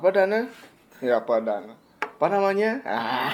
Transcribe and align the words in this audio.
apa 0.00 0.08
dana 0.16 0.40
ya 1.04 1.20
apa 1.20 1.34
dana 1.44 1.76
apa 2.00 2.26
namanya 2.32 2.80
ah 2.88 3.28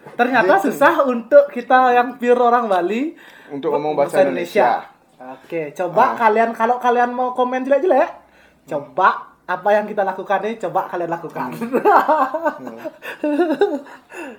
Ternyata 0.00 0.56
susah 0.60 1.04
untuk 1.04 1.52
kita 1.52 1.92
yang 1.92 2.16
pure 2.16 2.40
orang 2.40 2.68
Bali 2.68 3.12
untuk 3.52 3.72
ngomong 3.76 3.92
bahasa 3.92 4.24
Indonesia. 4.24 4.80
Oke, 5.20 5.76
coba 5.76 6.16
Ah. 6.16 6.16
kalian 6.16 6.56
kalau 6.56 6.80
kalian 6.80 7.12
mau 7.12 7.36
komen 7.36 7.60
jelek-jelek, 7.68 8.08
coba 8.64 9.36
apa 9.44 9.68
yang 9.76 9.84
kita 9.84 10.00
lakukan 10.00 10.40
ini 10.48 10.56
coba 10.56 10.88
kalian 10.88 11.12
lakukan. 11.12 11.52
Hmm. 11.52 12.80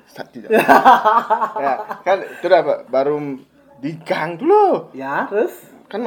Tidak. 0.33 0.49
ya, 0.49 1.73
kan 2.01 2.17
itu 2.25 2.45
udah 2.49 2.61
Pak, 2.65 2.79
baru 2.89 3.37
di 3.77 3.91
gang 4.01 4.41
dulu 4.41 4.89
ya, 4.97 5.29
terus 5.29 5.53
kan 5.85 6.01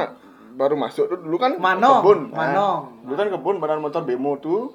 baru 0.55 0.75
masuk 0.75 1.05
tuh 1.07 1.19
dulu 1.19 1.37
kan 1.37 1.53
Manong, 1.57 2.01
kebun 2.01 2.21
Nah, 2.31 2.39
Manong. 2.41 2.81
dulu 3.03 3.15
kan 3.15 3.29
kebun 3.31 3.57
badan 3.59 3.79
motor 3.79 4.03
bemo 4.03 4.39
tuh 4.39 4.71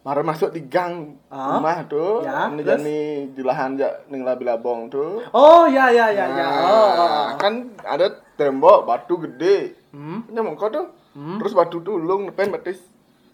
baru 0.00 0.20
masuk 0.20 0.52
di 0.52 0.60
gang 0.62 1.16
Ah, 1.26 1.56
rumah 1.56 1.80
tuh 1.84 2.20
ya, 2.20 2.46
ini 2.46 2.60
jani 2.60 3.00
di 3.32 3.40
lahan 3.40 3.74
ja 3.74 3.88
ning 4.06 4.20
labi-labong 4.20 4.86
tuh 4.86 5.24
Oh, 5.32 5.64
ya 5.64 5.88
ya 5.88 6.12
ya 6.12 6.24
ya. 6.26 6.44
Nah, 6.44 6.52
Oh, 6.60 6.68
oh, 6.68 6.88
oh. 7.00 7.26
kan 7.34 7.54
ada 7.80 8.06
tembok 8.34 8.84
batu 8.84 9.16
gede 9.18 9.72
Hmm. 9.90 10.26
nyamuk 10.28 10.54
kau 10.54 10.68
tuh 10.68 10.92
Hmm. 11.14 11.38
terus 11.38 11.54
batu 11.54 11.78
tulung 11.78 12.26
nepen 12.26 12.50
batis 12.50 12.82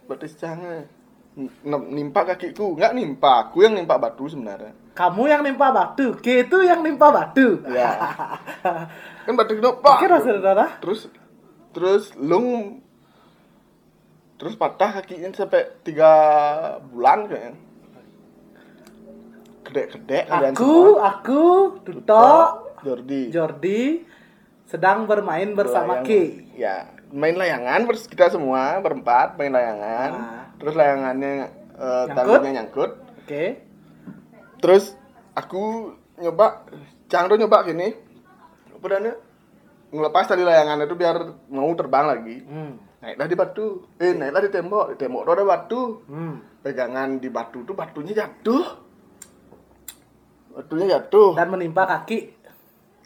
batis 0.05 0.37
jangan 0.37 0.85
nimpa 1.65 2.21
kakiku 2.25 2.75
nggak 2.75 2.93
nimpa 2.93 3.31
aku 3.47 3.63
yang 3.63 3.73
nimpa 3.73 3.97
batu 3.97 4.27
sebenarnya 4.27 4.75
Kamu 4.91 5.23
yang 5.27 5.41
nimpa 5.41 5.73
batu, 5.73 6.13
K 6.19 6.45
itu 6.45 6.61
yang 6.61 6.83
nimpa 6.83 7.09
batu. 7.09 7.63
ya 7.67 7.95
kan 9.25 9.33
batu 9.33 9.57
pak 9.57 9.97
Oke, 9.97 10.07
saudara. 10.21 10.67
terus 10.79 11.09
terus 11.71 12.05
lung 12.17 12.81
terus 14.37 14.57
patah 14.57 14.99
kakinya 14.99 15.31
sampai 15.31 15.69
tiga 15.81 16.11
bulan 16.83 17.29
kayaknya 17.29 17.55
gede-gede 19.63 20.19
Aku, 20.27 20.97
semua. 20.97 21.09
aku, 21.15 21.43
Duto, 21.81 22.33
Jordi 22.83 23.23
Jordi 23.31 23.81
sedang 24.67 25.05
bermain 25.05 25.53
bersama 25.53 26.01
Layangan. 26.01 26.07
K. 26.07 26.11
ya 26.57 26.77
main 27.11 27.35
layangan 27.35 27.81
kita 28.07 28.31
semua 28.31 28.79
berempat 28.79 29.35
main 29.35 29.51
layangan 29.51 30.11
Nah. 30.13 30.40
Terus 30.61 30.75
layangannya 30.75 31.33
eh, 31.73 32.05
Nyangkut. 32.07 32.15
talinya 32.37 32.51
nyangkut 32.55 32.91
Oke. 33.19 33.45
terus 34.61 34.93
aku 35.33 35.91
nyoba 36.17 36.69
Cangdo 37.07 37.35
nyoba 37.35 37.65
gini 37.65 37.89
apa 38.71 38.87
namanya 38.87 39.15
ngelepas 39.91 40.25
tali 40.25 40.41
layangan 40.41 40.79
itu 40.81 40.95
biar 40.95 41.17
mau 41.49 41.73
terbang 41.73 42.07
lagi 42.07 42.37
Hmm. 42.41 42.79
naiklah 43.01 43.27
di 43.27 43.35
batu 43.35 43.67
eh 43.97 44.13
naiklah 44.13 44.41
di 44.41 44.51
tembok 44.51 44.87
di 44.91 44.97
tembok 44.97 45.23
itu 45.23 45.33
ada 45.33 45.45
batu 45.45 45.83
Hmm. 46.07 46.35
pegangan 46.61 47.17
di 47.17 47.29
batu 47.29 47.65
tuh 47.65 47.73
batunya 47.73 48.13
jatuh 48.15 48.65
batunya 50.53 50.87
jatuh 50.93 51.35
Dan 51.35 51.49
menimpa 51.49 51.87
kaki. 51.89 52.19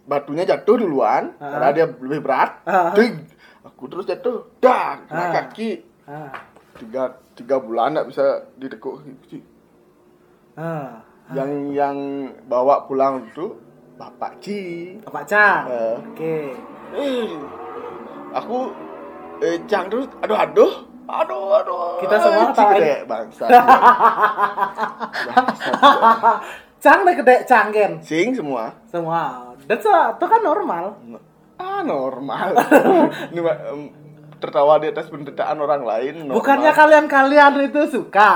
batunya 0.05 0.45
jatuh 0.45 0.77
duluan 0.77 1.33
Ah. 1.39 1.49
karena 1.51 1.69
dia 1.73 1.87
lebih 1.89 2.21
berat 2.21 2.61
Ah. 2.65 2.93
Dig. 2.93 3.25
aku 3.63 3.89
terus 3.89 4.05
jatuh 4.05 4.53
dah 4.59 5.01
kena 5.03 5.23
Ah. 5.23 5.31
kaki 5.35 5.71
Ah. 6.05 6.33
tiga 6.77 7.24
tiga 7.35 7.59
bulan 7.59 7.93
nggak 7.93 8.09
bisa 8.09 8.25
ditekuk 8.55 9.03
Ah. 10.55 11.03
yang 11.33 11.51
yang 11.69 11.97
bawa 12.45 12.85
pulang 12.85 13.27
itu 13.27 13.59
bapak 13.95 14.39
Ci 14.39 14.95
Bapak 15.03 15.25
Cang. 15.25 15.65
Eh. 15.67 15.97
Oke. 16.05 16.37
eh, 16.93 17.27
aku 18.31 18.71
eh 19.41 19.59
cang 19.65 19.87
terus 19.89 20.07
aduh 20.21 20.37
aduh 20.37 20.73
aduh 21.05 21.47
aduh 21.55 21.99
Kita 21.99 22.17
semua 22.19 22.51
Ci 22.51 22.63
gede, 22.73 22.95
bangsa 23.05 23.45
Cang 26.79 27.01
deh 27.03 27.17
gede 27.17 27.37
canggen. 27.45 27.93
sing 27.99 28.31
semua 28.31 28.69
Semua. 28.85 29.51
That's 29.65 29.87
a, 29.87 30.13
itu 30.13 30.27
kan 30.29 30.39
normal. 30.39 30.95
ah 31.55 31.81
normal 31.81 32.51
tertawa 34.45 34.77
di 34.77 34.87
atas 34.87 35.09
penderitaan 35.09 35.57
orang 35.57 35.83
lain 35.83 36.15
normal. 36.23 36.37
Bukannya 36.37 36.73
kalian-kalian 36.73 37.53
itu 37.65 37.81
suka. 37.91 38.31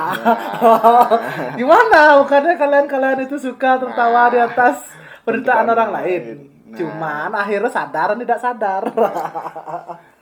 Gimana? 1.61 2.17
Bukannya 2.25 2.55
kalian-kalian 2.57 3.19
itu 3.25 3.37
suka 3.37 3.77
tertawa 3.77 4.33
di 4.33 4.39
atas 4.41 4.81
penderitaan 5.23 5.65
penderitaan 5.65 5.65
orang 5.67 5.77
orang 5.77 5.91
lain. 6.01 6.23
lain. 6.25 6.37
Nah. 6.69 6.77
Cuman 6.77 7.31
akhirnya 7.33 7.71
sadar 7.71 8.07
dan 8.13 8.19
tidak 8.21 8.41
sadar. 8.41 8.83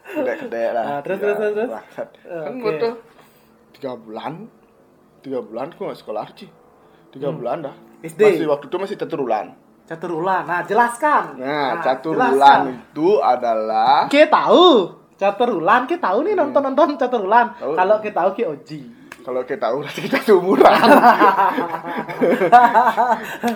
gede-gede 0.06 0.64
lah 0.70 0.84
Nah, 0.86 0.98
terus, 1.02 1.18
terus, 1.18 1.36
terus, 1.36 1.52
terus. 1.56 1.70
kan 1.74 2.06
oke. 2.46 2.62
gua 2.62 2.72
tuh 2.78 2.94
tiga 3.74 3.92
bulan 3.98 4.32
tiga 5.18 5.42
bulan 5.42 5.66
aku 5.74 5.82
nggak 5.82 5.98
sekolah 5.98 6.26
sih 6.32 6.48
tiga 7.10 7.34
bulan 7.34 7.66
dah 7.66 7.74
Hmm. 7.74 8.06
SD. 8.06 8.22
masih 8.22 8.46
waktu 8.46 8.66
itu 8.68 8.76
masih 8.78 8.96
teturulan 8.96 9.46
Catur 9.82 10.18
ulang. 10.18 10.42
Nah, 10.46 10.66
jelaskan. 10.66 11.38
nah 11.38 11.78
catur 11.78 12.14
jelaskan. 12.14 12.34
ulan 12.34 12.60
itu 12.74 13.08
adalah 13.18 14.10
Kita 14.10 14.26
tahu. 14.28 14.66
Catur 15.16 15.48
ulan, 15.60 15.88
kita 15.88 16.12
tahu 16.12 16.28
nih 16.28 16.36
nonton-nonton 16.36 17.00
catur 17.00 17.24
ulan. 17.24 17.56
Kalau 17.56 17.96
kita 18.04 18.16
tahu 18.20 18.30
ki 18.36 18.44
Oji. 18.46 18.80
kalau 19.26 19.42
kita 19.42 19.66
tahu 19.66 19.82
berarti 19.82 20.00
kita 20.06 20.22
seumuran 20.22 20.70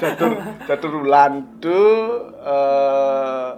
catur 0.03 0.33
catur 0.67 0.93
ulan 0.99 1.33
itu 1.47 1.81
eh, 2.43 3.51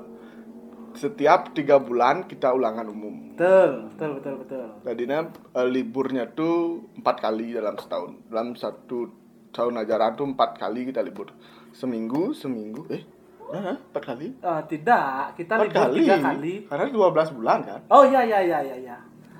setiap 0.92 1.56
tiga 1.56 1.80
bulan 1.80 2.28
kita 2.28 2.52
ulangan 2.52 2.84
umum 2.92 3.32
Betul, 3.32 3.88
betul, 3.96 4.10
betul, 4.20 4.34
betul. 4.44 4.66
Jadinya 4.84 5.18
eh, 5.56 5.68
liburnya 5.72 6.28
tuh 6.28 6.84
empat 7.00 7.16
kali 7.24 7.56
dalam 7.56 7.80
setahun. 7.80 8.28
Dalam 8.28 8.52
satu 8.60 9.08
tahun 9.50 9.80
ajaran 9.80 10.12
tuh 10.12 10.26
empat 10.36 10.60
kali 10.60 10.92
kita 10.92 11.00
libur. 11.00 11.32
Seminggu, 11.72 12.36
seminggu. 12.36 12.92
Eh, 12.92 13.02
Hah? 13.52 13.76
empat 13.76 14.02
kali? 14.02 14.26
Eh, 14.32 14.60
tidak, 14.66 15.36
kita 15.36 15.52
Empat 15.54 15.68
libur 15.68 15.92
tiga 15.94 16.16
kali. 16.18 16.54
Karena 16.64 16.84
12 16.88 17.36
bulan 17.36 17.58
kan. 17.60 17.80
Oh 17.86 18.02
iya 18.02 18.20
iya 18.22 18.40
iya 18.40 18.58
iya 18.60 18.76
iya. 18.78 18.96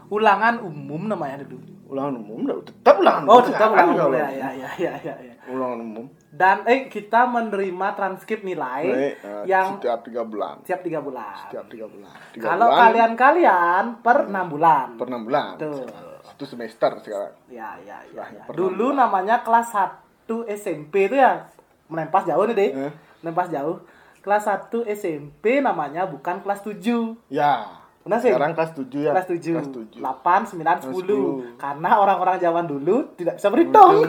Ulangan 0.06 0.60
umum 0.60 1.08
namanya 1.08 1.40
dulu. 1.42 1.64
Ulangan 1.88 2.14
umum, 2.16 2.40
tetap 2.62 2.96
ulangan 2.98 3.24
Oh, 3.26 3.36
umum. 3.36 3.46
tetap 3.46 3.68
kan, 3.68 3.84
ulangan 3.84 4.08
umum. 4.08 4.16
Ya 4.16 4.28
ya 4.28 4.48
ya 4.50 4.70
ya 4.76 4.92
ya. 4.98 5.14
ya. 5.18 5.34
Ulangan 5.46 5.78
umum. 5.78 6.04
Dan 6.28 6.56
eh 6.64 6.88
kita 6.88 7.24
menerima 7.26 7.86
transkrip 7.92 8.40
nilai 8.40 8.84
Baik, 8.88 9.14
eh, 9.18 9.44
yang 9.44 9.76
setiap 9.76 10.00
tiga 10.00 10.24
bulan. 10.24 10.60
setiap 10.60 10.80
tiga 10.80 11.00
bulan. 11.00 11.36
Setiap 11.42 11.66
tiga 11.68 11.86
bulan. 11.86 12.16
Tiga 12.32 12.44
Kalau 12.46 12.68
kalian-kalian 12.72 13.84
per 13.98 14.18
enam 14.24 14.46
bulan. 14.48 14.86
per 14.96 15.06
enam 15.06 15.22
bulan. 15.22 15.52
Betul. 15.54 15.84
Satu 16.22 16.44
semester 16.46 16.90
sekarang. 16.98 17.32
Ya 17.48 17.76
ya 17.78 18.00
ya. 18.08 18.24
ya. 18.24 18.42
Dulu 18.48 18.92
namanya 18.92 19.40
kelas 19.40 19.68
1 19.68 20.48
SMP 20.48 21.06
itu 21.06 21.16
ya 21.16 21.44
menempas 21.86 22.24
jauh 22.24 22.44
nih 22.46 22.56
deh. 22.56 22.70
Eh. 22.78 22.92
Menempas 23.20 23.48
jauh. 23.48 23.76
Kelas 24.22 24.46
1 24.46 24.86
SMP 24.88 25.58
namanya 25.58 26.06
bukan 26.06 26.38
kelas 26.40 26.62
7. 26.62 27.18
Ya. 27.26 27.66
Benar 28.02 28.18
sih? 28.18 28.30
Sekarang 28.30 28.54
kelas 28.54 28.70
tujuh 28.72 29.00
ya. 29.02 29.10
Kelas 29.14 29.26
7. 29.26 29.54
Kelas 29.54 29.70
tujuh. 29.70 30.00
8, 30.02 30.42
9, 30.46 30.78
10. 30.78 31.54
10. 31.54 31.54
Karena 31.54 31.90
orang-orang 31.98 32.36
zaman 32.38 32.64
dulu 32.66 33.14
tidak 33.14 33.38
bisa 33.38 33.46
berhitung. 33.46 34.06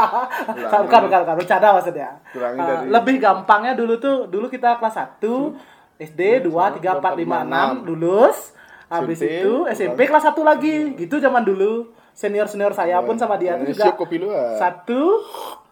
bukan, 0.56 0.80
bukan, 0.88 1.00
bukan, 1.04 1.34
bercanda 1.36 1.68
maksudnya. 1.72 2.10
Kurangi 2.32 2.56
Eh, 2.56 2.64
dari- 2.64 2.88
lebih 2.88 3.16
gampangnya 3.16 3.72
dulu 3.72 3.96
tuh, 3.96 4.16
dulu 4.26 4.48
kita 4.48 4.76
kelas 4.76 4.96
1, 5.20 5.52
SD 5.96 6.44
2, 6.44 6.76
3, 6.76 6.96
4, 6.96 7.12
5, 7.14 7.38
6, 7.42 7.84
lulus. 7.84 8.56
Habis 8.86 9.18
SMP, 9.18 9.32
itu 9.34 9.52
SMP 9.66 10.00
kelas 10.06 10.24
1 10.24 10.40
lagi. 10.40 10.94
Gitu 10.94 11.16
zaman 11.18 11.42
dulu. 11.42 11.90
Senior-senior 12.12 12.72
saya 12.72 13.04
pun 13.04 13.16
sama 13.16 13.36
dia 13.36 13.56
tuh 13.56 13.68
Ini 13.68 13.72
juga. 13.72 13.84
siap 13.84 13.96
kopi 14.00 14.16
lu, 14.16 14.32
ah. 14.32 14.56
Satu 14.56 15.20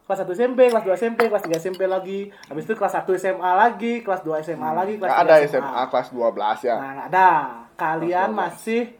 kelas 0.05 0.21
1 0.21 0.37
SMP, 0.37 0.69
kelas 0.69 0.85
2 0.85 1.01
SMP, 1.01 1.21
kelas 1.33 1.45
3 1.49 1.57
SMP 1.57 1.83
lagi. 1.89 2.29
Habis 2.53 2.65
itu 2.69 2.75
kelas 2.77 2.93
1 2.93 3.09
SMA 3.17 3.51
lagi, 3.57 3.95
kelas 4.05 4.21
2 4.21 4.45
SMA 4.45 4.71
lagi, 4.77 4.95
kelas 5.01 5.11
Nggak 5.11 5.25
3 5.25 5.29
ada 5.29 5.37
SMA 5.49 5.83
kelas 5.89 6.09
12 6.13 6.69
ya. 6.69 6.77
Nah, 6.77 6.93
ada. 7.09 7.29
Kalian 7.75 8.31
masih 8.31 8.95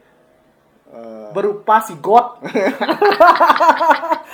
Eh, 0.95 1.27
berupa 1.29 1.77
sigot. 1.79 2.39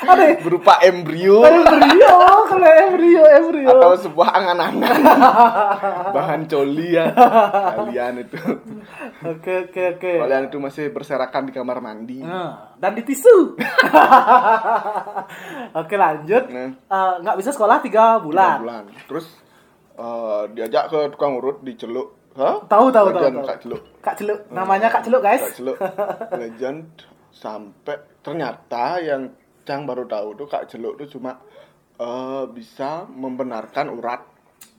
Ada 0.01 0.23
ya? 0.23 0.35
berupa 0.39 0.77
embrio 0.81 1.41
embrio, 1.41 2.15
kalau 2.45 2.67
embrio, 2.67 3.23
embrio. 3.23 3.69
atau 3.71 3.91
sebuah 3.95 4.27
angan-angan 4.33 4.97
bahan 6.15 6.41
coli 6.45 6.87
ya 6.91 7.05
kalian 7.77 8.19
itu 8.19 8.35
Oke, 9.23 9.51
oke, 9.63 9.81
oke. 9.95 10.11
kalian 10.17 10.43
itu 10.49 10.57
masih 10.57 10.89
berserakan 10.89 11.45
di 11.45 11.51
kamar 11.51 11.79
mandi 11.79 12.19
Nah, 12.19 12.73
dan 12.75 12.91
di 12.93 13.01
tisu. 13.03 13.53
oke, 15.75 15.95
lanjut. 15.95 16.43
Nah. 16.47 16.69
Eh, 16.73 17.11
Nggak 17.21 17.35
bisa 17.37 17.49
sekolah 17.51 17.77
tiga 17.79 18.03
Tiga 18.11 18.19
bulan. 18.19 18.55
bulan 18.59 18.83
terus 19.05 19.25
eh, 19.95 20.41
diajak 20.51 20.87
ke 20.87 20.97
tukang 21.09 21.35
urut 21.35 21.59
diceluk 21.61 22.15
Hah? 22.41 22.57
Tahu, 22.65 22.85
tahu, 22.89 23.07
tahu. 23.11 23.45
Kak 23.45 23.59
Celuk 23.61 23.81
Kak 24.01 24.15
Celuk, 24.17 24.39
namanya 24.49 24.89
Kak 24.89 25.05
Celuk, 25.05 25.21
guys. 25.21 25.45
Kak 25.45 25.55
Celuk 25.55 25.77
legend 26.41 26.89
sampai 27.29 27.95
ternyata 28.19 28.97
yang 28.97 29.29
Cang 29.61 29.85
baru 29.85 30.03
tahu 30.03 30.33
tuh 30.35 30.47
Kak 30.49 30.65
Jeluk 30.65 30.97
tuh 30.97 31.05
cuma 31.07 31.37
eh, 31.95 32.43
bisa 32.49 33.05
membenarkan 33.05 33.93
urat, 33.93 34.21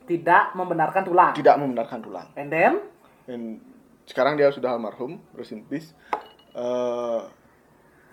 Tidak 0.03 0.53
membenarkan 0.53 1.03
tulang. 1.03 1.31
tidak 1.33 1.55
membenarkan 1.57 2.03
tulang. 2.03 2.27
And 2.35 2.51
then 2.51 2.83
Dan 3.23 3.63
sekarang 4.03 4.35
dia 4.35 4.51
sudah 4.51 4.75
almarhum, 4.75 5.23
rest 5.33 5.55
in 5.55 5.63
peace. 5.63 5.95
Eh, 6.53 7.21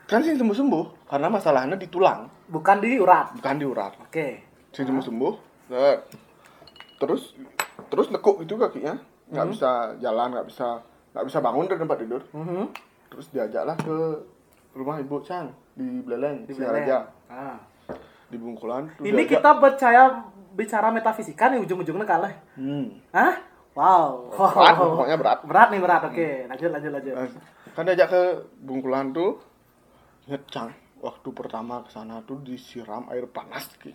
kan 0.06 0.22
sih 0.22 0.34
sembuh 0.34 0.54
sembuh 0.54 0.86
karena 1.06 1.28
masalahnya 1.28 1.74
di 1.74 1.90
tulang, 1.90 2.30
bukan 2.46 2.78
di 2.78 2.96
urat. 2.96 3.34
bukan 3.36 3.56
di 3.58 3.66
urat. 3.66 3.94
Oke. 4.00 4.28
Sing 4.70 4.86
sembuh 4.86 5.02
sembuh. 5.04 5.34
eh, 5.70 5.98
terus 6.98 7.34
terus 7.90 8.08
nekuk 8.10 8.42
itu 8.42 8.54
kakinya, 8.54 8.94
nggak 9.30 9.46
Hmm. 9.46 9.54
bisa 9.54 9.72
jalan, 9.98 10.28
nggak 10.32 10.48
bisa 10.48 10.68
nggak 11.10 11.26
bisa 11.26 11.38
bangun 11.40 11.66
dari 11.66 11.80
tempat 11.80 11.98
tidur. 11.98 12.22
Mhm. 12.32 12.64
Terus 13.10 13.28
diajaklah 13.30 13.78
ke 13.78 13.98
rumah 14.72 14.98
ibu 14.98 15.18
Cang 15.22 15.50
di 15.74 16.02
Beleleng, 16.02 16.46
Di. 16.46 16.54
Singaraja, 16.54 17.10
Ah. 17.26 17.58
di 18.28 18.38
Bungkulan. 18.38 18.90
Ini 18.98 19.10
diajak- 19.12 19.30
kita 19.36 19.52
percaya 19.58 20.04
bicara 20.52 20.90
metafisika 20.90 21.50
nih 21.50 21.62
ujung-ujungnya 21.62 22.06
kalah. 22.06 22.34
Hmm. 22.54 23.02
Hah? 23.10 23.34
Wow. 23.74 24.28
Berat, 24.30 24.76
pokoknya 24.76 25.18
berat. 25.18 25.40
Berat 25.42 25.68
nih 25.70 25.80
berat. 25.80 26.02
Oke, 26.04 26.28
lanjut 26.46 26.70
lanjut 26.70 26.92
lanjut. 26.92 27.14
Eh, 27.16 27.30
kan 27.72 27.86
diajak 27.86 28.10
ke 28.10 28.22
Bungkulan 28.60 29.10
tuh 29.10 29.40
inget 30.28 30.46
Cang 30.48 30.70
waktu 31.00 31.30
pertama 31.32 31.82
ke 31.82 31.90
sana 31.90 32.20
tuh 32.22 32.44
disiram 32.44 33.08
air 33.08 33.24
panas 33.26 33.72
ke 33.80 33.90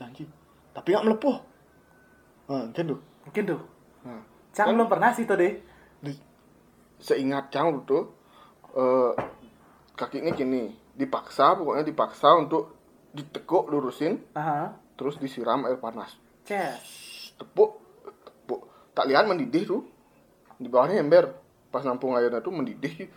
tapi 0.72 0.88
nggak 0.90 1.04
melepuh 1.04 1.36
nah, 2.44 2.64
kan 2.72 2.84
tuh 2.88 2.98
Mungkin 3.22 3.44
tuh. 3.46 3.60
nah, 4.02 4.18
Cang 4.54 4.66
kan 4.66 4.74
belum 4.74 4.86
pernah 4.86 5.10
sih 5.10 5.24
tuh 5.24 5.34
deh. 5.34 5.52
di- 6.00 6.22
seingat 6.96 7.50
Cang 7.50 7.82
tuh 7.82 8.14
eh, 8.72 9.12
kakinya 9.92 10.30
gini 10.30 10.70
dipaksa 10.90 11.54
pokoknya 11.54 11.82
dipaksa 11.82 12.32
untuk 12.34 12.74
ditekuk 13.10 13.66
lurusin 13.66 14.22
Aha. 14.32 14.74
terus 14.94 15.14
disiram 15.16 15.62
air 15.64 15.76
panas 15.76 16.14
Ces. 16.42 17.34
tepuk 17.34 17.78
tepuk 18.04 18.62
tak 18.90 19.06
lihat 19.06 19.26
mendidih 19.26 19.64
tuh 19.64 19.82
di 20.54 20.66
bawahnya 20.66 20.98
ember 20.98 21.34
pas 21.68 21.82
nampung 21.82 22.14
airnya 22.14 22.38
tuh 22.38 22.50
mendidih 22.50 23.10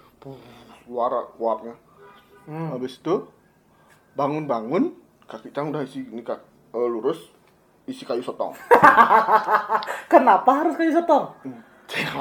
keluar 0.82 1.34
uapnya 1.36 1.78
Hmm. 2.46 2.72
habis 2.72 2.96
itu 2.96 3.28
bangun-bangun 4.16 4.96
kaki 5.26 5.52
Cang 5.52 5.70
udah 5.70 5.84
isi 5.84 6.00
ini 6.02 6.24
kak 6.24 6.40
eh, 6.72 6.88
lurus 6.88 7.20
isi 7.88 8.04
kayu 8.04 8.22
sotong 8.22 8.52
Kenapa 10.12 10.52
harus 10.64 10.76
kayu 10.76 10.92
sotong? 10.92 11.32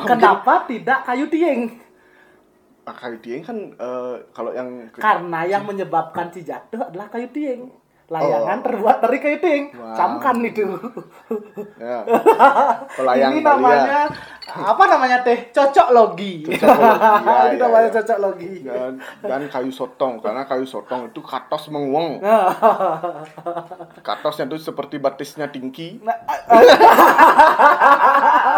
Kenapa 0.06 0.66
tidak 0.70 1.02
kayu 1.02 1.26
tieng? 1.26 1.74
Nah, 2.86 2.94
kayu 2.94 3.18
tieng 3.18 3.42
kan 3.42 3.58
eh, 3.74 4.14
kalau 4.30 4.54
yang 4.54 4.86
Karena 4.94 5.42
yang 5.42 5.66
menyebabkan 5.66 6.30
si 6.30 6.46
jatuh 6.46 6.86
adalah 6.86 7.10
kayu 7.10 7.26
tieng. 7.34 7.66
Layangan 8.06 8.58
Oh. 8.58 8.64
terbuat 8.64 8.96
dari 9.02 9.18
kayu 9.18 9.38
tieng. 9.38 9.64
Wow. 9.72 9.90
Camkan 9.92 10.38
itu. 10.40 10.62
ya, 11.74 12.06
Ini 13.26 13.42
ya. 13.42 13.42
namanya 13.42 14.06
apa 14.46 14.82
namanya 14.86 15.18
teh? 15.20 15.50
Cocok 15.50 15.90
logi. 15.90 16.46
Cocok 16.46 16.70
logi, 16.70 17.02
ya, 17.26 17.34
Ini 17.42 17.50
ya, 17.50 17.60
namanya 17.60 17.82
ya. 17.84 17.94
cocok 17.98 18.18
logi. 18.22 18.52
dan, 18.62 18.92
dan 19.20 19.42
kayu 19.48 19.70
sotong 19.70 20.22
karena 20.22 20.46
kayu 20.46 20.62
sotong 20.62 21.10
itu 21.10 21.18
katos 21.20 21.66
menguang 21.66 22.22
katosnya 24.06 24.46
itu 24.46 24.62
seperti 24.62 24.96
batisnya 24.96 25.50
tingki 25.50 25.98
Nah, 25.98 26.14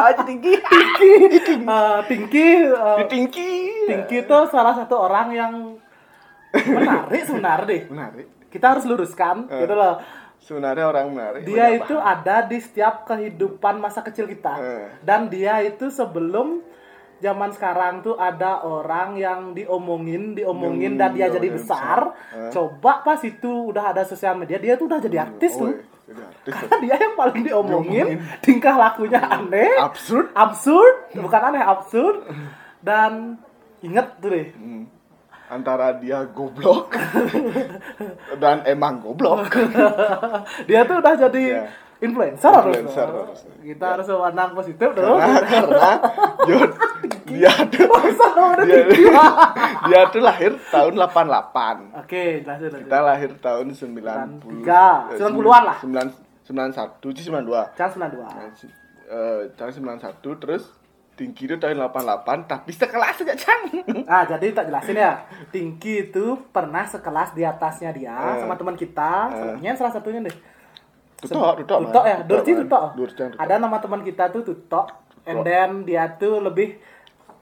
Aja 0.05 0.23
tinggi. 0.23 0.61
Tinggi. 0.61 1.13
Tinggi. 2.05 2.49
tingki 3.09 3.51
tinggi 3.87 4.17
itu 4.19 4.39
salah 4.47 4.75
satu 4.75 4.95
orang 5.01 5.29
yang 5.31 5.53
menarik 6.55 7.23
sebenarnya 7.25 7.65
deh. 7.67 7.83
menarik 7.89 8.27
Kita 8.49 8.67
harus 8.71 8.85
luruskan, 8.85 9.45
Eh. 9.47 9.63
gitu 9.63 9.75
loh. 9.75 10.01
sebenarnya 10.39 10.87
orang 10.87 11.11
menarik 11.11 11.43
Dia 11.45 11.69
itu 11.69 11.93
ada 11.95 12.41
di 12.41 12.57
setiap 12.57 13.05
kehidupan 13.05 13.77
masa 13.77 14.01
kecil 14.01 14.25
kita. 14.25 14.55
Eh. 14.57 14.87
Dan 15.03 15.29
dia 15.29 15.61
itu 15.61 15.89
sebelum 15.89 16.63
zaman 17.19 17.51
sekarang 17.51 18.01
tuh 18.01 18.15
ada 18.15 18.63
orang 18.63 19.13
yang 19.15 19.53
diomongin, 19.53 20.33
diomongin 20.33 20.95
dan 20.95 21.13
dia 21.13 21.29
jadi 21.29 21.51
besar. 21.51 22.15
besar. 22.15 22.39
Eh. 22.39 22.51
Coba 22.51 23.03
pas 23.03 23.21
itu 23.21 23.51
udah 23.69 23.93
ada 23.93 24.03
sosial 24.03 24.35
media, 24.35 24.57
dia 24.57 24.75
tuh 24.75 24.87
udah 24.87 24.97
jadi 24.99 25.27
artis 25.27 25.53
Oh, 25.53 25.67
tuh. 25.67 25.75
iya, 26.07 26.25
artis. 26.25 26.53
Karena 26.55 26.77
dia 26.79 26.97
yang 26.97 27.15
paling 27.15 27.43
diomongin, 27.43 28.07
Diomongin. 28.09 28.41
tingkah 28.41 28.75
lakunya 28.79 29.21
aneh, 29.21 29.75
absurd 29.77 30.31
absurd, 30.33 30.95
bukan 31.13 31.41
aneh, 31.45 31.61
absurd. 31.61 32.17
Dan 32.79 33.37
inget 33.81 34.17
tuh 34.17 34.31
deh, 34.31 34.49
Hmm. 34.55 34.87
Antara 35.49 35.93
dia 35.95 36.25
goblok 36.27 36.93
dan 38.43 38.63
emang 38.65 39.01
goblok 39.01 39.49
dia 40.69 40.85
tuh 40.85 40.99
udah 40.99 41.15
jadi 41.19 41.41
Iya. 41.41 41.65
influencer. 41.99 42.63
Influencer 42.65 43.09
harusnya. 43.09 43.53
Kita 43.59 43.83
Ya. 43.83 43.91
harus 43.93 44.07
memandang 44.07 44.51
positif 44.53 44.89
dong. 44.93 45.19
karena 45.19 45.41
karena 45.43 45.91
dia 46.47 46.59
dia 47.29 47.53
tuh 47.67 47.85
udah 47.85 48.65
dia, 48.65 48.83
dia 49.85 50.01
tuh 50.09 50.23
lahir 50.23 50.53
tahun 50.69 50.93
88 50.95 51.99
Oke, 51.99 52.25
jelasin. 52.41 52.71
kita 52.79 52.99
lahir 53.01 53.31
tahun 53.37 53.67
90 53.69 54.47
93, 54.47 55.19
90-an 55.19 55.63
lah. 55.65 55.79
9 55.83 56.13
91 56.47 57.13
sih 57.13 57.25
92 57.27 57.77
Jangan 57.77 57.91
92. 58.09 58.25
Nah, 58.25 58.49
si- 58.55 58.73
eh, 59.05 59.41
tahun 59.53 59.73
91 59.75 60.39
terus 60.39 60.65
tinggi 61.19 61.45
itu 61.45 61.59
tahun 61.59 61.83
88 61.83 62.23
tapi 62.47 62.71
sekelas 62.71 63.19
aja 63.19 63.35
Cang 63.35 63.63
Ah, 64.07 64.23
jadi 64.25 64.55
tak 64.55 64.71
jelasin 64.71 64.95
ya. 64.97 65.19
Tingki 65.51 66.09
itu 66.09 66.25
pernah 66.49 66.87
sekelas 66.87 67.35
di 67.35 67.43
atasnya 67.43 67.91
dia 67.91 68.15
Eh. 68.15 68.41
sama 68.41 68.55
teman 68.55 68.73
kita. 68.73 69.27
Eh. 69.27 69.37
Sebenarnya 69.59 69.75
salah 69.75 69.93
satunya 69.93 70.23
deh. 70.23 70.37
tutok 71.19 71.59
tutok 71.59 71.79
Tutok 71.85 72.05
ya, 72.07 72.19
Durci. 72.23 72.53
Tutok. 72.55 72.85
Ada 73.35 73.59
nama 73.59 73.77
teman 73.77 74.01
kita 74.01 74.31
tuh 74.31 74.47
Tutok. 74.47 74.87
And 75.27 75.43
then 75.43 75.83
dia 75.83 76.07
tuh 76.15 76.39
lebih 76.39 76.79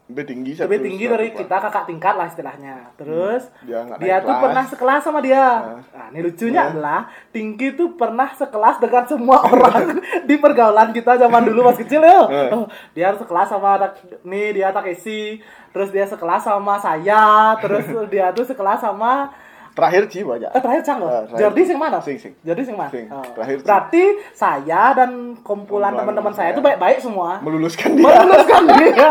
lebih 0.06 0.22
tinggi 0.24 0.52
lebih 0.54 0.62
satu- 0.70 0.86
tinggi 0.86 1.02
satu 1.02 1.12
dari 1.12 1.26
kelas. 1.28 1.40
kita 1.40 1.56
kakak 1.60 1.84
tingkat 1.84 2.14
lah 2.14 2.26
istilahnya. 2.26 2.74
Terus 2.94 3.42
Dia 3.60 3.78
nggak 3.80 3.98
dia 3.98 4.06
naik 4.08 4.22
tuh 4.22 4.30
kelas. 4.30 4.42
pernah 4.42 4.64
sekelas 4.64 5.00
sama 5.02 5.18
dia. 5.18 5.34
Nah. 5.42 5.82
Nah, 5.82 6.06
ini 6.08 6.20
lucunya 6.22 6.54
Nah. 6.56 6.70
adalah 6.70 7.00
Tingki 7.28 7.68
tuh 7.72 7.88
pernah 7.92 8.28
sekelas 8.30 8.76
dengan 8.78 9.04
semua 9.04 9.38
orang 9.50 9.98
di 10.22 10.36
pergaulan 10.36 10.88
kita 10.90 11.18
zaman 11.18 11.42
dulu 11.44 11.60
pas 11.64 11.76
kecil 11.76 12.00
ya. 12.00 12.22
Oh, 12.48 12.64
dia 12.92 13.04
harus 13.08 13.18
sekelas 13.18 13.48
sama 13.48 13.68
anak- 13.76 13.98
nih 14.22 14.46
dia 14.54 14.70
Takeshi, 14.70 15.42
terus 15.70 15.90
dia 15.90 16.04
sekelas 16.04 16.42
sama 16.44 16.78
saya, 16.78 17.24
terus 17.58 17.82
dia 18.06 18.30
tuh 18.30 18.44
sekelas 18.44 18.78
sama 18.80 19.34
terakhir 19.76 20.08
Ci 20.08 20.24
aja 20.24 20.48
Eh, 20.48 20.58
terakhir 20.58 20.82
Cang 20.82 20.98
loh. 20.98 21.06
Eh, 21.06 21.20
terakhir. 21.26 21.40
Jordi 21.44 21.62
sing 21.62 21.76
mana? 21.76 21.98
Sing, 22.00 22.16
sing. 22.16 22.32
Jordi 22.40 22.64
sing 22.64 22.74
mana? 22.74 22.88
Sing. 22.88 23.06
Oh. 23.06 23.20
Terakhir, 23.30 23.56
sing. 23.56 23.66
Berarti 23.68 24.04
saya 24.32 24.82
dan 24.90 25.10
kumpulan 25.40 25.92
teman-teman 25.92 26.32
saya 26.32 26.50
itu 26.50 26.60
baik-baik 26.60 26.98
semua. 26.98 27.38
meluluskan 27.38 27.92
dia 27.92 28.08
Meluluskan 28.08 28.62
dia. 28.72 29.10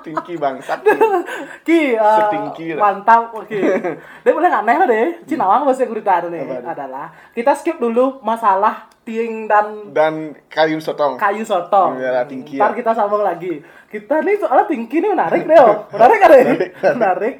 tinggi 0.00 0.34
bangsat 0.36 0.78
Ki, 1.66 1.96
Setingki 1.96 2.66
lah. 2.72 2.80
mantap. 2.84 3.32
Oke. 3.34 3.58
Dia 4.24 4.32
boleh 4.32 4.48
nggak 4.48 4.64
lah 4.66 4.86
deh. 4.86 5.08
Cinawang 5.24 5.64
bahasa 5.64 5.84
gurita 5.84 6.20
nih 6.24 6.44
Apa 6.44 6.70
adalah 6.70 7.06
kita 7.32 7.52
skip 7.54 7.76
dulu 7.76 8.20
masalah 8.20 8.86
ting 9.02 9.48
dan 9.48 9.88
dan 9.90 10.14
kayu 10.46 10.76
sotong 10.78 11.16
kayu 11.16 11.40
sotong. 11.40 11.96
Ya, 11.96 12.22
tingki 12.22 12.60
Ntar 12.60 12.72
ya. 12.72 12.76
kita 12.76 12.90
sambung 12.92 13.24
lagi. 13.24 13.64
Kita 13.88 14.20
nih 14.20 14.36
soalnya 14.36 14.68
tingki 14.68 15.00
nih 15.00 15.10
menarik 15.10 15.42
deh. 15.42 15.56
Menarik 15.88 16.18
kan 16.18 16.28
deh? 16.28 16.44
Menarik, 16.44 16.70
menarik. 16.76 16.94
menarik. 16.94 17.34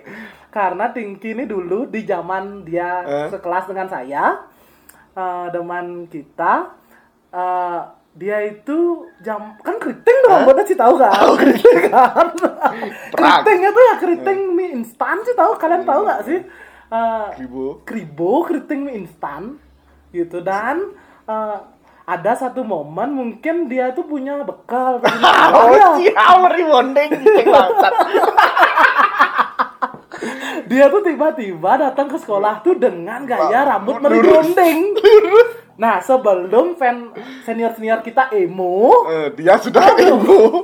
Karena 0.49 0.89
tingki 0.89 1.33
ini 1.33 1.45
dulu 1.45 1.85
di 1.85 2.03
zaman 2.03 2.65
dia 2.65 3.05
Eh. 3.05 3.29
sekelas 3.29 3.67
dengan 3.67 3.87
saya, 3.87 4.41
eh 5.13 5.47
teman 5.49 6.07
kita, 6.07 6.73
eh, 7.31 7.81
dia 8.13 8.39
itu 8.43 8.79
jam 9.21 9.55
kan 9.59 9.77
keriting 9.77 10.19
dong, 10.25 10.43
buatnya 10.43 10.65
sih 10.65 10.75
tahu 10.75 10.95
kan? 10.97 11.13
keriting 11.37 11.81
kan? 11.93 12.27
Perang. 13.13 13.45
Keritingnya 13.45 13.71
tuh 13.71 13.85
ya 13.85 13.95
keriting 13.97 14.41
mie 14.51 14.75
instan 14.75 15.23
sih 15.23 15.33
tahu 15.33 15.55
kalian 15.55 15.85
tahu 15.85 16.01
nggak 16.03 16.23
sih? 16.25 16.41
Eh, 16.89 17.27
ribu 17.39 17.85
kribo 17.85 18.43
keriting 18.43 18.81
mie 18.83 18.97
instan 18.99 19.61
gitu 20.11 20.41
dan 20.41 20.97
eh, 21.25 21.59
ada 22.09 22.33
satu 22.33 22.65
momen 22.65 23.13
mungkin 23.13 23.69
dia 23.69 23.93
tuh 23.93 24.01
punya 24.03 24.41
bekal 24.41 24.97
oh 25.53 25.69
ya. 25.69 25.93
sial 26.01 26.41
bangsat 26.49 27.93
dia 30.67 30.89
tuh 30.89 31.01
tiba-tiba 31.01 31.79
datang 31.79 32.07
ke 32.07 32.17
sekolah 32.19 32.61
tuh 32.61 32.77
dengan 32.77 33.25
gaya 33.25 33.65
rambut 33.65 33.99
meribondeng 33.99 34.93
nah 35.83 36.03
sebelum 36.03 36.75
fan 36.75 37.15
senior 37.47 37.71
senior 37.73 38.03
kita 38.03 38.35
emo. 38.35 39.07
Eh, 39.07 39.31
dia 39.39 39.55
sudah 39.57 39.95
ibu 39.95 40.59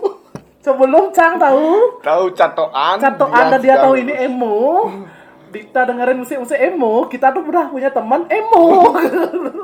sebelum 0.59 1.15
Cang 1.15 1.39
tahu. 1.39 2.03
Tahu 2.03 2.25
catoan 2.35 2.97
catokan. 2.99 3.45
Dan 3.55 3.61
dia 3.63 3.79
tahu 3.79 3.95
ini 3.95 4.11
emo. 4.11 4.91
Kita 5.55 5.87
dengerin 5.87 6.19
musik-musik 6.19 6.59
emo 6.59 7.07
kita 7.07 7.31
tuh 7.31 7.47
udah 7.47 7.71
punya 7.71 7.95
teman 7.95 8.27
emo. 8.27 8.91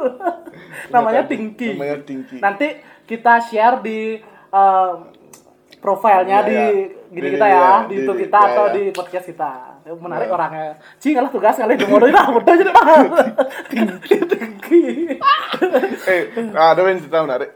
Namanya 0.95 1.26
Tingki 1.26 1.75
namanya 1.75 1.99
tinggi 2.07 2.37
nanti 2.38 2.78
kita 3.07 3.42
share 3.42 3.83
di 3.83 4.23
eh, 4.54 4.92
profilnya 5.83 6.47
Iya, 6.47 6.47
di 6.47 6.54
iya. 6.54 6.69
gini 7.11 7.26
Di- 7.26 7.33
kita 7.35 7.47
ya 7.47 7.54
iya, 7.59 7.66
di 7.66 7.88
di- 7.90 7.97
YouTube 7.99 8.21
kita 8.23 8.38
iya, 8.38 8.49
atau 8.54 8.64
iya. 8.71 8.75
di 8.75 8.83
podcast 8.95 9.26
kita 9.26 9.52
menarik 9.87 10.29
orangnya. 10.29 10.77
Ci 10.99 11.13
kalah 11.13 11.33
tugas 11.33 11.57
kali 11.57 11.77
demono 11.77 12.07
lah, 12.07 12.27
udah 12.31 12.55
jadi 12.57 12.73
mahal. 12.73 13.05
Tinggi 13.71 15.19
eh, 16.07 16.23
ada 16.53 16.81
yang 16.81 17.01
cerita 17.03 17.25
menarik. 17.25 17.51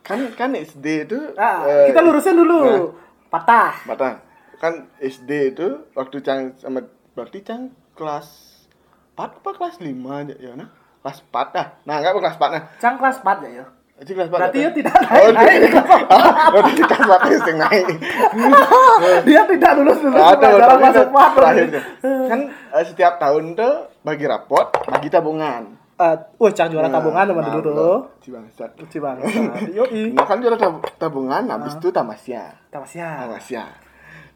Kan 0.00 0.30
kan 0.38 0.54
SD 0.54 1.10
itu 1.10 1.18
Nah, 1.34 1.66
eh, 1.66 1.90
kita 1.90 2.00
lurusin 2.00 2.38
dulu. 2.38 2.58
nah. 2.62 2.80
Patah. 3.26 3.74
Mata. 3.90 4.22
Kan 4.56 4.88
SD 4.96 5.52
itu 5.52 5.90
waktu 5.92 6.22
Cang 6.22 6.54
sama 6.56 6.86
berarti 7.12 7.42
Cang 7.42 7.74
kelas 7.92 8.28
4 9.18 9.40
apa 9.42 9.50
kelas 9.56 9.76
5 9.80 9.92
aja 10.12 10.34
ya 10.36 10.52
nah? 10.54 10.68
Kelas 11.02 11.18
4 11.26 11.56
dah. 11.56 11.66
Nah, 11.84 11.96
enggak 12.00 12.14
kelas 12.16 12.36
4 12.38 12.54
nah. 12.54 12.62
Cang 12.78 12.94
kelas 12.96 13.16
4 13.20 13.44
ya, 13.44 13.50
ya. 13.62 13.66
Itu 13.96 14.12
kelas 14.12 14.28
4. 14.28 14.34
Berarti 14.34 14.58
ya 14.60 14.70
tidak 14.70 14.92
Oh, 14.92 15.30
naik, 15.32 15.34
naik. 15.38 15.60
dia- 15.64 15.86
Berarti 16.52 16.72
kelas 16.76 17.00
4 17.00 17.16
itu 17.26 17.46
yang 17.46 17.58
naik. 17.58 17.86
Dia 19.26 19.42
tidak 19.46 19.70
lulus 19.74 19.98
dulu 19.98 20.16
Ada 20.16 20.46
tapi 20.52 20.82
masuk 20.82 21.06
empat. 21.08 21.30
terakhirnya. 21.32 21.82
Kan 22.28 22.40
eh, 22.70 22.84
setiap 22.84 23.14
tahun 23.16 23.44
tuh 23.52 23.74
bagi 24.02 24.24
rapot, 24.24 24.66
bagi 24.84 25.08
tabungan. 25.08 25.62
Eh, 25.96 26.14
wah, 26.36 26.52
Cang 26.52 26.68
juara 26.68 26.86
tabungan 26.86 27.24
teman 27.24 27.40
nah, 27.40 27.48
dulu 27.50 27.60
tuh. 27.62 27.72
betul. 27.72 27.96
Si 28.20 28.28
bangsat. 28.28 28.70
Lucu 28.76 28.98
banget. 28.98 29.32
Yoi. 29.72 30.12
Nah, 30.12 30.24
kan 30.24 30.36
juara 30.38 30.56
tab- 30.56 30.84
tabungan, 30.94 31.42
habis 31.46 31.72
itu 31.74 31.88
tamasya. 31.88 32.42
Tamasya. 32.68 33.08
Tamasya. 33.24 33.64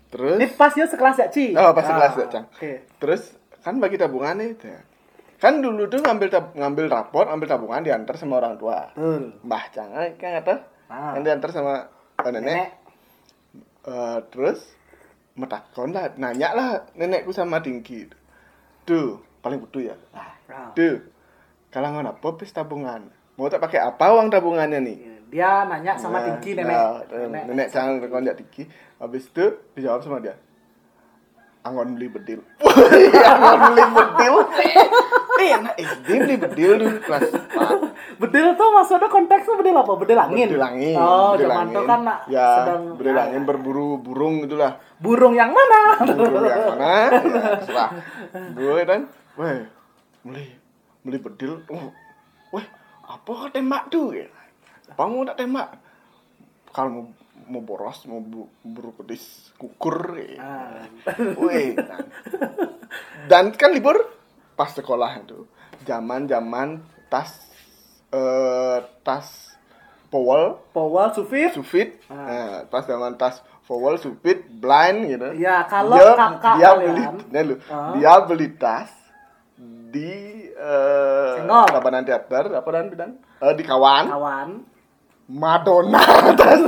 Terus 0.09 0.37
Ini 0.41 0.47
pas 0.57 0.73
ya 0.73 0.89
sekelas 0.89 1.17
ya, 1.17 1.27
Ci? 1.29 1.53
Oh, 1.53 1.71
pas 1.71 1.85
sekelas 1.85 2.13
Ah, 2.13 2.19
ya, 2.19 2.27
Cang. 2.27 2.45
Oke. 2.51 2.89
Terus 2.97 3.23
kan 3.61 3.77
bagi 3.77 3.95
tabungan 3.95 4.41
nih. 4.41 4.57
Kan 5.41 5.59
dulu 5.59 5.89
tuh 5.89 5.99
ngambil 5.99 6.29
tab- 6.29 6.53
ngambil 6.53 6.87
rapor, 6.87 7.25
ngambil 7.25 7.49
tabungan 7.49 7.81
diantar 7.81 8.15
sama 8.15 8.39
orang 8.39 8.55
tua. 8.55 8.93
Betul. 8.93 9.41
Mbah 9.41 9.65
Cang 9.71 9.91
eh, 9.97 10.13
kan 10.15 10.37
kata, 10.39 10.55
Ah. 10.87 11.17
yang 11.17 11.25
diantar 11.25 11.51
sama 11.51 11.89
eh, 12.19 12.31
nenek. 12.31 12.45
Nenek. 12.45 12.69
Eh, 13.83 14.19
terus 14.29 14.61
metakon 15.33 15.91
lah, 15.91 16.13
nanya 16.15 16.53
lah 16.53 16.69
nenekku 16.93 17.31
sama 17.31 17.59
Tingki. 17.59 18.05
Tuh, 18.83 19.19
paling 19.41 19.57
butuh 19.59 19.81
ya. 19.83 19.97
Tuh, 20.75 21.01
kalangan 21.69 22.05
apa 22.07 22.29
pes 22.35 22.51
tabungan? 22.51 23.09
Mau 23.35 23.49
tak 23.49 23.63
pakai 23.63 23.81
apa 23.81 24.13
uang 24.13 24.29
tabungannya 24.29 24.79
nih? 24.79 24.99
Dia 25.31 25.65
nanya 25.65 25.95
sama 25.95 26.19
Nah, 26.19 26.25
Tingki 26.29 26.53
nenek. 26.53 26.69
nah, 26.69 27.01
nenek. 27.09 27.43
nenek 27.47 27.67
Cang 27.71 27.97
konjak 28.03 28.37
Tingki. 28.37 28.69
Habis 28.99 29.25
itu 29.27 29.47
dijawab 29.73 30.03
sama 30.03 30.21
dia. 30.21 30.37
Angon 31.71 31.95
beli 31.95 32.11
bedil. 32.11 32.41
Angon 33.31 33.59
beli 33.71 33.85
bedil. 33.95 34.35
Eh, 35.41 35.57
anak 35.57 35.73
SD 35.73 36.21
beli 36.21 36.37
bedil 36.37 36.71
dulu 36.77 37.01
kelas 37.01 37.33
4. 37.33 38.21
Bedil 38.21 38.47
tuh 38.61 38.69
maksudnya 38.77 39.09
konteksnya 39.09 39.57
bedil 39.57 39.73
apa? 39.73 39.93
Bedil 39.97 40.21
angin. 40.21 40.53
Bedil 40.53 40.61
angin. 40.61 40.97
Oh, 41.01 41.33
bedil 41.33 41.49
zaman 41.49 41.67
itu 41.73 41.81
kan 41.89 42.01
ya, 42.29 42.47
sedang 42.61 42.83
bedil 43.01 43.17
angin 43.17 43.43
berburu 43.49 43.97
burung 44.05 44.45
itulah. 44.45 44.77
burung 45.01 45.33
yang 45.33 45.49
mana? 45.49 45.97
Burung 46.13 46.45
yang 46.45 46.65
mana? 46.77 46.93
Ya, 47.09 47.57
serah. 47.65 47.91
Gue 48.53 48.85
kan, 48.85 49.01
weh, 49.41 49.65
beli 50.29 50.45
beli 51.09 51.19
bedil. 51.25 51.65
Oh, 51.73 51.89
weh, 52.53 52.67
apa 53.09 53.31
kau 53.33 53.49
tembak 53.49 53.89
tuh? 53.89 54.13
Apa 54.93 55.09
mau 55.09 55.25
tak 55.25 55.41
tembak? 55.41 55.73
Kalau 56.77 57.09
mau 57.51 57.61
boros, 57.61 58.07
mau 58.07 58.23
bu, 58.23 58.47
buru 58.63 58.95
pedis 58.95 59.51
kukur. 59.59 60.15
ya. 60.17 60.39
Ah. 60.39 60.83
Weh, 61.37 61.75
dan, 61.75 62.07
dan 63.27 63.45
kan 63.53 63.75
libur 63.75 63.99
pas 64.55 64.71
sekolah 64.71 65.19
itu. 65.19 65.45
Zaman-zaman 65.83 66.79
tas 67.11 67.51
eh 68.09 68.79
tas 69.03 69.51
Powell, 70.11 70.59
Powell, 70.75 71.15
Sufit. 71.15 71.55
Sufit, 71.55 72.03
Ah. 72.07 72.15
nah, 72.15 72.57
pas 72.67 72.83
zaman 72.83 73.15
tas 73.15 73.39
Powell, 73.63 73.95
Sufit, 73.95 74.43
blind 74.51 75.07
gitu. 75.07 75.39
Ya, 75.39 75.63
kalau 75.65 75.95
dia, 75.95 76.19
kakak 76.19 76.55
dia 76.59 76.71
beli, 76.75 77.05
nah, 77.31 77.43
lu, 77.43 77.55
Ah. 77.67 77.95
dia 77.95 78.15
beli 78.27 78.49
tas 78.53 78.91
di 79.91 80.11
eh 80.51 81.31
Senggol. 81.39 81.67
Tabanan 81.69 82.03
Teater, 82.03 82.45
apa 82.53 82.69
dan 82.71 82.91
bidan? 82.91 83.11
Eh, 83.39 83.55
di 83.55 83.63
Kawan, 83.63 84.05
Kawan. 84.11 84.49
Madonna 85.31 86.03
tas. 86.35 86.59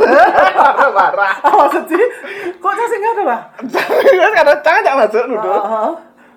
Marah. 0.97 1.35
Ah, 1.43 1.53
maksud 1.67 1.85
sih? 1.91 2.05
Kok 2.63 2.73
saya 2.79 2.89
singgah 2.89 3.13
tuh 3.19 3.25
lah? 3.27 3.41
Kan 3.59 4.33
karena 4.39 4.55
jangan 4.63 4.81
jangan 4.87 4.99
masuk 5.03 5.25
nuduh. 5.27 5.51
Ah, 5.51 5.59
ah, 5.59 5.75
ah. 5.91 5.95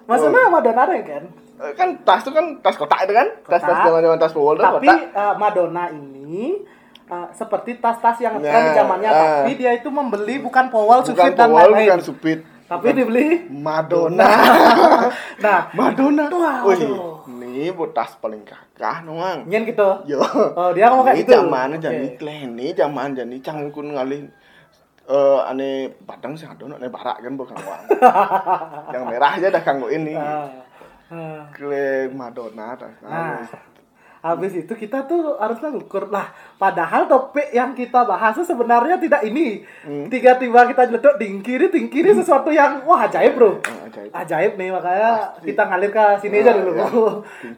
Maksudnya 0.10 0.50
Madonna 0.50 0.82
ada 0.90 0.96
kan? 1.06 1.24
Eh, 1.56 1.72
kan 1.72 1.88
tas 2.04 2.20
itu 2.20 2.36
kan 2.36 2.46
tas 2.60 2.76
kotak 2.76 3.08
itu 3.08 3.14
kan 3.16 3.28
tas 3.48 3.64
tas 3.64 3.72
Kotak. 3.72 3.86
zaman 3.88 4.00
zaman 4.04 4.18
tas 4.20 4.34
itu 4.36 4.42
Tapi 4.60 4.88
kotak 4.92 5.00
eh, 5.08 5.34
Madonna 5.40 5.84
ini 5.88 6.60
eh, 7.08 7.28
seperti 7.32 7.72
tas-tas 7.80 8.18
yang 8.20 8.36
Nah, 8.36 8.44
tren 8.44 8.62
di 8.66 8.72
zamannya, 8.76 9.10
ah. 9.10 9.22
tapi 9.46 9.52
dia 9.56 9.72
itu 9.72 9.88
membeli 9.88 10.36
bukan 10.44 10.68
Powell, 10.68 11.00
bukan 11.00 11.16
Sufit 11.16 11.34
dan 11.38 11.50
lain-lain. 11.56 11.88
bukan 11.88 12.02
Supit 12.04 12.40
Tapi 12.66 12.88
dibeli 12.92 13.46
Madonna 13.48 14.26
Nah, 15.46 15.60
Madonna 15.72 16.26
aduh. 16.28 17.15
Ini 17.56 17.72
bu 17.72 17.88
tas 17.96 18.20
paling 18.20 18.44
kakak 18.44 19.08
noang 19.08 19.48
nyen 19.48 19.64
gitu. 19.64 20.04
yo. 20.04 20.20
Oh, 20.60 20.76
dia 20.76 20.92
ngomong 20.92 21.08
kayak 21.08 21.18
ini 21.18 21.24
gitu. 21.24 21.34
zaman 21.40 21.70
jadi 21.80 22.08
kleni 22.20 22.68
zaman 22.76 23.16
jadi 23.16 23.36
cangkun 23.40 23.96
ngalih 23.96 24.28
eh 25.06 25.40
ane 25.48 25.94
padang 26.04 26.36
sih 26.36 26.50
ada 26.50 26.66
ane 26.68 26.92
barak 26.92 27.24
kan 27.24 27.34
bukan 27.40 27.56
uang 27.56 27.84
yang 28.94 29.04
merah 29.08 29.32
aja 29.40 29.48
dah 29.48 29.64
kanggo 29.64 29.88
ini. 29.88 30.18
Ah, 30.18 30.50
ah. 31.14 31.48
kle 31.56 32.12
Madonna 32.12 32.76
tas 32.76 32.92
Nah, 33.06 33.40
habis 34.26 34.58
itu 34.58 34.74
kita 34.74 35.06
tuh 35.06 35.38
harusnya 35.38 35.70
ngukur 35.70 36.10
lah. 36.10 36.34
Padahal 36.58 37.06
topik 37.06 37.54
yang 37.54 37.78
kita 37.78 38.02
bahas 38.02 38.34
sebenarnya 38.34 38.98
tidak 38.98 39.22
ini. 39.22 39.62
Hmm. 39.86 40.10
Tiba-tiba 40.10 40.66
kita 40.66 40.90
jeleduk 40.90 41.22
tingkiri 41.22 41.70
tingkiri 41.70 42.18
sesuatu 42.18 42.50
yang 42.50 42.82
wah 42.90 43.06
ajaib 43.06 43.38
bro. 43.38 43.62
Ah, 43.62 43.86
ajaib. 43.86 44.10
Ajaib 44.10 44.52
nih 44.58 44.70
makanya 44.74 45.12
Pasti. 45.38 45.46
kita 45.46 45.62
ngalir 45.70 45.92
ke 45.94 46.06
sini 46.26 46.36
aja 46.42 46.52
Ah, 46.52 46.56
dulu. 46.58 46.72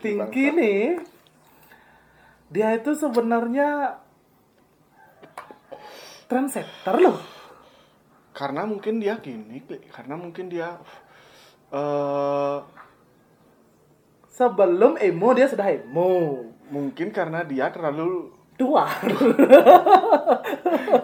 ya. 0.04 0.28
Bangsa. 0.28 0.52
nih 0.60 0.80
dia 2.52 2.68
itu 2.76 2.92
sebenarnya 2.96 3.68
trendsetter 6.28 6.96
loh. 7.00 7.20
karena 8.36 8.70
mungkin 8.70 9.02
dia 9.02 9.18
gini 9.18 9.64
karena 9.90 10.14
mungkin 10.14 10.46
dia 10.52 10.78
eh 11.72 12.60
Sebelum 14.30 15.02
emo 15.02 15.34
dia 15.34 15.50
sudah 15.50 15.66
emo. 15.66 16.46
Mungkin 16.70 17.10
karena 17.10 17.44
dia 17.44 17.70
terlalu 17.70 18.34
Tua. 18.58 18.90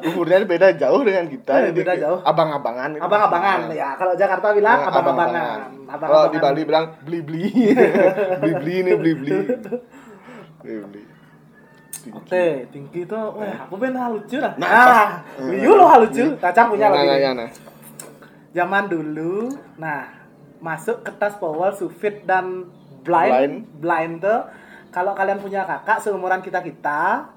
umurnya 0.03 0.41
beda 0.41 0.74
jauh 0.74 1.01
dengan 1.01 1.25
kita 1.27 1.53
Eh, 1.53 1.63
jadi 1.70 1.79
beda 1.79 1.93
jauh. 1.96 2.20
abang-abangan 2.24 2.89
gitu. 2.91 3.03
Abang-abangan 3.03 3.60
Nah. 3.70 3.75
ya. 3.75 3.89
Kalau 3.93 4.13
Jakarta 4.15 4.48
bilang 4.51 4.79
Nah, 4.79 4.89
abang-abangan. 4.89 5.60
Kalau 5.86 6.24
di 6.27 6.38
Bali 6.39 6.62
bilang 6.63 6.86
beli 7.00 7.20
beli, 7.22 7.46
beli 8.41 8.53
beli 8.55 8.74
ini 8.79 8.91
beli 8.96 9.12
beli, 9.13 9.38
beli 10.60 10.75
beli. 10.82 11.01
Oke, 12.12 12.67
tinggi 12.67 13.05
itu, 13.05 13.15
wah 13.15 13.63
aku 13.63 13.77
ben 13.77 13.93
hal 13.93 14.12
lucu 14.12 14.36
lah. 14.36 14.58
Nah, 14.58 14.67
Nah, 14.67 15.08
Liu 15.46 15.72
lo 15.72 15.86
hal 15.86 16.03
lucu, 16.03 16.36
Kacang 16.36 16.67
punya 16.67 16.89
Nah, 16.89 17.00
lagi. 17.00 17.08
nah, 17.22 17.32
nah, 17.32 17.34
nah. 17.38 17.50
Zaman 18.51 18.84
dulu, 18.88 19.48
nah 19.77 20.10
masuk 20.58 21.00
ke 21.00 21.13
tas 21.13 21.38
Powell, 21.38 21.72
Sufit 21.72 22.25
dan 22.25 22.67
Blind, 23.03 23.70
Blind 23.77 24.20
tuh 24.20 24.41
kalau 24.93 25.12
kalian 25.12 25.38
punya 25.38 25.65
kakak 25.65 25.97
seumuran 26.00 26.39
kita 26.39 26.62
kita, 26.62 27.27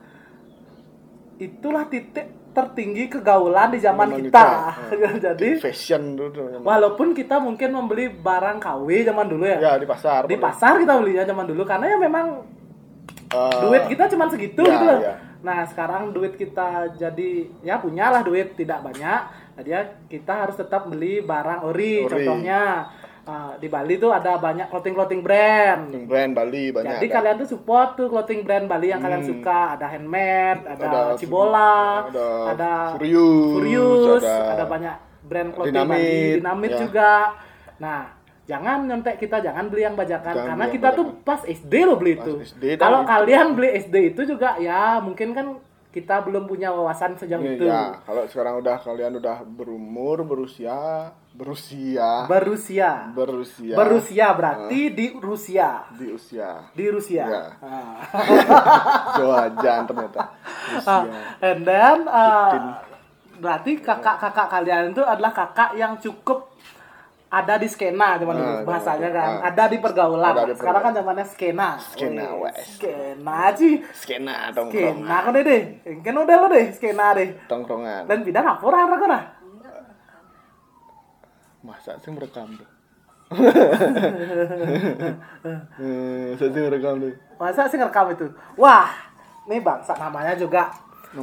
itulah 1.36 1.84
titik 1.86 2.26
tertinggi 2.52 3.08
kegaulan 3.10 3.68
di 3.68 3.78
zaman 3.78 4.16
kita. 4.16 4.72
kita. 4.88 5.08
Jadi 5.26 5.48
fashion 5.58 6.16
dulu. 6.16 6.60
walaupun 6.62 7.12
kita 7.12 7.36
mungkin 7.36 7.68
membeli 7.70 8.08
barang 8.08 8.56
KW 8.58 8.88
zaman 9.04 9.26
dulu 9.26 9.44
ya, 9.44 9.58
Ya 9.58 9.72
di 9.76 9.84
pasar. 9.84 10.24
di 10.24 10.36
pasar 10.36 10.76
kita 10.78 10.96
belinya 10.96 11.24
zaman 11.24 11.44
dulu 11.44 11.64
karena 11.64 11.90
ya 11.90 11.98
memang 11.98 12.26
Eh, 13.26 13.58
duit 13.60 13.90
kita 13.90 14.06
cuma 14.06 14.30
segitu 14.30 14.62
ya, 14.62 14.70
gitu 14.70 14.84
loh. 14.86 14.98
ya. 15.02 15.14
Nah 15.42 15.66
sekarang 15.66 16.14
duit 16.14 16.32
kita 16.32 16.94
jadi 16.94 17.30
ya 17.60 17.76
punyalah 17.76 18.22
duit 18.22 18.54
tidak 18.54 18.80
banyak. 18.80 19.20
Jadi 19.58 19.68
ya 19.68 19.80
kita 20.06 20.46
harus 20.46 20.54
tetap 20.54 20.86
beli 20.86 21.20
barang 21.20 21.66
ori. 21.66 22.00
Ori. 22.00 22.08
Contohnya 22.08 22.86
uh, 23.26 23.52
di 23.56 23.66
Bali 23.66 23.94
tuh 23.96 24.10
ada 24.10 24.34
banyak 24.36 24.66
clothing 24.66 24.94
clothing 24.94 25.20
brand. 25.20 25.86
Clothing 25.86 26.06
brand 26.06 26.32
Bali 26.32 26.64
banyak. 26.70 26.90
Jadi 26.92 27.06
ada. 27.06 27.14
kalian 27.14 27.34
tuh 27.36 27.48
support 27.48 27.88
tuh 27.94 28.06
clothing 28.06 28.40
brand 28.42 28.64
Bali 28.64 28.88
yang 28.88 29.00
kalian 29.00 29.20
Hmm. 29.20 29.30
suka. 29.32 29.60
Ada 29.74 29.86
handmade, 29.88 30.60
ada, 30.64 30.84
Ada 30.84 31.00
Cibola, 31.16 31.76
ada 32.06 32.26
ada 32.48 32.72
Furious, 32.94 33.52
Furious, 33.52 34.22
ada- 34.22 34.50
ada 34.52 34.64
banyak 34.64 34.94
brand 35.22 35.50
clothing 35.50 35.74
Dinamit, 35.74 35.98
Bali, 35.98 36.36
dinamit 36.38 36.70
ya. 36.70 36.78
juga. 36.80 37.12
Nah, 37.76 38.00
jangan 38.46 38.78
nyontek 38.86 39.18
kita, 39.18 39.42
jangan 39.42 39.66
beli 39.66 39.82
yang 39.82 39.94
bajakan 39.94 40.32
Jangan 40.32 40.48
karena 40.48 40.64
yang 40.64 40.72
kita 40.72 40.88
tuh 40.94 41.04
bajakan. 41.10 41.26
pas 41.26 41.40
SD 41.44 41.74
lo 41.82 41.94
beli 41.94 42.14
Pas 42.14 42.24
itu. 42.24 42.32
Kalau 42.78 43.00
kalian 43.04 43.46
beli 43.52 43.70
SD 43.76 43.96
itu 44.08 44.22
juga 44.24 44.54
ya 44.56 45.02
mungkin 45.02 45.34
kan 45.34 45.46
kita 45.96 46.20
belum 46.28 46.44
punya 46.44 46.68
wawasan 46.68 47.16
sejauh 47.16 47.40
Ini, 47.40 47.56
itu. 47.56 47.64
Ya, 47.64 47.96
kalau 48.04 48.28
sekarang 48.28 48.60
udah 48.60 48.76
kalian 48.76 49.16
udah 49.16 49.40
berumur, 49.48 50.20
berusia, 50.28 51.08
berusia, 51.32 52.28
Berusia. 52.28 53.08
berusia, 53.16 53.72
Berusia 53.72 54.26
berarti 54.36 54.92
di 54.92 55.16
Rusia. 55.16 55.88
di 55.96 56.12
usia. 56.12 56.68
Di 56.76 56.84
Rusia. 56.92 57.24
Ya. 57.24 57.44
Ah. 57.64 57.96
Jawajan 59.16 59.80
ternyata. 59.88 60.22
Ah, 60.84 61.00
Usia. 61.00 61.16
and 61.40 61.64
then 61.64 62.04
uh, 62.04 62.76
berarti 63.40 63.80
kakak-kakak 63.80 64.48
kalian 64.52 64.92
itu 64.92 65.00
adalah 65.00 65.32
kakak 65.32 65.80
yang 65.80 65.96
cukup 65.96 66.52
ada 67.36 67.54
di 67.60 67.68
skena 67.68 68.16
zaman 68.16 68.34
dulu 68.36 68.48
Nah, 68.48 68.64
bahasanya 68.64 69.08
kan. 69.12 69.28
dulu. 69.28 69.40
Ah. 69.40 69.48
Ada 69.52 69.64
di 69.68 69.76
pergaulan. 69.82 70.32
Ada 70.32 70.42
di 70.48 70.54
Sekarang 70.56 70.82
kan 70.82 70.92
zamannya 70.96 71.26
skena. 71.28 71.68
Skena, 71.76 72.26
wes. 72.40 72.56
Skena 72.80 73.40
sih. 73.52 73.74
skena 73.92 74.34
Skena 74.48 74.54
tongkrongan 74.56 75.20
kan 75.24 75.30
deh 75.36 75.44
deh. 75.44 75.62
Kan 76.00 76.14
udah 76.16 76.36
lo 76.40 76.46
deh 76.48 76.66
skena 76.72 77.06
deh. 77.12 77.28
tongkrongan 77.44 78.08
Dan 78.08 78.24
apa 78.40 78.62
orang 78.64 78.88
orang 78.96 79.10
nah? 79.10 79.24
masa 81.66 81.98
sih 81.98 82.14
merekam 82.14 82.46
tuh 82.54 82.68
masa 86.30 86.46
sih 86.46 86.62
merekam 86.62 86.94
tuh 87.02 87.10
Masa 87.36 87.68
sih 87.68 87.76
ngerekam 87.76 88.16
itu? 88.16 88.26
Wah, 88.56 88.88
nih 89.44 89.60
bangsa 89.60 89.92
namanya 90.00 90.32
juga 90.38 90.72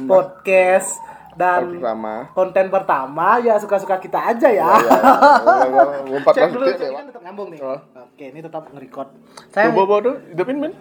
podcast 0.06 1.02
dan 1.34 1.60
pertama 1.78 2.14
konten 2.32 2.66
pertama 2.70 3.28
ya 3.42 3.54
suka-suka 3.58 3.98
kita 3.98 4.18
aja 4.18 4.48
ya. 4.50 4.70
ya 6.08 6.18
empat 6.22 6.32
Cek 6.34 6.42
belas 6.42 6.52
dulu, 6.54 6.64
detik 6.66 6.80
cek 6.80 6.90
kan 6.94 7.04
tetap 7.10 7.22
nyambung 7.26 7.48
nih. 7.50 7.58
Oh. 7.62 7.78
Oke, 8.14 8.24
ini 8.30 8.40
tetap 8.40 8.62
nge-record. 8.70 9.08
Saya 9.50 9.74
coba 9.74 9.82
bawa 9.86 9.98
tuh 10.02 10.16
hidupin 10.30 10.56
men 10.62 10.72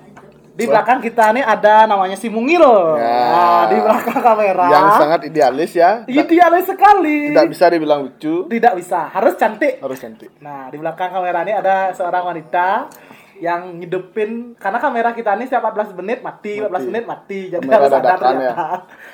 di 0.53 0.69
belakang 0.69 1.01
kita 1.01 1.33
nih 1.33 1.41
ada 1.41 1.89
namanya 1.89 2.13
si 2.13 2.29
Mungil. 2.29 2.61
Ya. 2.61 3.25
Nah, 3.33 3.61
di 3.73 3.77
belakang 3.81 4.21
kamera. 4.21 4.65
yang 4.69 4.85
sangat 5.01 5.21
idealis 5.25 5.73
ya 5.73 6.05
idealis 6.05 6.69
sekali. 6.69 7.33
tidak 7.33 7.49
bisa 7.49 7.65
dibilang 7.73 8.05
lucu 8.05 8.45
Tidak 8.45 8.73
bisa, 8.77 9.09
harus 9.09 9.33
cantik. 9.33 9.81
harus 9.81 9.97
cantik 9.97 10.29
Nah, 10.45 10.69
di 10.69 10.77
belakang 10.77 11.09
kamera 11.09 11.41
ini 11.41 11.57
ada 11.57 11.89
seorang 11.97 12.29
wanita 12.29 12.85
yang 13.39 13.79
ngidupin 13.79 14.53
karena 14.55 14.77
kamera 14.77 15.09
kita 15.11 15.33
ini 15.33 15.45
setiap 15.45 15.69
14 15.69 15.97
menit 15.97 16.19
mati, 16.21 16.59
14 16.59 16.69
Mati. 16.69 16.85
menit 16.85 17.05
mati. 17.05 17.39
Jadi 17.49 17.63
Kamera 17.63 17.77
harus 17.79 17.93
ada 17.93 18.01
dadakan 18.05 18.35
ya. 18.37 18.53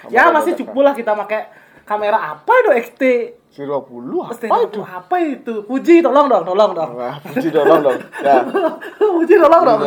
Ya, 0.09 0.23
masih 0.29 0.53
cukup 0.55 0.81
lah 0.83 0.93
kita 0.93 1.15
pakai 1.15 1.41
kamera 1.83 2.17
apa 2.35 2.51
itu 2.59 2.69
XT? 2.85 3.03
si 3.49 3.65
20 3.65 4.29
Pasti 4.29 4.45
apa 4.45 4.61
itu 4.61 4.79
apa 4.85 5.15
itu? 5.25 5.53
Puji 5.65 6.05
tolong 6.05 6.29
dong, 6.29 6.45
tolong 6.45 6.77
dong. 6.77 6.91
Puji 7.33 7.49
tolong 7.49 7.81
dong 7.81 7.97
ya 8.21 8.45
Puji 9.17 9.35
tolong 9.41 9.63
dong. 9.65 9.79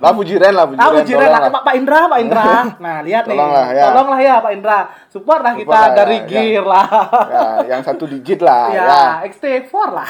lah 0.00 0.12
puji 0.16 0.40
Ren 0.40 0.56
lah 0.56 0.64
puji 0.64 0.80
Ah, 0.80 0.88
Ren 0.88 1.04
Puji 1.04 1.12
Ren 1.12 1.28
tolong 1.28 1.44
lah. 1.44 1.60
Pak, 1.60 1.74
Indra, 1.76 2.00
Pak 2.08 2.18
Indra. 2.24 2.44
Nah, 2.80 2.96
lihat 3.04 3.28
nih. 3.28 3.36
Tolonglah, 3.36 3.66
ya. 3.68 3.84
Tolonglah 3.84 4.18
ya 4.18 4.34
Pak 4.40 4.52
Indra. 4.56 4.78
Support 5.12 5.40
lah 5.44 5.52
kita 5.52 5.68
Support 5.68 5.76
lah, 5.84 5.92
dari 5.92 6.16
ya, 6.16 6.24
gear 6.24 6.64
lah. 6.64 6.86
ya 7.28 7.44
yang 7.68 7.82
satu 7.84 8.04
digit 8.08 8.40
lah 8.40 8.64
ya, 8.80 8.82
ya 8.88 9.02
XT4 9.28 9.74
lah. 9.92 10.08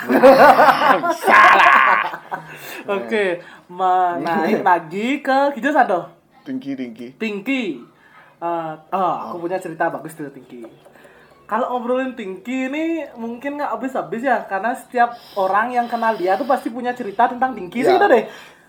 Oke, 2.84 3.40
menaik 3.66 4.60
lagi 4.60 5.18
ke 5.18 5.38
Kijo 5.52 5.70
Sando. 5.70 6.08
tinggi 6.42 6.74
tinggi 6.74 7.06
Tingki. 7.14 7.62
Eh, 8.36 8.72
oh, 8.90 9.14
aku 9.24 9.36
punya 9.40 9.56
cerita 9.56 9.86
bagus 9.86 10.12
tuh 10.12 10.26
Tingki. 10.28 10.66
Kalau 11.44 11.68
ngobrolin 11.70 12.12
Tingki 12.12 12.66
ini 12.66 12.84
mungkin 13.14 13.54
nggak 13.54 13.70
habis-habis 13.70 14.22
ya, 14.22 14.42
karena 14.42 14.72
setiap 14.72 15.10
orang 15.34 15.70
yang 15.70 15.86
kenal 15.86 16.12
dia 16.12 16.34
tuh 16.34 16.44
pasti 16.44 16.68
punya 16.68 16.90
cerita 16.90 17.26
tentang 17.26 17.52
Tingki 17.52 17.80
sih 17.80 17.88
Ya. 17.88 17.94
gitu 17.94 18.06
deh. 18.06 18.24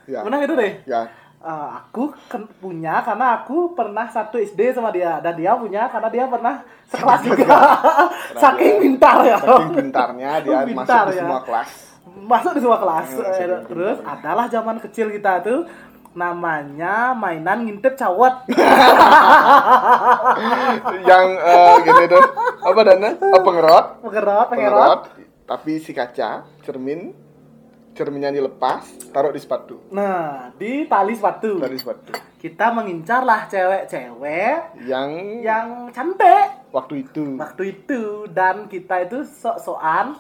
Ya. 0.05 0.19
Benar 0.21 0.37
gitu 0.39 0.53
deh. 0.53 0.73
ya 0.85 1.07
Eh, 1.39 1.49
aku 1.75 2.15
punya 2.57 3.03
karena 3.03 3.35
aku 3.37 3.73
pernah 3.73 4.07
satu 4.07 4.37
SD 4.37 4.71
sama 4.71 4.87
dia 4.89 5.19
dan 5.19 5.35
dia 5.35 5.51
punya 5.53 5.91
karena 5.91 6.07
dia 6.07 6.23
pernah 6.23 6.63
sekelas 6.87 7.19
juga. 7.21 7.51
Saking 8.39 8.79
pintar 8.79 9.19
ya. 9.23 9.35
saking 9.35 9.75
pintarnya 9.75 10.39
dia 10.39 10.63
Pintar 10.63 11.03
masuk 11.03 11.11
di 11.11 11.17
ya. 11.17 11.19
semua 11.19 11.39
kelas 11.43 11.69
Masuk 12.05 12.51
di 12.53 12.59
semua 12.59 12.77
kelas. 12.77 13.07
Ya, 13.15 13.63
Terus 13.63 13.97
adalah 14.01 14.45
zaman 14.47 14.77
kecil 14.77 15.07
kita 15.09 15.39
tuh 15.39 15.63
namanya 16.13 17.11
mainan 17.11 17.65
ngintip 17.65 17.95
cawet. 17.95 18.45
yang 21.03 21.27
eh, 21.33 21.75
gini 21.81 22.03
tuh 22.05 22.23
apa 22.61 22.79
dana 22.83 23.09
oh, 23.17 23.41
Pengerot, 23.41 23.85
pengerot. 24.01 24.47
pengerot 24.47 24.99
tapi 25.43 25.77
si 25.77 25.91
kaca 25.91 26.45
cermin 26.61 27.11
cerminnya 27.93 28.29
dilepas 28.29 28.83
taruh 29.09 29.29
di 29.29 29.37
sepatu 29.37 29.77
Nah, 29.89 30.49
di 30.55 30.85
tali 30.85 31.13
sepatu. 31.13 31.59
tali 31.59 31.77
sepatu 31.77 32.13
Kita 32.37 32.69
mengincar 32.69 33.23
lah 33.23 33.47
cewek-cewek 33.47 34.83
yang 34.83 35.09
yang 35.39 35.67
cantik. 35.89 36.69
waktu 36.69 37.03
itu 37.03 37.37
waktu 37.37 37.63
itu 37.73 38.01
dan 38.29 38.67
kita 38.67 39.03
itu 39.03 39.23
sok-sokan 39.23 40.17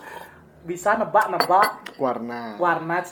bisa 0.63 0.95
nebak-nebak 0.95 1.95
warna 1.99 2.55
warna 2.57 3.03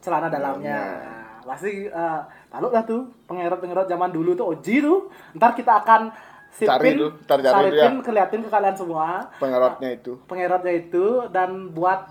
celana 0.00 0.32
dalamnya. 0.32 0.80
Nah, 0.80 1.44
pasti 1.44 1.90
uh, 1.90 2.22
tahu 2.48 2.70
lah 2.72 2.84
tuh 2.86 3.04
pengerot-pengerot 3.28 3.86
zaman 3.90 4.10
dulu 4.14 4.32
tuh 4.32 4.56
Oji 4.56 4.80
tuh. 4.80 5.10
Ntar 5.36 5.52
kita 5.52 5.84
akan 5.84 6.10
Cari 6.50 6.66
sipin, 6.66 6.94
tuh, 6.98 7.10
cari 7.30 7.40
tuh 7.46 7.52
saripin, 7.54 7.94
ya. 7.94 8.02
keliatin 8.02 8.42
ke 8.42 8.50
kalian 8.50 8.74
semua 8.74 9.22
pengerotnya 9.38 9.94
itu 9.94 10.18
pengerotnya 10.26 10.74
itu 10.82 11.30
dan 11.30 11.70
buat 11.70 12.10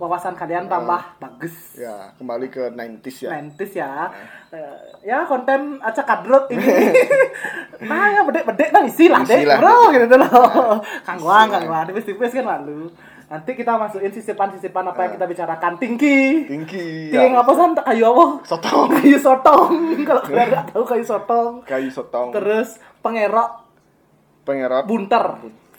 wawasan 0.00 0.32
kalian 0.32 0.64
tambah 0.64 1.20
bagus. 1.20 1.76
ya 1.76 2.14
kembali 2.16 2.48
ke 2.48 2.72
90s 2.72 3.16
ya 3.20 3.30
Mentis 3.36 3.72
ya. 3.76 4.08
Eh, 4.48 4.78
ya 5.04 5.28
konten 5.28 5.76
acak 5.84 6.08
kadrot 6.08 6.48
ini. 6.56 6.64
nah 7.90 8.08
ya 8.08 8.24
bedek-bedek 8.24 8.72
nah 8.72 8.82
isi 8.88 9.12
lah 9.12 9.20
deh 9.20 9.44
bro 9.44 9.92
gitu 9.92 10.16
loh. 10.16 10.80
Kang 11.04 11.20
Wang, 11.20 11.52
Isi 11.52 11.52
Kang 11.52 11.64
lah. 11.68 11.70
Wang, 11.84 11.84
tipis-tipis 11.92 12.32
kan 12.32 12.46
lalu. 12.48 12.88
Nanti 13.30 13.54
kita 13.54 13.78
masukin 13.78 14.10
sisipan-sisipan 14.10 14.82
apa 14.84 15.00
yang 15.00 15.10
Eh. 15.10 15.14
kita 15.14 15.26
bicarakan. 15.30 15.72
Tinggi. 15.78 16.50
tinggi 16.50 17.14
Ting 17.14 17.30
apa 17.32 17.50
san 17.54 17.72
kayu 17.72 18.10
apa? 18.10 18.26
sotong 18.42 18.90
Kayu 18.98 19.16
sotong. 19.16 19.70
Kalau 20.08 20.22
kalian 20.26 20.46
nggak 20.50 20.64
tahu 20.68 20.82
kayu 20.84 21.04
sotong. 21.06 21.52
kayu 21.62 21.86
sotong 21.88 22.34
Terus 22.34 22.74
pengerok 22.98 23.50
pengerot 24.42 24.82
bunter. 24.82 25.24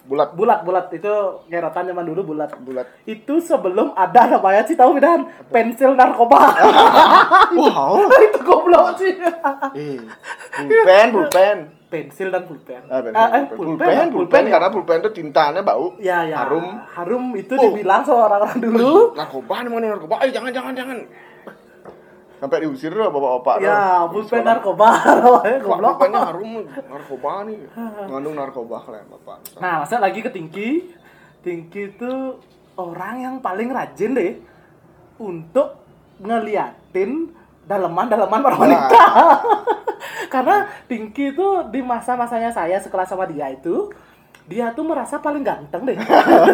bulat 0.02 0.32
Bulat-bulat 0.34 0.90
itu 0.92 1.14
ngerotan 1.46 1.86
zaman 1.86 2.04
dulu 2.04 2.34
bulat. 2.34 2.56
bulat 2.58 2.88
Itu 3.04 3.38
sebelum 3.38 3.92
ada 3.94 4.32
namanya 4.32 4.64
sih 4.64 4.74
tahu 4.74 4.96
kan? 4.98 5.28
Pensil 5.48 5.92
narkoba. 5.94 6.56
wow 7.54 8.00
itu 8.00 8.40
goblok 8.42 8.96
sih. 8.96 9.12
eh 9.12 10.00
pulpen 10.58 11.08
pulpen 11.12 11.58
pensil 11.92 12.32
dan 12.32 12.48
pulpen. 12.48 12.88
Ah, 12.88 13.04
Ah, 13.12 13.28
eh, 13.36 13.44
pulpen, 13.46 13.76
pulpen, 13.76 13.76
pulpen, 13.76 14.08
pulpen, 14.16 14.44
ya. 14.48 14.52
karena 14.56 14.68
pulpen 14.72 14.98
itu 14.98 15.12
tintanya 15.12 15.60
bau 15.62 15.92
Ya, 16.00 16.24
ya. 16.24 16.40
harum 16.40 16.80
Harum 16.90 17.24
itu 17.36 17.52
Oh. 17.52 17.64
dibilang 17.68 18.02
sama 18.02 18.26
orang-orang 18.26 18.58
dulu. 18.58 19.12
narkoba 19.12 19.56
nih 19.60 19.70
mana 19.70 19.86
narkoba 19.92 20.16
eh 20.24 20.32
jangan 20.32 20.50
jangan 20.50 20.74
jangan 20.74 20.98
sampai 22.40 22.58
diusir 22.64 22.90
tuh 22.90 23.06
bapak-bapak. 23.06 23.56
Ya, 23.60 24.08
pulpen 24.08 24.42
narkoba. 24.42 24.90
Goblok. 25.62 26.00
pulpennya 26.00 26.22
harum 26.26 26.52
narkoba 26.66 27.32
nih 27.46 27.60
mengandung 28.02 28.34
narkoba 28.34 28.76
kalian 28.82 29.08
bapak 29.12 29.38
Nah, 29.60 29.84
masa 29.84 30.00
lagi 30.00 30.24
ke 30.24 30.32
Tingki. 30.32 30.70
Tingki 31.42 31.92
itu 31.92 32.12
orang 32.74 33.16
yang 33.20 33.36
paling 33.38 33.68
rajin 33.68 34.16
deh 34.16 34.40
untuk 35.18 35.76
ngeliatin 36.20 37.30
daleman-daleman 37.72 38.40
para 38.42 38.56
wanita. 38.58 39.04
Karena 40.34 40.56
Tingki 40.86 41.32
itu 41.32 41.48
di 41.70 41.80
masa-masanya 41.82 42.50
saya 42.50 42.76
sekelas 42.78 43.08
sama 43.08 43.24
dia 43.26 43.48
itu 43.48 43.88
dia 44.44 44.68
tuh 44.70 44.84
merasa 44.84 45.16
paling 45.18 45.42
ganteng 45.42 45.86
deh. 45.86 45.96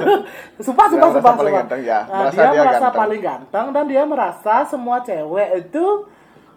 sumpah, 0.62 0.86
sumpah, 0.88 1.10
sumpah, 1.10 1.34
paling 1.34 1.50
sumpah. 1.50 1.62
ganteng, 1.66 1.82
ya. 1.82 2.00
Nah, 2.04 2.20
Merasa 2.24 2.36
dia, 2.36 2.46
dia 2.48 2.62
merasa 2.62 2.78
ganteng. 2.80 3.00
paling 3.00 3.22
ganteng 3.22 3.66
dan 3.72 3.84
dia 3.86 4.04
merasa 4.04 4.56
semua 4.64 4.98
cewek 5.02 5.50
itu 5.64 5.86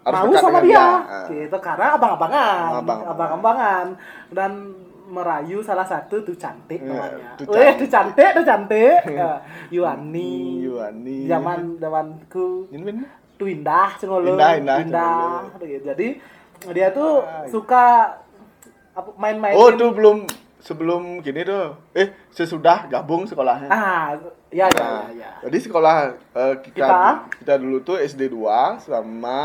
Harus 0.01 0.17
mau 0.27 0.33
sama 0.35 0.59
dia. 0.59 0.69
dia. 0.71 0.81
Ah. 0.81 1.25
Gitu 1.27 1.57
karena 1.59 1.87
abang-abangan, 1.93 2.69
Abang-abangan. 2.75 3.09
abang-abangan 3.11 3.85
dan 4.29 4.51
merayu 5.07 5.59
salah 5.59 5.83
satu 5.83 6.21
tuh 6.21 6.33
cantik 6.33 6.79
Ya, 6.79 6.87
namanya. 6.87 7.29
tuh 7.35 7.45
Weh, 7.47 7.57
cantik. 7.59 7.77
tuh 7.77 7.89
cantik, 7.89 8.29
tuh 8.31 8.45
cantik. 8.45 8.99
Ya, 9.07 9.31
Yuani. 9.75 10.63
Yuani. 10.63 11.19
Zaman 11.27 11.59
zamanku 11.77 12.69
tuh 13.41 13.49
indah 13.49 13.89
cengolo. 13.97 14.37
Indah, 14.37 14.51
indah, 14.53 15.49
Jadi 15.83 16.07
dia 16.69 16.87
tuh 16.91 17.25
Ay. 17.25 17.49
suka 17.49 17.85
apa 18.91 19.09
main-main. 19.17 19.57
oh 19.57 19.73
tuh 19.73 19.89
belum 19.89 20.29
sebelum 20.61 21.17
gini 21.19 21.41
tuh 21.41 21.73
eh 21.91 22.13
sesudah 22.29 22.85
gabung 22.85 23.25
sekolahnya 23.25 23.65
Ah, 23.65 24.13
ya 24.47 24.67
ya 24.67 24.77
Nah, 24.77 25.09
ya. 25.09 25.17
ya. 25.17 25.31
jadi 25.41 25.57
sekolah 25.59 25.95
eh, 26.29 26.55
kita, 26.61 26.85
Kita? 26.85 27.03
kita 27.33 27.53
dulu 27.57 27.81
tuh 27.81 27.97
SD 27.97 28.29
2 28.29 28.77
sama 28.77 29.39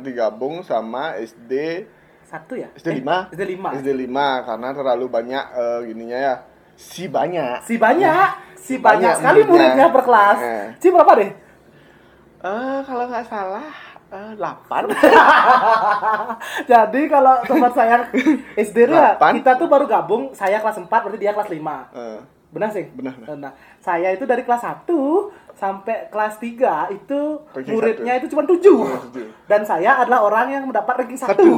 digabung 0.00 0.64
sama 0.64 1.12
SD 1.14 1.84
Satu 2.24 2.56
ya? 2.56 2.72
SD 2.72 2.88
Eh, 2.88 2.96
5 3.04 3.28
SD 3.28 3.42
5. 3.52 3.76
SD 3.76 3.88
5 4.08 4.48
karena 4.48 4.68
terlalu 4.72 5.06
banyak 5.10 5.44
eh, 5.52 5.78
gininya 5.84 6.18
ya 6.22 6.34
si 6.72 7.04
banyak 7.04 7.58
Si 7.62 7.76
banyak, 7.76 8.28
si 8.64 8.74
Banyak 8.74 8.80
banyak 8.80 9.14
sekali 9.14 9.40
muridnya. 9.42 9.52
muridnya 9.52 9.86
per 9.90 10.02
kelas. 10.02 10.38
Eh. 10.40 10.66
Si 10.78 10.86
berapa 10.88 11.12
deh? 11.20 11.30
Eh 12.42 12.78
kalau 12.82 13.04
nggak 13.06 13.26
salah 13.30 13.70
eh, 14.12 14.32
8 14.34 14.90
Jadi 16.70 17.00
kalau 17.06 17.34
tempat 17.46 17.72
saya 17.72 17.96
SD 18.68 18.90
ya, 18.90 19.16
kita 19.16 19.56
tuh 19.56 19.70
baru 19.70 19.86
gabung, 19.86 20.34
saya 20.34 20.58
kelas 20.58 20.82
4 20.82 20.90
berarti 20.90 21.18
dia 21.22 21.32
kelas 21.32 21.48
5. 21.48 21.56
Eh, 21.96 22.20
Benar 22.52 22.68
sih? 22.68 22.84
Benar, 22.92 23.16
benar. 23.16 23.36
Nah, 23.40 23.52
saya 23.80 24.12
itu 24.12 24.28
dari 24.28 24.44
kelas 24.44 24.60
1 24.60 24.84
sampai 25.56 26.12
kelas 26.12 26.36
3 26.36 26.92
itu 26.92 27.20
Ranking 27.54 27.72
muridnya 27.72 28.12
satu. 28.12 28.20
itu 28.20 28.26
cuma 28.36 28.42
7. 28.44 28.52
tujuh. 28.52 28.78
Dan 29.48 29.60
saya 29.64 30.04
adalah 30.04 30.20
orang 30.28 30.46
yang 30.52 30.64
mendapat 30.68 31.00
ranking 31.00 31.16
1. 31.16 31.32
satu 31.32 31.40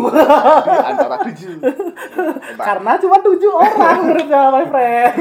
di 0.62 0.78
antara 0.86 1.16
tujuh 1.26 1.58
Hebat. 1.58 2.62
Karena 2.62 2.92
cuma 3.02 3.16
7 3.18 3.42
orang 3.50 3.98
muridnya, 4.06 4.42
my 4.54 4.64
friend. 4.70 5.14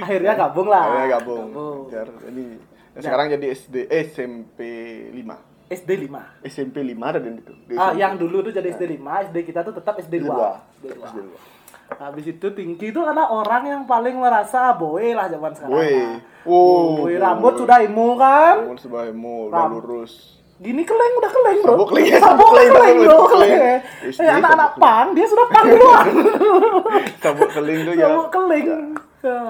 Akhirnya 0.00 0.32
gabung 0.32 0.68
lah. 0.72 0.84
Akhirnya 0.88 1.08
gabung. 1.20 1.44
Gabung. 1.52 1.78
Biar 1.92 2.08
ini 2.32 2.73
Yang 2.94 3.02
sekarang 3.04 3.26
jadi 3.28 3.46
SD 3.52 3.74
eh, 3.84 4.02
SMP 4.06 4.58
5. 5.10 5.34
SD 5.66 5.90
5. 6.06 6.44
SMP 6.44 6.76
5 6.84 6.94
ada 7.04 7.18
di 7.18 7.30
itu. 7.32 7.52
Di 7.64 7.74
Ah, 7.74 7.90
SMP. 7.90 7.98
yang 7.98 8.12
dulu 8.14 8.36
tuh 8.40 8.52
jadi 8.52 8.68
SD 8.70 8.84
5, 8.94 9.02
SD 9.24 9.36
kita 9.42 9.60
tuh 9.62 9.74
tetap 9.74 9.94
SD 9.98 10.14
2. 10.20 10.26
dua. 10.26 10.50
SD 10.76 10.86
2. 10.92 11.04
SD 11.04 11.18
dua. 11.20 11.38
Habis 11.84 12.24
itu 12.28 12.46
Tingki 12.50 12.86
itu 12.88 12.98
adalah 12.98 13.28
orang 13.28 13.62
yang 13.66 13.82
paling 13.84 14.16
merasa 14.16 14.72
boy 14.72 15.12
lah 15.12 15.28
zaman 15.28 15.52
sekarang. 15.52 15.74
Boy. 15.74 15.94
Oh, 16.44 17.02
Wow. 17.02 17.12
rambut 17.14 17.54
sudah 17.56 17.78
emu 17.80 18.08
kan? 18.14 18.56
Kamu 18.62 18.76
sebahmu 18.78 19.34
udah 19.48 19.58
Ram- 19.58 19.72
lurus. 19.74 20.12
Gini 20.54 20.80
keleng 20.80 21.12
udah 21.18 21.30
keleng 21.30 21.58
bro. 21.60 21.72
Sabuk 21.74 21.88
keleng, 21.90 22.06
Sabuk 22.06 22.20
sabuk 22.22 22.48
keleng, 22.48 22.70
keleng 22.70 22.96
bro. 23.00 23.18
keleng. 23.26 23.52
Eh, 23.52 23.78
SD 24.06 24.22
anak-anak 24.22 24.70
pang 24.78 25.06
dia 25.12 25.26
sudah 25.26 25.46
pang 25.46 25.64
duluan. 25.66 26.06
Sabuk 27.24 27.50
keling 27.50 27.78
tuh 27.82 27.92
ya. 27.92 28.06
Sabuk 28.06 28.28
keleng. 28.30 28.68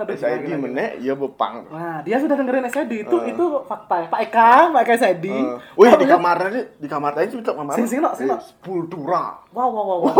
SID 0.08 0.48
menek 0.54 0.90
ya 0.98 1.12
bepang. 1.12 1.66
Nah, 1.66 1.98
dia 2.00 2.16
sudah 2.16 2.34
dengerin 2.34 2.66
SID 2.66 2.92
itu 3.02 3.16
Eh. 3.20 3.30
itu 3.30 3.44
fakta 3.64 4.02
ya. 4.02 4.08
Pak 4.08 4.20
Eka, 4.22 4.50
Pak 4.70 4.82
Eka 4.82 4.94
SID. 4.96 5.26
Uh, 5.26 5.58
wih 5.74 5.92
di 5.94 6.06
kamar 6.06 6.36
tadi 6.38 6.60
di 6.76 6.86
kamar 6.86 7.12
tadi 7.12 7.26
sih 7.28 7.38
kamar. 7.40 7.74
Sing, 7.74 7.86
sing, 7.86 7.98
no, 7.98 8.10
sing, 8.12 8.26
no. 8.26 8.38
Puldura. 8.60 9.42
Wow, 9.50 9.68
wow, 9.68 9.84
wow, 9.84 9.98
wow. 10.00 10.12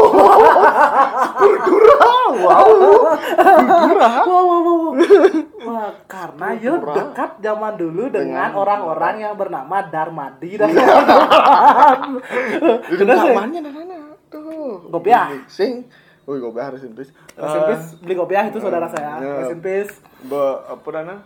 Puldura. 1.36 1.94
Wow. 2.34 2.66
Puldura. 3.34 4.10
Wow, 4.24 4.42
wow, 4.42 4.60
wow, 4.60 4.76
wow. 4.76 4.92
Wah, 5.64 5.88
karena 6.04 6.46
Pura. 6.54 6.92
dekat 6.94 7.30
zaman 7.40 7.72
dulu 7.74 8.04
dengan 8.08 8.52
orang-orang 8.52 9.14
yang 9.18 9.34
bernama 9.34 9.80
Darmadi 9.82 10.54
dan 10.60 10.68
Itu 12.86 13.02
sih. 13.02 13.06
kamarnya 13.06 13.60
nana 13.60 13.98
tuh. 14.28 14.88
Gobiah. 14.88 15.32
Sing. 15.46 15.88
Wih 16.24 16.40
gobiah 16.40 16.72
harus 16.72 16.80
impis. 16.80 17.12
Rest 17.36 17.56
in 17.56 17.62
peace, 17.68 17.86
beli 18.00 18.14
kopiah 18.16 18.44
itu 18.48 18.56
saudara 18.56 18.88
saya. 18.88 19.20
Ya. 19.20 19.32
Rest 19.44 19.52
in 19.52 19.60
peace. 19.60 19.92
Be, 20.24 20.40
apa 20.64 20.88
nana? 20.90 21.16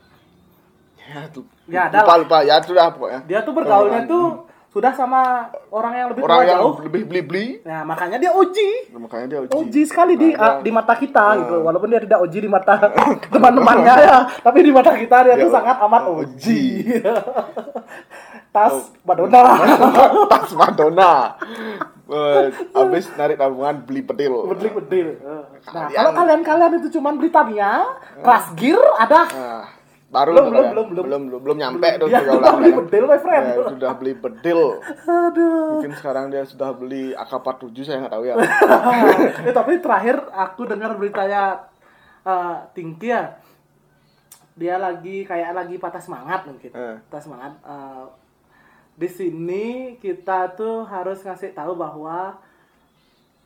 Ya 0.99 1.21
tuh. 1.31 1.45
Ya, 1.71 1.87
lupa 1.87 1.99
adalah. 2.03 2.19
lupa 2.19 2.39
ya 2.43 2.57
sudah 2.61 2.87
pokoknya. 2.93 3.21
Dia 3.25 3.39
tuh 3.41 3.55
bergaulnya 3.55 4.05
tuh 4.05 4.45
sudah 4.69 4.93
sama 4.93 5.49
orang 5.73 5.93
yang 5.97 6.07
lebih 6.13 6.23
orang 6.29 6.39
tua 6.39 6.45
yang 6.45 6.61
jauh. 6.61 6.75
lebih 6.85 7.03
beli 7.09 7.23
beli. 7.25 7.47
Nah, 7.65 7.89
makanya 7.89 8.21
dia 8.21 8.31
OG. 8.37 8.59
Makanya 8.93 9.27
dia 9.27 9.39
uji. 9.47 9.55
OG 9.57 9.75
sekali 9.89 10.15
di 10.21 10.37
Nah, 10.37 10.45
ah, 10.45 10.55
di 10.61 10.71
mata 10.75 10.93
kita 10.93 11.25
Ah. 11.25 11.35
gitu. 11.41 11.57
Walaupun 11.65 11.89
dia 11.89 12.03
tidak 12.05 12.19
OG 12.21 12.35
di 12.45 12.51
mata 12.53 12.75
teman-temannya 13.33 13.95
ya, 14.05 14.19
tapi 14.45 14.59
di 14.61 14.71
mata 14.75 14.93
kita 14.93 15.17
dia 15.25 15.35
Dia 15.39 15.45
tuh 15.49 15.51
sangat 15.55 15.77
amat 15.81 16.03
OG. 16.13 16.45
OG. 18.49 18.55
Tas 18.57 18.75
Madonna. 19.05 19.43
tas 20.27 20.51
Madonna. 20.53 21.13
Eh, 22.09 22.45
Habis 22.73 23.05
narik 23.15 23.37
tabungan 23.37 23.85
beli 23.85 24.01
pedil. 24.01 24.49
bedil 24.49 24.73
bedil. 24.75 25.09
Nah, 25.21 25.45
Kalian- 25.61 25.93
kalau 25.93 26.11
kalian-kalian 26.15 26.73
itu 26.77 26.89
cuman 26.91 27.15
beli 27.15 27.29
Tamiya, 27.29 27.85
Crash 28.19 28.49
Gear 28.55 28.81
ada. 28.97 29.29
Nah, 29.29 29.65
baru 30.09 30.33
Belum, 30.33 30.41
belum, 30.43 30.49
kalian. 30.55 30.73
belum, 30.73 30.87
belum. 30.89 31.05
belum 31.05 31.23
belum 31.23 31.41
belum 31.45 31.57
nyampe 31.59 31.89
tuh 31.95 32.09
Dia 32.09 32.17
pergaulan 32.19 32.41
sudah 32.41 32.53
beli 32.55 32.65
kalian. 32.65 32.79
bedil, 32.81 33.03
my 33.05 33.21
friend. 33.21 33.45
Ya, 33.45 33.55
sudah 33.69 33.93
beli 33.95 34.13
bedil. 34.17 34.61
Aduh. 35.05 35.69
Mungkin 35.77 35.93
sekarang 35.95 36.25
dia 36.29 36.43
sudah 36.43 36.71
beli 36.73 37.05
AK47 37.15 37.77
saya 37.83 37.97
nggak 38.01 38.15
tahu 38.15 38.25
ya. 38.25 38.35
eh, 39.45 39.53
tapi 39.53 39.73
terakhir 39.79 40.17
aku 40.31 40.65
dengar 40.65 40.97
beritanya 40.97 41.69
eh 42.25 42.57
Tingki 42.73 43.05
ya. 43.07 43.37
Dia 44.55 44.75
lagi 44.75 45.23
kayak 45.23 45.55
lagi 45.55 45.77
patah 45.77 46.01
semangat 46.01 46.43
mungkin. 46.43 46.73
Eh. 46.73 46.97
Patah 47.05 47.23
semangat. 47.23 47.53
Eh, 47.61 48.05
di 48.99 49.07
sini 49.09 49.67
kita 49.97 50.53
tuh 50.53 50.83
harus 50.83 51.23
ngasih 51.23 51.55
tahu 51.55 51.73
bahwa 51.73 52.35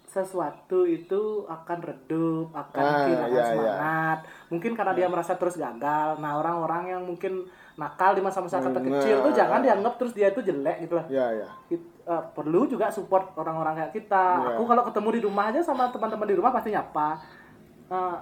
sesuatu 0.04 0.84
itu 0.84 1.44
akan 1.46 1.78
redup, 1.80 2.52
akan 2.52 2.82
Ah, 2.82 2.96
kehilangan 3.02 3.30
iya, 3.30 3.40
iya. 3.40 3.48
semangat. 3.48 4.18
Mungkin 4.48 4.72
karena 4.72 4.92
dia 4.92 5.08
merasa 5.08 5.32
terus 5.34 5.56
gagal. 5.56 6.20
Nah, 6.20 6.36
orang-orang 6.36 6.82
yang 6.90 7.02
mungkin 7.02 7.48
nakal 7.72 8.12
di 8.12 8.20
masa-masa 8.20 8.60
kata 8.60 8.76
Hmm, 8.76 8.92
kecil 8.92 9.24
tuh 9.24 9.32
nah. 9.32 9.38
jangan 9.38 9.60
dianggap 9.60 9.96
terus 9.96 10.12
dia 10.12 10.28
itu 10.28 10.44
jelek 10.44 10.84
gitu 10.84 11.00
lah 11.00 11.06
Ya 11.08 11.32
ya. 11.34 11.48
Kit- 11.66 11.88
eh, 12.02 12.22
perlu 12.36 12.64
juga 12.66 12.92
support 12.92 13.32
orang-orang 13.34 13.72
kayak 13.78 13.92
kita. 13.94 14.24
Iya. 14.38 14.48
Aku 14.52 14.62
kalau 14.64 14.84
ketemu 14.84 15.08
di 15.10 15.20
rumah 15.22 15.44
aja 15.48 15.60
sama 15.60 15.88
teman-teman 15.88 16.28
di 16.28 16.36
rumah 16.36 16.52
pasti 16.52 16.68
nyapa. 16.68 17.16
Eh, 17.88 18.16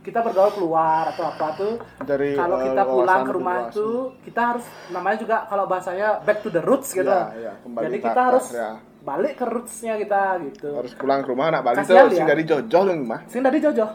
kita 0.00 0.24
bergaul 0.24 0.52
keluar 0.56 1.12
atau 1.12 1.24
apa 1.28 1.46
tuh. 1.56 1.74
Dari, 2.00 2.32
kalau 2.32 2.56
eh, 2.56 2.64
kita 2.72 2.82
pulang 2.88 3.22
ke 3.28 3.32
rumah 3.36 3.58
tuh 3.68 4.16
kita 4.24 4.40
harus 4.40 4.66
namanya 4.88 5.16
juga 5.20 5.36
kalau 5.44 5.64
bahasanya 5.68 6.24
back 6.24 6.40
to 6.40 6.48
the 6.48 6.62
roots 6.64 6.96
gitu. 6.96 7.08
Iya, 7.08 7.60
kembali 7.60 7.84
Jadi 7.84 7.96
kita 8.00 8.20
harus 8.32 8.46
ya. 8.52 8.70
balik 9.04 9.34
ke 9.36 9.44
rootsnya 9.44 9.94
kita 10.00 10.20
gitu. 10.48 10.68
Harus 10.72 10.92
pulang 10.96 11.20
ke 11.20 11.28
rumah 11.28 11.52
nak 11.52 11.62
Bali 11.64 11.76
Kasihan 11.84 12.08
itu 12.08 12.16
sing 12.16 12.24
dia. 12.24 12.32
dari 12.32 12.42
Jojo 12.48 12.80
loh 12.80 12.96
mah. 12.96 13.20
Sing 13.28 13.40
dari 13.44 13.58
Jojo 13.60 13.86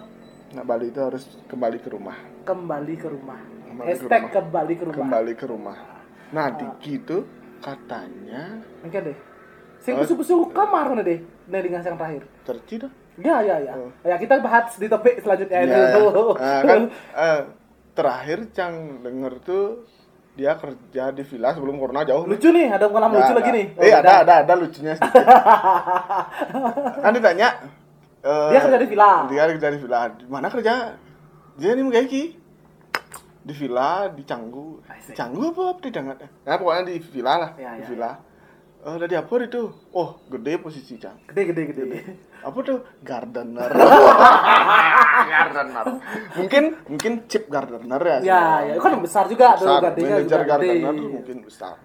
Nak 0.55 0.65
Bali 0.65 0.85
itu 0.87 0.99
harus 1.01 1.23
kembali 1.49 1.77
ke 1.81 1.89
rumah. 1.89 2.17
kembali 2.45 2.93
ke 2.95 3.07
rumah. 3.09 3.39
Kembali 3.65 3.91
ke 3.97 4.05
rumah. 4.05 4.29
kembali 4.29 4.73
ke 4.77 4.83
rumah. 4.85 4.95
Kembali 5.01 5.33
ke 5.33 5.45
rumah. 5.49 5.77
Nah, 6.31 6.47
Diki 6.53 7.01
itu 7.01 7.17
katanya 7.59 8.61
Oke 8.85 8.99
deh. 9.01 9.17
Sing 9.81 9.97
busu-busu 9.97 10.53
kamar 10.53 10.93
nih 11.01 11.03
deh. 11.03 11.19
Nih 11.49 11.61
dengan 11.65 11.81
yang 11.81 11.97
terakhir. 11.97 12.23
cerci 12.45 12.75
dah. 12.81 12.91
Ya, 13.15 13.39
ya, 13.39 13.55
ya. 13.63 13.73
Oh. 13.79 13.91
Ya, 14.03 14.15
kita 14.19 14.43
bahas 14.43 14.75
di 14.75 14.87
topik 14.91 15.23
selanjutnya 15.23 15.63
Ya, 15.63 15.87
ya. 15.87 15.99
Nah, 16.35 16.61
kan 16.69 16.79
eh, 16.91 17.41
terakhir 17.95 18.51
Cang 18.51 18.99
denger 19.01 19.33
tuh 19.39 19.87
dia 20.35 20.51
kerja 20.59 21.15
di 21.15 21.23
villa 21.23 21.55
sebelum 21.55 21.79
corona 21.79 22.03
jauh. 22.03 22.27
lucu 22.27 22.51
nih, 22.51 22.67
ada 22.67 22.91
pengalaman 22.91 23.23
lucu 23.23 23.31
Ada, 23.31 23.39
lagi 23.39 23.51
nih. 23.55 23.65
Eh, 23.79 23.87
Oh, 23.87 23.99
ada, 24.03 24.11
ada, 24.19 24.33
ada 24.43 24.53
lucunya 24.59 24.91
sedikit. 24.99 25.23
kan 27.07 27.11
ditanya 27.15 27.49
eh, 28.19 28.49
Dia 28.51 28.59
kerja 28.59 28.77
di 28.77 28.87
villa. 28.91 29.11
Dia 29.31 29.43
kerja 29.47 29.67
di 29.71 29.79
villa. 29.79 29.99
Di 30.11 30.25
mana 30.27 30.47
kerja? 30.51 30.73
Dia 31.55 31.69
ini 31.71 31.87
menggaiki. 31.87 32.23
Di 33.45 33.53
villa 33.53 34.11
di 34.11 34.27
Canggu. 34.27 34.83
Canggu 35.15 35.55
apa 35.55 35.79
di 35.79 35.89
Dangat? 35.93 36.17
Nah, 36.43 36.55
pokoknya 36.59 36.83
di 36.83 36.97
villa 36.99 37.33
lah, 37.37 37.51
Ya, 37.55 37.79
di 37.79 37.85
ya, 37.85 37.87
villa. 37.87 38.11
Eh, 38.83 38.91
udah 38.91 39.07
di 39.07 39.15
apa 39.15 39.33
itu? 39.39 39.63
Oh, 39.95 40.19
gede 40.27 40.59
posisi 40.59 40.99
Cang. 40.99 41.15
Gede, 41.31 41.53
gede, 41.53 41.61
gede. 41.71 41.85
Apa 42.45 42.59
tuh? 42.61 42.77
Gardener. 43.01 43.69
gardener. 45.33 45.85
Mungkin 46.37 46.63
mungkin 46.85 47.13
chip 47.25 47.49
gardener 47.49 47.97
ya. 47.97 48.17
Ya, 48.21 48.43
ya, 48.63 48.71
itu 48.77 48.81
kan 48.81 48.93
besar 49.01 49.25
juga 49.25 49.57
tuh 49.57 49.65
Besar. 49.65 49.81
Manajer 49.81 50.19
juga 50.21 50.37
gardener 50.45 50.93
tuh 50.93 51.09
mungkin 51.09 51.37
besar. 51.41 51.75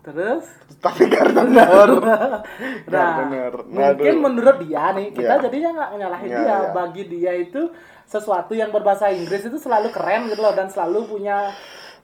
Terus, 0.00 0.46
Tapi 0.78 1.02
gardener. 1.14 1.66
nah, 1.98 2.38
Gardener. 2.86 3.52
mungkin 3.66 4.14
Aduh. 4.14 4.22
menurut 4.22 4.56
dia 4.62 4.94
nih, 4.94 5.10
kita 5.10 5.34
Ya. 5.34 5.42
jadinya 5.42 5.70
nggak 5.74 5.90
nyalahin 5.98 6.30
Ya, 6.30 6.38
dia. 6.38 6.46
ya. 6.46 6.58
Bagi 6.70 7.02
dia 7.04 7.32
itu 7.34 7.62
sesuatu 8.06 8.54
yang 8.54 8.70
berbahasa 8.70 9.10
Inggris 9.10 9.42
itu 9.44 9.58
selalu 9.58 9.90
keren 9.90 10.30
gitu 10.30 10.40
loh 10.40 10.54
dan 10.54 10.70
selalu 10.70 11.10
punya 11.10 11.50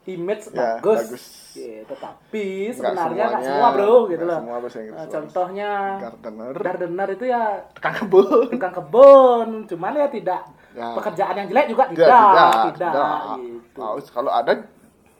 image 0.04 0.50
Ya, 0.50 0.82
bagus. 0.82 0.98
bagus. 1.14 1.24
Gitu. 1.52 1.92
Tapi 1.92 2.46
Nggak 2.66 2.76
sebenarnya 2.76 3.24
nggak 3.28 3.42
semua 3.44 3.68
bro 3.70 3.94
gitu 4.06 4.24
loh. 4.24 4.38
semua 4.40 4.56
bahasa 4.58 4.78
Inggris 4.78 4.96
Nah, 4.96 5.06
contohnya 5.06 5.70
Gardener. 6.00 6.54
gardener 6.56 7.08
itu 7.10 7.24
ya 7.26 7.42
Tukang 7.72 7.94
kebun. 7.94 8.46
tukang 8.50 8.74
kebun, 8.74 9.48
cuman 9.66 9.92
ya 9.94 10.08
tidak 10.08 10.42
Ya. 10.72 10.88
pekerjaan 10.96 11.36
yang 11.36 11.46
jelek 11.46 11.66
juga 11.68 11.84
Tidak, 11.86 12.00
tidak, 12.00 12.16
tidak, 12.16 12.64
tidak, 12.72 12.92
tidak. 12.92 13.36
gitu. 13.36 14.08
Kalau 14.10 14.30
ada 14.30 14.52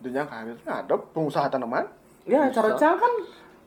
dunia 0.01 0.25
karirnya 0.25 0.73
ada 0.81 0.95
pengusaha 0.97 1.47
tanaman. 1.47 1.85
Ya, 2.25 2.49
Chang 2.49 2.97
kan 2.97 3.13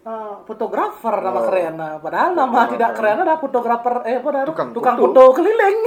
uh, 0.04 0.34
fotografer 0.44 1.16
nama 1.20 1.38
Oh. 1.38 1.46
keren. 1.46 1.74
Nah, 1.76 1.94
padahal 1.98 2.34
nama 2.34 2.66
tidak 2.66 2.92
keren 2.94 3.20
ada 3.20 3.36
fotografer 3.36 4.02
eh 4.04 4.18
ada 4.18 4.42
Tukang 4.46 4.70
tukang 4.72 4.96
foto. 4.96 5.14
foto 5.14 5.38
keliling. 5.38 5.78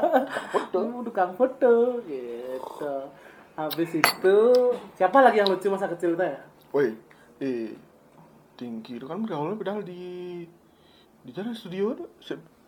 foto. 0.54 0.78
Oh, 0.78 1.02
tukang 1.08 1.30
foto 1.34 1.74
gitu. 2.04 2.92
Habis 3.52 3.90
itu 4.00 4.38
siapa 4.96 5.20
lagi 5.20 5.44
yang 5.44 5.48
lucu 5.52 5.68
masa 5.68 5.88
kecil 5.92 6.16
kita 6.16 6.24
ya? 6.24 6.40
Woi, 6.72 6.96
eh 7.40 7.76
tinggi 8.56 8.96
itu 8.96 9.04
kan 9.04 9.20
bergaulnya 9.20 9.56
padahal 9.60 9.82
di 9.84 10.44
di 11.22 11.30
mana 11.30 11.52
studio 11.52 11.92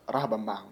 Rah 0.04 0.26
Bambang. 0.28 0.64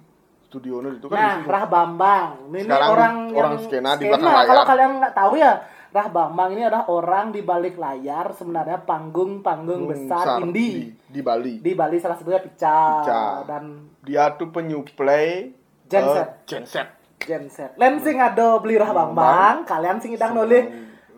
Studio 0.47 0.85
itu 0.85 1.09
kan 1.09 1.17
Nah. 1.17 1.37
Rah 1.49 1.65
Bambang. 1.65 2.29
Ini 2.53 2.69
Sekarang 2.69 2.91
orang 2.93 3.15
orang 3.33 3.53
yang 3.57 3.65
skena 3.65 3.91
di 3.97 4.05
belakang 4.05 4.29
layar. 4.29 4.47
Kalau 4.47 4.63
kalian 4.69 4.91
nggak 5.01 5.15
tahu 5.17 5.33
ya, 5.41 5.53
Rah 5.93 6.09
Bambang 6.13 6.51
ini 6.53 6.63
adalah 6.69 6.85
orang 6.93 7.27
di 7.33 7.41
balik 7.41 7.81
layar 7.81 8.37
sebenarnya 8.37 8.85
panggung-panggung 8.85 9.89
besar, 9.89 10.45
indie. 10.45 10.93
di, 11.09 11.09
di 11.09 11.21
Bali. 11.25 11.55
Di 11.65 11.73
Bali 11.73 11.97
salah 11.97 12.17
satunya 12.21 12.41
Pica, 12.41 13.01
Pica. 13.01 13.23
dan 13.49 13.89
Dia 14.05 14.37
tuh 14.37 14.53
penyuplai 14.53 15.57
Genset. 15.89 16.29
eh, 16.29 16.29
genset. 16.49 16.89
Genset. 17.25 17.75
Lain 17.79 18.03
sing 18.03 18.19
ada 18.19 18.59
beli 18.59 18.77
rah 18.77 18.91
bambang, 18.91 19.65
kalian 19.65 19.99
sing 20.03 20.15
idang 20.15 20.35
nolih 20.35 20.67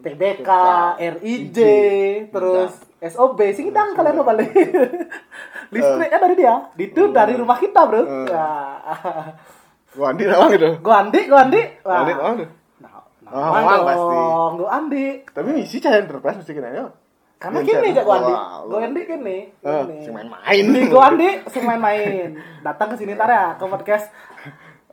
PBK, 0.04 0.50
RIJ, 1.00 1.58
terus 2.28 2.72
SOB 3.00 3.40
sing 3.56 3.72
idang 3.72 3.96
kalian 3.96 4.20
mau 4.20 4.28
balik. 4.28 4.52
Listriknya 5.74 6.18
dari 6.20 6.34
dia, 6.36 6.54
itu 6.76 7.02
dari 7.10 7.34
rumah 7.34 7.56
kita 7.58 7.80
bro. 7.88 8.00
Eh. 8.04 8.28
Ya. 8.30 8.48
Gua 9.94 10.10
Andi 10.10 10.22
nama 10.26 10.46
gitu. 10.50 10.70
Gua 10.82 10.96
Andi, 11.06 11.20
gua 11.30 11.40
Andi. 11.46 11.62
Wah. 11.86 11.98
Andi 12.02 12.12
nama 12.18 12.32
tuh. 12.34 12.48
Nah, 12.82 13.60
dong, 13.62 13.84
pasti. 13.86 14.16
Gua 14.58 14.68
Andi. 14.74 15.06
Tapi 15.30 15.48
misi 15.54 15.76
cahaya 15.78 16.02
enterprise 16.02 16.38
mesti 16.42 16.52
kena 16.52 16.68
ya. 16.74 16.86
Karena 17.38 17.58
kini 17.62 17.94
jak 17.94 18.04
gua 18.04 18.16
Andi. 18.18 18.34
Gua 18.66 18.78
Andi 18.82 19.00
kini. 19.06 19.38
Eh, 19.54 19.82
si 20.02 20.10
main-main. 20.10 20.64
Di 20.66 20.80
gua 20.90 21.02
Andi 21.14 21.28
sing 21.46 21.62
main-main. 21.62 22.28
Datang 22.66 22.88
ke 22.92 22.96
sini 22.98 23.14
ntar 23.14 23.30
ya 23.30 23.44
ke 23.54 23.64
podcast 23.70 24.10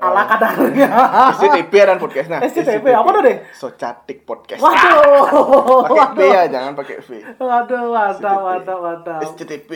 ala 0.02 0.26
kadarnya. 0.26 0.90
SCTP 1.38 1.74
dan 1.78 1.98
podcastnya. 2.02 2.42
SCTP, 2.42 2.86
apa 2.90 3.10
tuh, 3.14 3.22
deh? 3.22 3.38
Socatik 3.54 4.26
podcast. 4.26 4.58
Waduh. 4.58 5.86
Pakai 5.86 6.18
V 6.18 6.20
ya, 6.26 6.44
jangan 6.50 6.74
pakai 6.74 6.98
V. 7.06 7.10
Waduh, 7.38 7.84
mantap, 7.94 8.38
mantap, 8.42 8.78
mantap. 8.82 9.22
SCTP. 9.30 9.72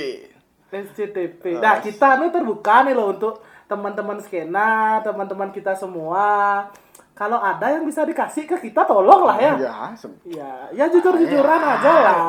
SCTP. 0.74 1.62
Nah, 1.62 1.80
kita 1.80 2.18
nih 2.20 2.34
terbuka 2.34 2.84
nih 2.84 2.98
loh 2.98 3.14
untuk 3.14 3.46
teman-teman 3.70 4.18
skena, 4.20 5.00
teman-teman 5.06 5.54
kita 5.54 5.78
semua. 5.78 6.68
Kalau 7.16 7.40
ada 7.40 7.72
yang 7.72 7.88
bisa 7.88 8.04
dikasih 8.04 8.44
ke 8.44 8.60
kita, 8.60 8.84
tolong 8.84 9.24
lah 9.24 9.40
ya. 9.40 9.56
Ya, 9.56 9.72
sem- 9.96 10.20
Ya, 10.28 10.68
ya 10.70 10.84
jujur-jujuran 10.86 11.48
Ya. 11.58 11.72
aja 11.74 11.92
lah. 11.96 12.20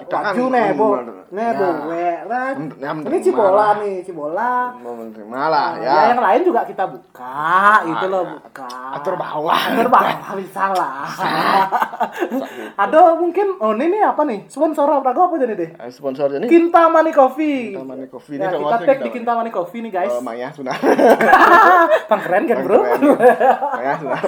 Kita 0.00 0.16
kan 0.16 0.32
Waju 0.32 0.44
nebo, 0.48 0.86
bener. 0.96 1.16
nebo, 1.28 1.66
we, 1.86 2.06
kan. 2.24 2.54
Men- 2.56 2.72
ya, 2.74 2.90
Ini 2.96 3.18
cibola 3.20 3.52
lah. 3.52 3.70
nih, 3.78 4.00
cibola. 4.00 4.52
mau 4.74 4.96
menerima 4.96 5.42
lah 5.46 5.68
Ya. 5.76 5.84
ya. 5.84 6.02
yang 6.10 6.20
lain 6.22 6.40
juga 6.42 6.64
kita 6.64 6.84
buka, 6.86 7.44
itu 7.84 8.06
loh 8.08 8.24
ya. 8.24 8.32
buka. 8.34 8.68
Atur 8.96 9.14
bawah. 9.14 9.60
Atur 9.68 9.88
bawah 9.90 10.32
bisa 10.34 10.64
lah. 10.72 11.04
Ada 12.74 12.98
mungkin, 13.14 13.46
oh 13.58 13.76
ini 13.76 13.86
nih 13.90 14.02
apa 14.02 14.24
nih? 14.24 14.48
Sponsor 14.48 14.88
apa 14.88 15.12
apa 15.12 15.34
jadi 15.36 15.52
deh? 15.52 15.70
Eh, 15.76 15.92
Sponsornya 15.92 16.40
nih. 16.40 16.48
Kintamani 16.48 17.12
Coffee. 17.12 17.76
Kintamani 17.76 18.08
Coffee. 18.08 18.40
Ya, 18.40 18.48
Ini 18.48 18.58
kita 18.58 18.76
tag 18.80 18.98
di 18.98 19.10
Kintamani 19.12 19.50
Coffee 19.52 19.84
nih 19.84 19.92
guys. 19.92 20.08
Eh, 20.10 20.24
Maya 20.24 20.48
Sunar. 20.48 20.80
Bang 22.08 22.20
keren 22.24 22.44
kan 22.46 22.58
bro? 22.64 22.80
Maya 22.80 23.92
Sunar. 24.00 24.21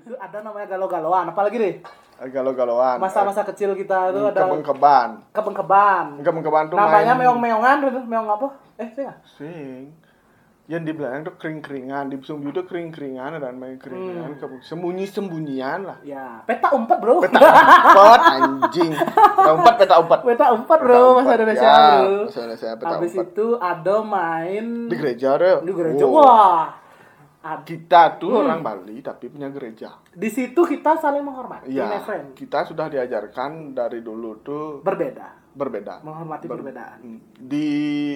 Itu 0.00 0.14
ada 0.16 0.38
namanya 0.40 0.66
galau-galauan. 0.68 1.26
Apalagi 1.28 1.56
deh? 1.56 1.74
Eh, 2.16 2.28
Galau-galauan. 2.28 2.96
Masa-masa 2.96 3.44
kecil 3.44 3.72
kita 3.72 4.08
itu 4.08 4.18
Eh, 4.18 4.30
ada 4.30 4.40
Kebeng-keban. 4.42 5.08
kebeng-keban. 5.30 6.06
Kebeng-keban 6.18 6.64
tuh 6.66 6.76
Namanya 6.76 7.12
main- 7.12 7.20
meong-meongan, 7.28 7.76
itu 7.84 8.00
meong 8.02 8.28
apa? 8.30 8.46
Eh, 8.76 8.88
sih 8.90 9.02
nggak? 9.02 9.18
Sing. 9.30 9.84
Yang 10.66 10.82
di 10.82 10.92
belakang 10.94 11.22
tuh 11.22 11.34
kering-keringan, 11.36 12.04
di 12.08 12.18
Sumbu 12.18 12.50
itu 12.50 12.64
kering-keringan 12.64 13.38
dan 13.38 13.54
main 13.54 13.76
keringan, 13.76 14.34
Hmm. 14.34 14.58
Sembunyi-sembunyian 14.58 15.84
lah. 15.84 15.98
Ya, 16.02 16.42
peta 16.42 16.72
umpet 16.72 16.98
bro. 16.98 17.20
Peta 17.20 17.38
empat 17.38 18.20
anjing. 18.34 18.90
Peta 18.90 19.52
empat, 19.52 19.74
peta 19.76 19.94
empat. 19.96 20.18
Peta 20.24 20.46
umpet 20.50 20.66
Peta 20.72 20.82
bro, 20.82 20.98
empat, 21.12 21.18
bahasa 21.20 21.32
Indonesia 21.36 21.62
ya, 21.62 21.76
bro. 21.76 22.16
Bahasa 22.18 22.38
Indonesia 22.40 22.68
peta 22.74 22.88
Habis 22.90 23.12
empat. 23.12 23.26
itu 23.28 23.46
ada 23.56 23.96
main 24.02 24.64
Di 24.88 24.96
gereja 24.96 25.30
deh. 25.36 25.56
di 25.60 25.70
gereja. 25.70 26.02
Oh. 26.02 26.10
Wah. 26.16 26.64
Kita 27.62 28.16
tuh 28.16 28.30
Hmm. 28.30 28.40
orang 28.42 28.60
Bali 28.60 28.98
tapi 28.98 29.26
punya 29.26 29.46
gereja. 29.48 29.96
Di 30.08 30.26
situ 30.26 30.58
kita 30.58 30.96
saling 30.96 31.20
menghormati, 31.20 31.68
Iya. 31.68 32.02
Kita 32.32 32.62
sudah 32.62 32.86
diajarkan 32.86 33.72
dari 33.72 34.00
dulu 34.00 34.40
tuh 34.40 34.80
Berbeda, 34.80 35.52
berbeda. 35.52 36.00
menghormati 36.00 36.44
Ber- 36.44 36.58
perbedaan. 36.58 36.98
Di 37.36 37.68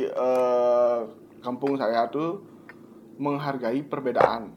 eh, 0.03 0.99
kampung 1.39 1.75
saya 1.75 2.07
tuh 2.07 2.41
menghargai 3.17 3.81
perbedaan. 3.83 4.57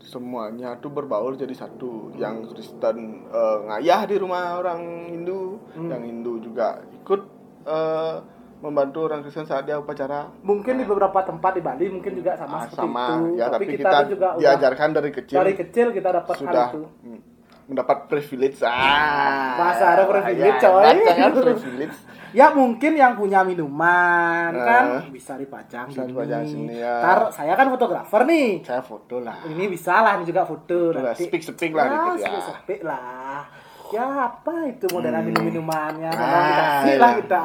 Semuanya 0.00 0.72
tuh 0.74 0.88
berbaur 0.88 1.34
jadi 1.34 1.52
satu. 1.52 2.14
Yang 2.14 2.54
Kristen 2.54 2.96
eh, 3.26 3.58
ngayah 3.66 4.00
di 4.04 4.16
rumah 4.16 4.56
orang 4.56 4.80
Hindu, 5.06 5.60
Hmm. 5.74 5.90
yang 5.90 6.02
Hindu 6.02 6.40
juga 6.40 6.80
ikut 6.94 7.20
eh, 7.66 8.16
membantu 8.60 8.98
orang 9.02 9.20
Kristen 9.20 9.44
saat 9.44 9.62
dia 9.62 9.74
upacara. 9.74 10.28
Mungkin 10.40 10.74
di 10.74 10.84
beberapa 10.84 11.20
tempat 11.20 11.52
di 11.52 11.60
Bali 11.60 11.86
mungkin 11.88 12.12
juga 12.12 12.34
sama 12.34 12.54
Ah, 12.54 12.62
seperti 12.64 12.78
sama 12.80 13.04
itu. 13.06 13.26
ya, 13.34 13.46
tapi, 13.46 13.64
tapi 13.64 13.64
kita, 13.72 13.88
kita, 13.88 13.98
juga 14.08 14.28
diajarkan 14.34 14.88
dari 14.92 15.10
kecil 15.10 15.36
dari 15.36 15.52
kecil 15.54 15.86
kita 15.90 16.08
dapat 16.12 16.34
hal 16.34 16.40
sudah 16.40 16.66
itu. 16.68 16.82
mm, 17.04 17.20
mendapat 17.66 17.96
privilege. 18.06 18.58
Ah, 18.60 19.54
Bahasa 19.56 19.84
ada 19.90 20.04
privilege, 20.04 20.56
ya, 20.56 20.64
coy. 20.64 20.84
Jangan 21.04 21.30
privilege. 21.44 21.96
Ya 22.28 22.52
mungkin 22.52 22.92
yang 22.92 23.16
punya 23.16 23.40
minuman 23.40 24.52
Nah. 24.52 24.60
kan 24.62 24.84
bisa 25.08 25.32
dipajang 25.34 25.88
Bisa 25.88 26.04
dipajang 26.04 26.44
sini, 26.44 26.76
ya. 26.76 27.00
Ntar 27.00 27.32
saya 27.32 27.54
kan 27.54 27.68
fotografer 27.68 28.20
nih. 28.24 28.60
Saya 28.62 28.82
foto 28.82 29.16
lah. 29.18 29.40
Ini 29.44 29.64
bisa 29.64 29.96
lah 29.98 30.16
ini 30.16 30.26
juga 30.26 30.44
foto 30.44 30.92
Foto 30.92 30.98
lah, 30.98 31.12
nanti. 31.12 31.24
speak-speak 31.24 31.72
lah 31.72 31.84
Ah, 31.84 31.90
dikit 31.90 32.12
ya. 32.12 32.28
speak-speak 32.28 32.80
lah. 32.82 33.40
Ya 33.88 34.04
apa 34.28 34.68
itu 34.68 34.84
modern 34.92 35.16
minum-minumannya 35.24 36.12
Ah, 36.12 36.20
Tolong 36.20 36.44
dikasih 36.44 36.92
iya. 36.92 37.00
lah 37.00 37.12
kita. 37.16 37.42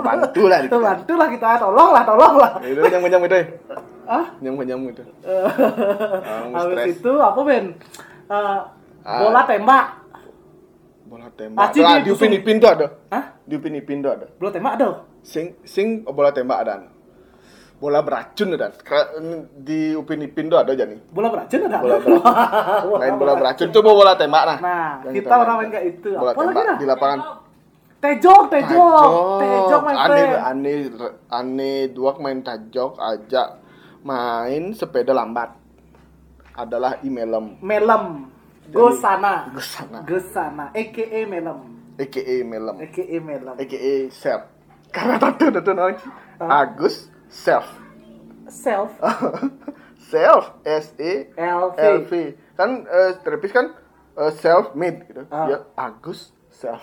Bantu 0.00 0.42
lah. 0.48 0.58
Tuh 0.64 0.80
bantu 0.80 1.12
lah 1.20 1.28
kita, 1.28 1.48
tolong 1.60 1.90
lah, 1.92 2.02
tolong 2.08 2.34
lah. 2.40 2.50
Itu 2.64 2.80
nyam 2.80 3.04
nyam 3.04 3.22
itu. 3.28 3.38
Ah, 4.08 4.26
Nyam 4.40 4.56
nyam 4.64 4.80
itu. 4.88 5.04
Ah, 5.28 6.48
habis 6.56 6.96
itu 6.96 7.12
apa 7.12 7.40
Ben? 7.44 7.64
Ah. 8.28 8.60
bola 9.04 9.44
tembak. 9.44 9.86
Bola 11.08 11.28
tembak. 11.32 11.60
Aci 11.68 11.80
Lah, 11.80 12.00
di 12.00 12.08
di 12.08 12.10
Upin 12.12 12.32
Ipin 12.32 12.56
tuh 12.60 12.68
ada. 12.72 12.86
Hah? 13.12 13.24
Di 13.44 13.54
Upin 13.56 13.76
Ipin 13.76 14.00
tuh 14.00 14.12
ada. 14.12 14.26
Bola 14.36 14.50
tembak 14.52 14.72
ada. 14.80 14.88
Sing 15.20 15.52
sing 15.64 16.04
bola 16.04 16.32
tembak 16.32 16.64
ada. 16.64 16.88
Bola 17.78 18.02
beracun 18.02 18.58
ada. 18.58 18.74
Kera- 18.74 19.14
Di 19.54 19.94
Upin 19.94 20.26
Ipin 20.26 20.50
tuh 20.50 20.58
ada 20.58 20.74
aja 20.74 20.82
nih. 20.82 20.98
Bola 21.14 21.30
beracun 21.30 21.70
ada. 21.70 21.78
Bola 21.78 21.96
Main 23.02 23.14
bola 23.14 23.32
beracun 23.38 23.70
tuh 23.70 23.82
bola 23.86 24.18
tembak 24.18 24.44
nah. 24.44 24.58
Nah, 24.58 24.90
kita 25.14 25.30
orang 25.30 25.56
main 25.62 25.70
kayak 25.70 25.86
itu. 25.94 26.10
Bola 26.10 26.34
Apa 26.34 26.40
tembak 26.42 26.64
di 26.74 26.86
lapangan. 26.86 27.20
Tejok, 27.98 28.42
tejok, 28.46 29.02
tejok 29.42 29.80
my 29.82 29.94
Ane 30.06 30.22
ane 30.38 30.72
ane 31.34 31.70
dua 31.90 32.14
main 32.22 32.38
tajok 32.46 32.94
ajak 32.94 33.58
main 34.02 34.74
sepeda 34.74 35.14
lambat. 35.14 35.54
Adalah 36.58 36.98
imelem. 37.06 37.58
Melem. 37.62 38.26
Gosana. 38.74 39.48
Gusana. 39.54 40.02
Gosana. 40.02 40.64
AKA 40.74 41.30
melem. 41.30 41.58
AKA 41.94 42.36
melem. 42.42 42.76
AKA 42.82 43.16
melem. 43.22 43.54
AKA 43.54 43.94
self. 44.10 44.42
Karena 44.90 45.20
tato 45.20 45.46
tato 45.52 45.70
namanya 45.76 46.00
Agus 46.40 47.12
self. 47.28 47.66
Self. 48.48 48.90
self 50.12 50.44
S 50.64 50.96
E 50.96 51.28
LV. 51.36 51.76
L 51.76 51.98
V. 52.08 52.12
Kan 52.56 52.84
eh, 52.84 53.12
terapis 53.20 53.52
kan 53.52 53.76
self 54.34 54.72
made 54.74 55.04
gitu. 55.06 55.22
Ah. 55.28 55.46
Ya 55.46 55.58
Agus 55.76 56.32
self. 56.48 56.82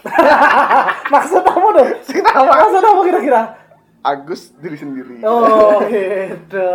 Maksud 1.14 1.42
apa 1.50 1.70
dong? 1.74 1.90
Kenapa? 2.06 2.48
Maksud 2.48 2.82
apa 2.82 3.02
kira-kira? 3.04 3.42
Agus 4.06 4.54
diri 4.62 4.78
sendiri. 4.78 5.18
Oh, 5.26 5.82
gitu. 5.90 6.70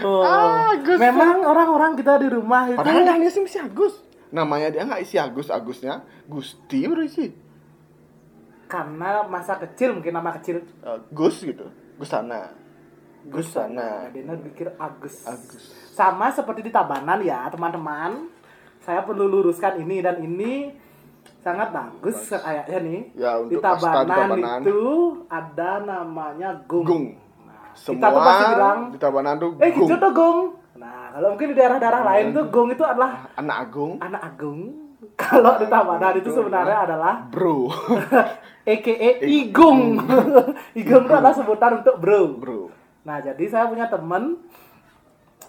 Oh. 0.00 0.24
Agus. 0.24 0.96
Memang 0.96 1.44
orang-orang 1.44 1.92
kita 1.92 2.16
di 2.16 2.32
rumah 2.32 2.72
itu 2.72 2.80
Padahal 2.80 3.20
dia 3.20 3.28
sih 3.28 3.44
si 3.44 3.60
Agus. 3.60 4.00
Namanya 4.32 4.72
dia 4.72 4.82
nggak 4.82 5.04
isi 5.04 5.20
Agus, 5.20 5.52
Agusnya 5.52 6.00
Gusti 6.24 6.88
berisi. 6.88 7.26
karena 8.64 9.22
masa 9.28 9.54
kecil 9.54 9.94
mungkin 9.94 10.10
nama 10.10 10.34
kecil 10.34 10.64
Eh, 10.64 10.98
Gus 11.14 11.38
gitu. 11.38 11.68
Gusana. 11.94 12.50
Gusana. 13.26 14.08
Dia 14.08 14.34
pikir 14.42 14.68
Agus. 14.76 15.24
Agus. 15.24 15.62
Sama 15.90 16.28
seperti 16.28 16.60
di 16.62 16.70
Tabanan 16.70 17.20
ya, 17.20 17.48
teman-teman. 17.48 18.28
Saya 18.80 19.00
perlu 19.00 19.24
luruskan 19.24 19.80
ini 19.80 19.98
dan 19.98 20.20
ini 20.20 20.68
sangat 21.40 21.70
bagus 21.70 22.28
kayaknya 22.28 22.78
nih. 22.80 23.00
Ya, 23.14 23.32
di 23.38 23.48
untuk 23.50 23.60
di 23.60 23.64
Tabanan, 23.64 24.06
Tabanan. 24.06 24.58
itu 24.60 24.80
ada 25.26 25.70
namanya 25.80 26.48
gung. 26.64 26.84
Gung. 26.84 27.06
Kita 27.74 28.06
tuh 28.06 28.20
pasti 28.22 28.44
bilang, 28.50 28.78
di 28.88 28.98
Tabanan 28.98 29.34
tuh 29.36 29.50
Eh, 29.58 29.70
Gung. 29.70 29.88
gitu 29.88 29.96
tuh 29.96 30.12
gung. 30.12 30.38
Nah, 30.74 31.10
kalau 31.10 31.28
mungkin 31.32 31.48
di 31.50 31.56
daerah-daerah 31.56 32.02
lain 32.04 32.26
tuh 32.30 32.44
gung 32.46 32.68
itu 32.68 32.84
adalah 32.84 33.26
Anak 33.34 33.56
Agung. 33.62 33.92
anak 33.98 34.22
agung. 34.22 34.60
Kalau 35.20 35.54
di 35.56 35.66
Tabanan 35.66 36.14
itu 36.16 36.28
sebenarnya 36.28 36.78
adalah 36.82 37.14
Bro. 37.28 37.70
AKA 38.64 39.10
Igung. 39.38 40.00
Igung 40.72 41.02
itu 41.02 41.12
adalah 41.12 41.32
sebutan 41.32 41.78
untuk 41.78 41.94
bro. 41.98 42.22
Bro. 42.34 42.60
Nah, 43.04 43.20
jadi 43.20 43.44
saya 43.52 43.68
punya 43.68 43.86
temen 43.92 44.40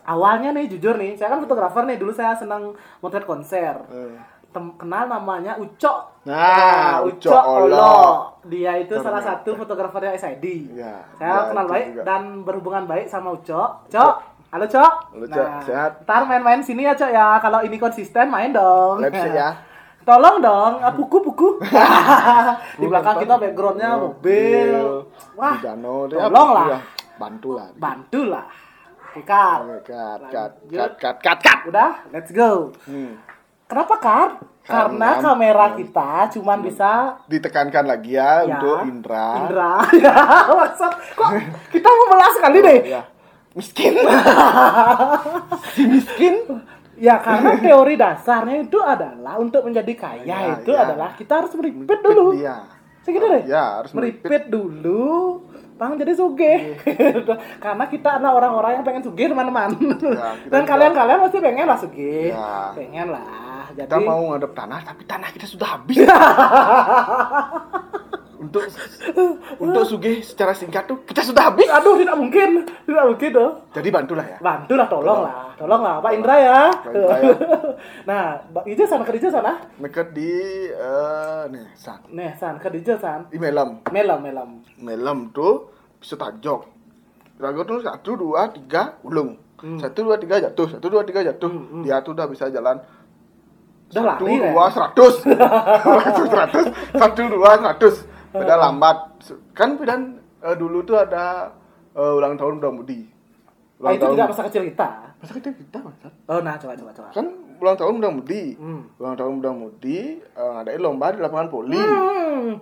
awalnya 0.03 0.51
nih 0.51 0.67
jujur 0.75 0.99
nih, 0.99 1.15
saya 1.15 1.31
kan 1.33 1.39
fotografer 1.39 1.87
nih, 1.87 1.97
dulu 1.97 2.11
saya 2.11 2.35
senang 2.35 2.75
motret 2.99 3.23
konser. 3.23 3.79
Eh. 3.89 4.15
Tem- 4.51 4.75
kenal 4.79 5.11
namanya 5.11 5.59
Ucok. 5.59 6.23
Nah, 6.27 7.03
Ucok 7.03 7.43
Olo. 7.43 7.99
Dia 8.47 8.79
itu 8.79 8.95
salah 8.99 9.19
Ternyata. 9.19 9.43
satu 9.43 9.49
fotografernya 9.59 10.15
SID. 10.15 10.45
Ya, 10.79 11.03
Saya 11.19 11.31
ya, 11.31 11.47
kenal 11.51 11.65
baik 11.67 11.87
juga. 11.91 12.01
dan 12.07 12.21
berhubungan 12.43 12.83
baik 12.87 13.07
sama 13.11 13.35
Ucok. 13.35 13.87
Cok, 13.91 14.13
halo 14.51 14.65
Cok. 14.67 14.93
Halo, 15.11 15.25
Cok. 15.27 15.47
Sehat? 15.67 15.91
Ntar 16.07 16.21
main-main 16.27 16.63
sini 16.63 16.87
ya 16.87 16.95
Cok 16.95 17.11
ya. 17.11 17.27
Kalau 17.43 17.59
ini 17.67 17.75
konsisten 17.75 18.31
main 18.31 18.55
dong. 18.55 19.03
Set 19.03 19.15
ya. 19.31 19.49
Tolong 20.07 20.37
dong, 20.37 20.85
ah, 20.85 20.93
puku-puku. 20.93 21.57
Di 22.79 22.85
belakang 22.85 23.25
kita 23.25 23.41
backgroundnya 23.41 23.97
mobil. 23.97 25.01
Wah, 25.33 25.57
tolong 25.57 26.49
lah. 26.53 26.77
Ya, 27.15 27.19
Bantu 27.21 27.49
lah. 27.53 27.67
bantu 27.73 28.21
lah. 28.27 28.45
Oke, 29.07 29.23
Kar. 29.23 29.59
Oke, 29.63 29.87
Cut, 29.87 30.21
cut, 30.27 30.51
cut, 30.67 30.91
cut, 30.99 31.17
cut, 31.23 31.39
cut. 31.39 31.59
Udah, 31.65 32.03
let's 32.11 32.29
go. 32.29 32.75
Hmm. 32.83 33.15
Kenapa, 33.65 33.95
Kar? 33.97 34.29
Karena, 34.61 35.15
Karena- 35.15 35.23
kamera 35.23 35.67
kita 35.73 36.09
cuman 36.33 36.59
bisa 36.59 37.21
Ditekankan 37.25 37.85
lagi 37.85 38.13
ya, 38.13 38.43
Ya. 38.43 38.49
untuk 38.51 38.77
Indra. 38.83 39.27
Indra. 39.39 39.71
ya, 40.03 40.15
maksud 40.49 40.91
kok 41.13 41.29
kita 41.69 41.85
membelah 41.87 42.31
sekali 42.33 42.57
deh. 42.59 42.79
Ya. 42.91 43.01
Miskin. 43.55 43.93
si 45.73 45.81
miskin. 45.85 46.35
Ya 46.95 47.19
karena 47.19 47.55
teori 47.55 47.93
dasarnya 47.93 48.57
itu 48.61 48.79
adalah 48.79 49.35
untuk 49.35 49.63
menjadi 49.63 49.93
kaya 49.93 50.23
Ya, 50.23 50.37
itu 50.57 50.71
ya. 50.71 50.87
adalah 50.87 51.11
kita 51.13 51.39
harus 51.39 51.51
meripit 51.53 51.99
dulu. 51.99 52.35
Iya. 52.35 52.67
Segitu 52.99 53.25
deh. 53.27 53.43
Ya, 53.45 53.79
harus 53.79 53.91
meripit 53.93 54.49
dulu, 54.49 55.45
Bang 55.75 55.99
jadi 55.99 56.15
sugih. 56.15 56.79
Karena 57.63 57.83
kita 57.91 58.15
adalah 58.15 58.39
orang-orang 58.39 58.79
yang 58.79 58.85
pengen 58.87 59.03
sugih 59.03 59.27
teman-teman. 59.27 59.75
Ya, 59.75 60.31
Dan 60.51 60.63
kalian-kalian 60.63 61.19
pasti 61.19 61.37
pengen 61.43 61.67
lah 61.67 61.75
sugih. 61.75 62.31
Ya. 62.31 62.71
Pengen 62.71 63.11
lah. 63.11 63.67
Jadi 63.75 63.91
Kita 63.91 63.99
mau 63.99 64.31
ngadep 64.31 64.55
tanah 64.55 64.79
tapi 64.87 65.03
tanah 65.03 65.29
kita 65.35 65.43
sudah 65.43 65.67
habis. 65.75 65.99
untuk 68.45 68.63
untuk 69.65 69.83
sugih 69.89 70.21
secara 70.21 70.53
singkat 70.53 70.85
tuh 70.85 71.01
kita 71.01 71.25
sudah 71.25 71.49
habis. 71.51 71.65
aduh 71.65 71.97
tidak 71.97 72.15
mungkin. 72.15 72.49
Tidak 72.85 73.05
mungkin 73.09 73.29
dong. 73.33 73.53
Jadi 73.73 73.89
bantulah 73.89 74.25
ya. 74.25 74.37
Bantulah 74.37 74.87
tolong 74.87 75.19
lah. 75.25 75.33
Tolong 75.57 75.81
lah 75.81 75.95
Pak 75.99 76.11
Indra 76.13 76.35
ya. 76.37 76.59
Pak 76.69 76.93
Indra 76.93 77.17
ya. 77.17 77.33
nah, 78.09 78.23
Ijo 78.69 78.85
sana 78.85 79.03
kerja 79.03 79.27
sana. 79.33 79.53
Mereka 79.81 80.13
di 80.13 80.31
eh 80.69 81.43
nih 81.49 81.65
san 81.73 81.99
Nih, 82.13 82.31
san 82.37 82.61
kerja 82.61 82.93
san. 83.01 83.27
di 83.33 83.37
melam 83.41 83.81
Melam, 83.89 84.19
melam. 84.21 84.49
melam 84.77 85.33
tuh 85.33 85.73
bisa 85.97 86.13
tajok. 86.15 86.69
Rago 87.41 87.67
tuh 87.67 87.83
satu 87.83 88.15
dua 88.15 88.47
tiga 88.53 89.01
ulung. 89.03 89.35
Hmm. 89.59 89.79
Satu 89.81 90.05
dua 90.05 90.19
tiga 90.19 90.37
jatuh, 90.39 90.67
satu 90.77 90.87
dua 90.87 91.03
tiga 91.03 91.25
jatuh. 91.25 91.49
Hmm, 91.51 91.81
hmm. 91.81 91.83
Dia 91.83 91.99
tuh 92.03 92.13
udah 92.15 92.27
bisa 92.29 92.47
jalan 92.51 92.79
Udah 93.85 94.01
satu 94.17 94.25
lari 94.25 94.35
dua 94.41 94.65
seratus 94.73 95.13
satu 96.09 96.23
seratus 96.25 96.65
satu 96.89 97.21
dua 97.29 97.51
seratus 97.61 97.95
beda 98.37 98.55
lambat 98.57 98.97
kan 99.51 99.69
pedan 99.75 100.01
eh, 100.39 100.55
dulu 100.55 100.81
tuh 100.81 100.97
ada 100.97 101.51
eh, 101.91 102.11
ulang 102.11 102.35
tahun 102.35 102.57
muda 102.57 102.71
mudi 102.71 103.01
Ah, 103.77 103.91
itu 103.91 104.07
tidak 104.07 104.31
masa 104.31 104.43
kecil 104.45 104.63
kita. 104.65 104.87
masa 105.13 105.31
kita 105.35 105.51
kita 105.51 105.77
masa 105.79 106.07
Oh, 106.25 106.39
nah 106.39 106.55
coba 106.55 106.73
coba 106.73 106.91
coba. 106.91 107.09
kan 107.11 107.27
ulang 107.55 107.75
tahun 107.75 107.93
muda 107.93 108.09
mudi 108.09 108.43
Hmm. 108.55 108.81
ulang 108.97 109.15
tahun 109.15 109.31
muda 109.35 109.51
mudi 109.51 109.99
eh, 110.17 110.49
ngadain 110.53 110.79
lomba 110.79 111.11
di 111.11 111.19
lapangan 111.19 111.49
poli 111.49 111.75
Hmm. 111.75 112.55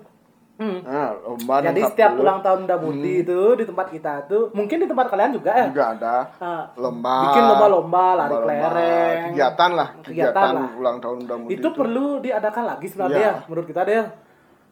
Hmm. 0.54 0.80
nah 0.82 1.14
lomba 1.20 1.56
Jadi 1.64 1.82
setiap 1.84 2.14
belut 2.14 2.24
ulang 2.24 2.40
tahun 2.40 2.62
Damudi 2.64 3.14
itu 3.20 3.42
di 3.54 3.64
tempat 3.64 3.88
kita 3.90 4.14
tuh, 4.24 4.54
mungkin 4.54 4.78
di 4.80 4.88
tempat 4.88 5.06
kalian 5.08 5.34
juga 5.34 5.52
ya. 5.52 5.66
juga 5.68 5.86
ada 5.92 6.16
Ah, 6.38 6.64
lomba 6.76 7.16
bikin 7.26 7.44
lomba-lomba, 7.44 8.06
lari 8.16 8.30
lomba-lomba, 8.32 8.70
kelereng. 8.70 9.22
kegiatan 9.30 9.70
lah 9.72 9.90
Kegiatan 9.96 10.06
kegiatan, 10.06 10.52
lah. 10.56 10.70
ulang 10.76 10.98
tahun 11.00 11.18
muda 11.20 11.36
mudi 11.36 11.52
itu 11.52 11.68
perlu 11.70 12.06
diadakan 12.20 12.64
lagi 12.68 12.86
sebenarnya 12.88 13.18
ya, 13.20 13.34
menurut 13.44 13.66
kita 13.66 13.82
deh. 13.84 14.06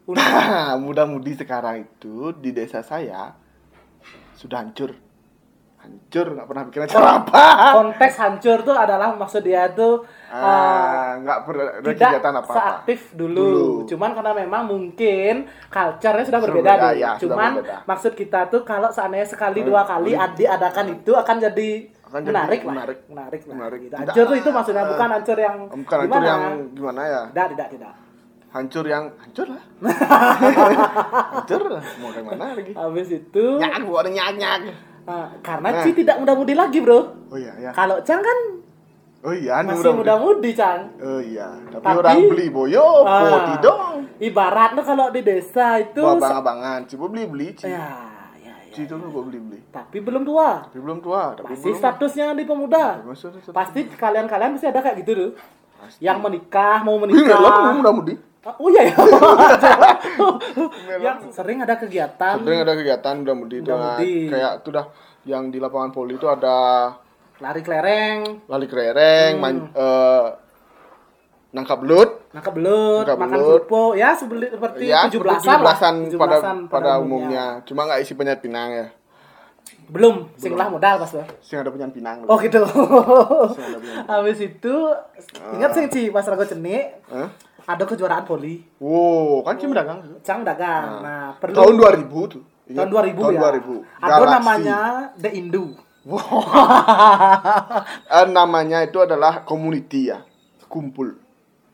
Untuk 0.02 0.18
muda 0.80 1.02
mudi 1.04 1.32
sekarang 1.32 1.84
itu 1.84 2.34
di 2.34 2.50
desa 2.50 2.82
saya 2.82 3.30
sudah 4.34 4.58
hancur 4.60 4.90
hancur 5.78 6.26
nggak 6.32 6.46
pernah 6.46 6.62
bikin 6.64 6.82
acara 6.84 7.08
apa 7.18 7.42
konteks 7.74 8.14
hancur 8.16 8.58
tuh 8.62 8.70
adalah 8.72 9.10
maksud 9.12 9.42
dia 9.42 9.66
tuh 9.72 10.02
eh, 10.26 10.34
Ah, 10.34 11.18
nggak 11.18 11.38
pernah 11.42 11.64
ada 11.72 11.82
tidak 11.84 12.10
kegiatan 12.12 12.32
apa 12.32 12.42
apa 12.44 12.54
seaktif 12.54 13.00
dulu. 13.12 13.34
Dulu. 13.36 13.66
Cuman 13.86 14.10
karena 14.12 14.32
memang 14.36 14.62
mungkin 14.64 15.34
culture-nya 15.66 16.22
sudah 16.24 16.40
berbeda 16.40 16.70
berbeda, 16.72 16.88
ya, 16.94 17.10
sudah 17.14 17.34
Cuman 17.34 17.50
berbeda. 17.58 17.76
maksud 17.84 18.12
kita 18.14 18.40
tuh 18.46 18.62
kalau 18.62 18.90
seandainya 18.90 19.26
sekali 19.26 19.58
Hmm, 19.60 19.68
dua 19.68 19.82
kali 19.82 20.12
hmm. 20.12 20.22
ad- 20.22 20.36
diadakan 20.36 20.86
itu 20.92 21.12
akan 21.12 21.36
jadi 21.40 21.70
Akan 22.04 22.20
jadi 22.20 22.30
menarik 22.30 22.60
menarik. 22.62 22.98
Menarik 23.06 23.40
lah. 23.42 23.54
Menarik. 23.56 23.78
Gitu. 23.80 23.94
Hancur 23.96 24.24
tuh 24.24 24.36
itu 24.36 24.50
maksudnya 24.50 24.84
bukan 24.84 25.08
hancur 25.12 25.38
yang 25.38 25.56
bukan 25.66 25.98
hancur 26.00 26.18
gimana? 26.18 26.26
yang 26.26 26.42
gimana 26.72 27.00
ya 27.04 27.22
Tidak, 27.30 27.46
tidak, 27.54 27.68
tidak. 27.70 27.92
Hancur 28.52 28.84
yang 28.84 29.08
hancur 29.16 29.48
lah 29.48 29.62
hancur 31.34 31.62
lah 31.68 31.82
mau 31.98 32.10
kayak 32.10 32.26
mana 32.26 32.44
lagi 32.52 32.72
Habis 32.72 33.08
itu 33.10 33.44
nyak 33.56 33.80
gua 33.82 33.98
ada 34.00 34.10
nyak 34.10 34.28
nyak 34.36 34.56
ah, 35.04 35.28
karena 35.40 35.68
Nah. 35.70 35.80
Ci 35.80 35.90
tidak 35.94 36.16
muda-mudi 36.18 36.52
lagi, 36.52 36.78
Bro. 36.78 36.98
oh 37.26 37.36
iya 37.36 37.52
ya 37.58 37.70
Kalau 37.70 37.98
Cang 38.02 38.20
kan 38.20 38.38
oh 39.22 39.32
iya 39.32 39.60
ini 39.60 39.72
masih 39.72 39.94
muda-mudi, 39.94 40.50
Cang. 40.52 40.80
oh 40.96 41.18
iya 41.18 41.48
tapi, 41.70 41.80
Tapi- 41.80 41.98
orang 41.98 42.18
beli 42.28 42.46
boyo 42.48 42.86
Ah, 43.02 43.20
poti 43.26 43.54
dong 43.60 43.94
Ibaratnya 44.18 44.82
kalau 44.82 45.08
di 45.08 45.20
desa 45.20 45.80
itu 45.80 45.98
Gua 45.98 46.14
abang-abangan 46.14 46.86
coba 46.86 47.04
beli 47.08 47.24
beli 47.26 47.48
ci 47.52 47.66
ya, 47.66 47.88
ya, 48.36 48.52
ya. 48.54 48.70
ci 48.70 48.84
dulu 48.84 49.10
gua 49.10 49.22
beli 49.26 49.40
beli 49.40 49.60
Tapi 49.66 49.98
belum 49.98 50.22
tua. 50.22 50.62
tapi 50.62 50.78
belum 50.78 50.98
tua 51.00 51.32
tapi 51.34 51.50
Masih 51.50 51.64
belum 51.66 51.80
statusnya 51.80 52.26
di 52.32 52.44
pemuda. 52.44 53.00
Pasti 53.50 53.80
kalian-kalian 53.88 54.52
pasti 54.52 54.68
ada 54.68 54.78
kayak 54.78 55.00
gitu 55.00 55.12
tuh. 55.16 55.30
Pasti. 55.74 55.98
Yang 56.00 56.18
menikah, 56.20 56.84
mau 56.84 56.94
menikah. 57.02 57.72
muda 57.72 57.90
mudi 57.90 58.14
Ah, 58.14 58.20
Oh 58.42 58.66
iya 58.66 58.90
ya. 58.90 58.96
yang 60.98 61.18
sering 61.30 61.62
ada 61.62 61.78
kegiatan. 61.78 62.42
Sering 62.42 62.60
ada 62.60 62.74
kegiatan 62.74 63.14
udah 63.22 63.34
mudi 63.34 63.62
itu 63.62 63.70
mudi. 63.70 64.26
kayak 64.26 64.52
itu 64.60 64.68
dah 64.70 64.86
yang 65.22 65.48
di 65.48 65.62
lapangan 65.62 65.94
poli 65.94 66.18
itu 66.18 66.26
ada 66.26 66.90
lari 67.38 67.62
kelereng, 67.62 68.42
lari 68.46 68.66
kelereng, 68.66 69.38
Hmm. 69.38 69.42
main 69.42 69.56
eh, 69.68 70.26
nangkap 71.52 71.78
belut, 71.78 72.10
nangkap 72.30 72.54
belut, 72.54 73.04
Nangkap 73.04 73.18
makan 73.18 73.38
belut. 73.38 73.62
ya 73.94 74.10
sebeli, 74.14 74.46
seperti 74.48 74.82
ya 74.86 75.00
tujuh 75.06 75.20
seperti 75.20 75.46
belasan 75.46 75.58
lah. 75.58 75.74
17-an 75.78 75.94
pada 76.18 76.36
17-an 76.38 76.58
pada 76.66 76.90
umumnya. 76.98 77.44
Cuma 77.62 77.86
nggak 77.86 78.02
isi 78.02 78.14
penyan 78.14 78.38
pinang 78.38 78.70
ya. 78.72 78.86
Belum, 79.86 80.24
sing 80.34 80.56
lah 80.56 80.66
modal 80.66 80.96
pas 80.98 81.10
Bro. 81.10 81.24
Sih 81.44 81.54
ada 81.54 81.68
penyan 81.68 81.92
pinang. 81.92 82.24
Oh 82.24 82.40
gitu. 82.40 82.64
Sing. 83.52 83.70
Habis 84.10 84.38
itu 84.40 84.74
ingat 85.52 85.70
sing 85.76 85.86
Ci 85.86 86.08
pas 86.08 86.24
rago 86.24 86.42
cenik 86.42 87.04
Hah? 87.06 87.28
Ada 87.62 87.84
kejuaraan 87.84 88.24
voli. 88.24 88.62
Wow, 88.78 89.42
kan 89.42 89.54
sih 89.56 89.70
dagang. 89.70 89.98
Cang 90.20 90.42
dagang. 90.42 91.02
Nah, 91.02 91.34
perlu 91.38 91.54
Tahun 91.54 91.74
2000 91.78 92.32
tuh. 92.32 92.42
Tahun 92.66 92.88
2000 92.88 93.18
tahun 93.20 93.34
ya. 93.34 93.40
2000. 93.40 93.82
Ada 93.98 94.10
Galaxy. 94.10 94.34
namanya 94.34 94.78
The 95.18 95.30
Indu. 95.32 95.64
Eh, 98.12 98.26
namanya 98.28 98.82
itu 98.82 98.98
adalah 98.98 99.46
community 99.46 100.10
ya. 100.10 100.18
Kumpul. 100.66 101.14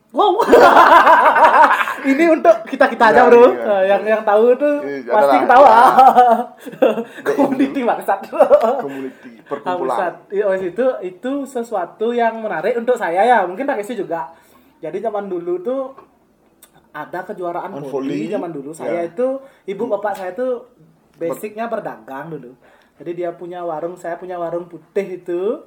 Wow. 0.08 0.40
Ini 2.08 2.24
untuk 2.32 2.64
kita-kita 2.64 3.12
aja, 3.12 3.24
Ya, 3.24 3.28
Bro. 3.28 3.44
iya. 3.44 3.60
Nah, 3.60 3.82
yang 3.84 4.02
yang 4.06 4.22
tahu 4.24 4.56
tuh 4.56 4.74
Iya, 4.80 5.12
pasti 5.12 5.36
adalah- 5.36 5.42
ketawa. 5.44 5.68
ya. 5.68 5.84
Community 7.28 7.80
bangsat. 7.84 8.20
Community 8.80 9.30
Bangsat. 9.36 9.44
perkumpulan. 9.48 10.12
Iya, 10.32 10.44
wes 10.48 10.62
itu 10.64 10.86
itu 11.02 11.32
sesuatu 11.44 12.12
yang 12.12 12.40
menarik 12.40 12.72
untuk 12.76 12.96
saya 12.96 13.20
ya. 13.20 13.44
Mungkin 13.44 13.68
tak 13.68 13.84
juga. 13.94 14.32
Jadi 14.78 14.98
zaman 15.02 15.26
dulu 15.26 15.58
tuh 15.62 15.94
ada 16.94 17.20
kejuaraan 17.26 17.74
On 17.74 17.84
volley, 17.84 18.26
zaman 18.30 18.50
dulu. 18.50 18.70
Saya 18.74 19.04
ya. 19.04 19.10
itu 19.10 19.26
ibu 19.68 19.84
bapak 19.86 20.12
saya 20.18 20.32
tuh 20.34 20.66
basicnya 21.18 21.66
berdagang 21.66 22.30
dulu. 22.32 22.54
Jadi 22.98 23.10
dia 23.14 23.30
punya 23.34 23.62
warung, 23.62 23.94
saya 23.94 24.18
punya 24.18 24.38
warung 24.38 24.66
putih 24.66 25.22
itu. 25.22 25.62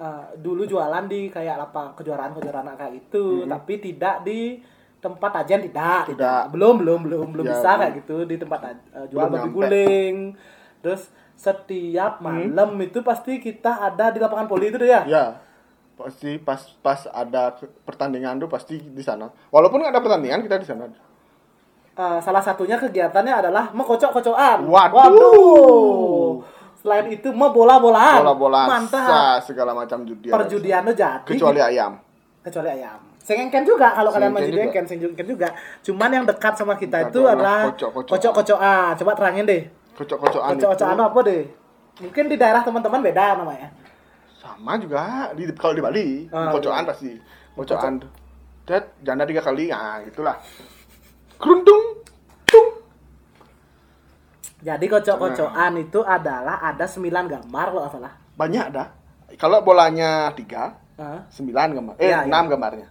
Uh, 0.00 0.24
dulu 0.40 0.64
jualan 0.64 1.04
di 1.12 1.28
kayak 1.28 1.60
apa 1.60 1.92
kejuaraan-kejuaraan 1.92 2.72
kayak 2.72 3.04
itu, 3.04 3.44
tapi 3.44 3.84
tidak 3.84 4.24
di 4.24 4.56
tempat 5.00 5.44
ajen 5.44 5.60
tidak, 5.68 6.08
Mm-hmm. 6.08 6.12
Tidak. 6.16 6.42
belum 6.56 6.74
belum 6.80 7.00
belum 7.04 7.26
belum 7.36 7.44
Ya, 7.44 7.52
bisa 7.52 7.70
kayak 7.76 7.92
gitu 8.04 8.16
di 8.24 8.36
tempat 8.40 8.60
uh, 8.96 9.04
jual 9.12 9.28
Belum 9.28 9.32
babi 9.32 9.40
nyampe. 9.44 9.56
guling. 9.60 10.16
Terus 10.80 11.02
setiap 11.36 12.20
malam 12.20 12.76
itu 12.80 13.00
pasti 13.04 13.40
kita 13.40 13.92
ada 13.92 14.08
di 14.08 14.20
lapangan 14.20 14.48
poli 14.48 14.72
itu 14.72 14.76
tuh 14.80 14.88
ya. 14.88 15.04
Ya, 15.04 15.24
pasti 16.00 16.40
pas 16.40 16.60
pas 16.80 17.00
ada 17.12 17.52
pertandingan 17.84 18.40
tuh 18.40 18.48
pasti 18.48 18.80
di 18.80 19.04
sana. 19.04 19.28
Walaupun 19.52 19.84
nggak 19.84 19.92
ada 19.92 20.02
pertandingan 20.02 20.40
kita 20.40 20.56
di 20.56 20.66
sana. 20.66 20.88
Uh, 22.00 22.16
salah 22.24 22.40
satunya 22.40 22.80
kegiatannya 22.80 23.34
adalah 23.44 23.68
mekocok-kocokan. 23.76 24.64
Waduh. 24.64 26.40
Selain 26.80 27.12
itu 27.12 27.28
mebola-bolaan. 27.28 28.24
Bola-bola, 28.24 28.64
Mantap. 28.64 29.04
sa, 29.04 29.20
segala 29.44 29.76
macam 29.76 30.00
judi. 30.08 30.32
ada 30.32 30.40
di 30.40 30.48
Perjudian 30.48 30.80
tuh 30.88 30.96
jadi. 30.96 31.28
Kecuali 31.28 31.60
ayam. 31.60 32.00
kecuali 32.40 32.72
ayam. 32.72 32.96
Sengengken 33.20 33.68
juga 33.68 33.92
kalau 33.92 34.08
kalian 34.08 34.32
main 34.32 34.48
Sengengken 34.48 34.48
judi 34.48 34.56
juga. 34.56 34.72
engken 34.72 34.84
sengengken 34.88 35.26
juga. 35.28 35.48
Cuman 35.84 36.08
yang 36.08 36.24
dekat 36.24 36.54
sama 36.56 36.74
kita 36.80 37.04
Dekat 37.04 37.12
itu 37.12 37.20
adalah 37.28 37.60
kocok-kocokan. 38.08 38.96
Coba 38.96 39.12
terangin 39.12 39.44
deh. 39.44 39.62
Kocok-kocokan 39.92 40.56
Kocok-kocokan 40.56 40.98
apa 41.04 41.18
deh? 41.28 41.42
Mungkin 42.00 42.24
di 42.32 42.36
daerah 42.40 42.64
teman-teman 42.64 43.04
beda 43.04 43.44
namanya. 43.44 43.68
Sama 44.60 44.76
juga 44.76 45.32
di 45.32 45.48
kalau 45.56 45.72
di 45.72 45.80
Bali. 45.80 46.06
Ah, 46.28 46.52
kocokan 46.52 46.84
pasti. 46.84 47.16
Kocokan. 47.56 48.04
Dan 48.68 48.82
janda 49.00 49.24
tiga 49.24 49.40
kali, 49.40 49.72
nah 49.72 50.04
itulah. 50.04 50.36
Kerundung, 51.40 52.04
tung. 52.44 52.68
Jadi 54.60 54.84
kocok-kocokan 54.84 55.80
itu 55.80 56.04
adalah 56.04 56.60
ada 56.60 56.84
9 56.84 57.08
gambar 57.08 57.66
kalau 57.72 57.80
nggak 57.88 57.94
salah. 57.96 58.12
Banyak 58.36 58.66
dah. 58.68 58.88
Kalau 59.40 59.64
bolanya 59.64 60.28
tiga, 60.36 60.76
Hah? 61.00 61.24
sembilan 61.32 61.68
gambar. 61.72 61.94
Eh, 61.96 62.12
Iya, 62.12 62.18
iya. 62.20 62.28
enam 62.28 62.44
gambarnya. 62.52 62.88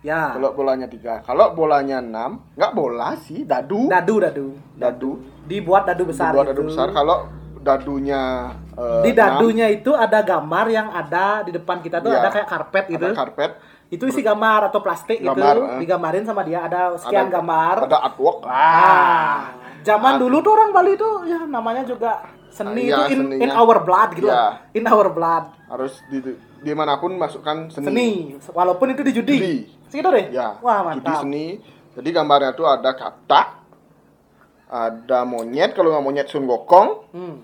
Ya. 0.00 0.32
Kalau 0.40 0.56
bolanya 0.56 0.88
tiga. 0.88 1.20
Kalau 1.20 1.52
bolanya 1.52 2.00
enam, 2.00 2.48
nggak 2.56 2.72
bola 2.72 3.12
sih, 3.20 3.44
dadu. 3.44 3.92
Dadu 3.92 4.24
dadu. 4.24 4.46
Dadu. 4.72 5.20
Dibuat 5.44 5.84
dadu 5.84 6.08
besar. 6.08 6.32
Dibuat 6.32 6.56
dadu 6.56 6.64
besar. 6.72 6.88
Kalau 6.96 7.28
dadunya 7.64 8.52
eh, 8.70 9.02
di 9.02 9.10
dadunya 9.10 9.66
itu 9.66 9.90
ada 9.90 10.20
gambar 10.20 10.66
yang 10.68 10.88
ada 10.92 11.40
di 11.40 11.50
depan 11.50 11.80
kita 11.80 11.98
tuh 11.98 12.12
Iya. 12.12 12.20
ada 12.20 12.28
kayak 12.28 12.46
karpet 12.46 12.84
gitu. 12.90 13.06
ada 13.06 13.16
karpet, 13.16 13.52
Itu 13.86 14.04
isi 14.04 14.20
gambar 14.20 14.68
atau 14.68 14.80
plastik 14.80 15.18
Gambar, 15.18 15.54
gitu, 15.54 15.60
eh. 15.66 15.78
digambarin 15.80 16.24
sama 16.24 16.42
dia 16.42 16.62
ada 16.62 16.92
sekian 16.94 17.26
ada- 17.26 17.32
gambar. 17.32 17.76
Ada 17.86 17.98
artwork. 18.02 18.38
Ah, 18.42 19.54
zaman 19.80 20.12
Ah. 20.14 20.18
dulu 20.18 20.36
tuh 20.40 20.52
orang 20.52 20.70
Bali 20.70 20.92
tuh 20.94 21.22
ya 21.22 21.40
namanya 21.44 21.82
juga 21.82 22.20
seni 22.50 22.86
Iya, 22.86 23.06
itu 23.06 23.22
in, 23.30 23.40
in 23.40 23.50
our 23.50 23.78
blood 23.80 24.10
gitu 24.12 24.26
lah. 24.26 24.66
In 24.72 24.84
our 24.84 25.08
blood. 25.08 25.44
Harus 25.68 26.02
di 26.06 26.18
di 26.58 26.72
mana 26.72 26.96
pun 26.96 27.14
masukkan 27.14 27.66
seni. 27.68 27.86
Seni, 27.86 28.08
walaupun 28.48 28.90
itu 28.90 29.02
di 29.02 29.12
judi. 29.12 29.36
Judi. 29.36 29.56
Segitu 29.86 30.08
deh. 30.08 30.26
Ya. 30.32 30.58
Wah, 30.58 30.90
Judi 30.90 31.04
mantap. 31.04 31.22
seni. 31.22 31.46
Jadi 31.94 32.08
gambarnya 32.10 32.50
tuh 32.52 32.66
ada 32.66 32.90
katak, 32.90 33.46
ada 34.66 35.18
monyet 35.22 35.70
kalau 35.72 35.92
nggak 35.92 36.02
monyet 36.02 36.26
Sun 36.26 36.44
Gokong 36.44 36.88
Hmm. 37.12 37.36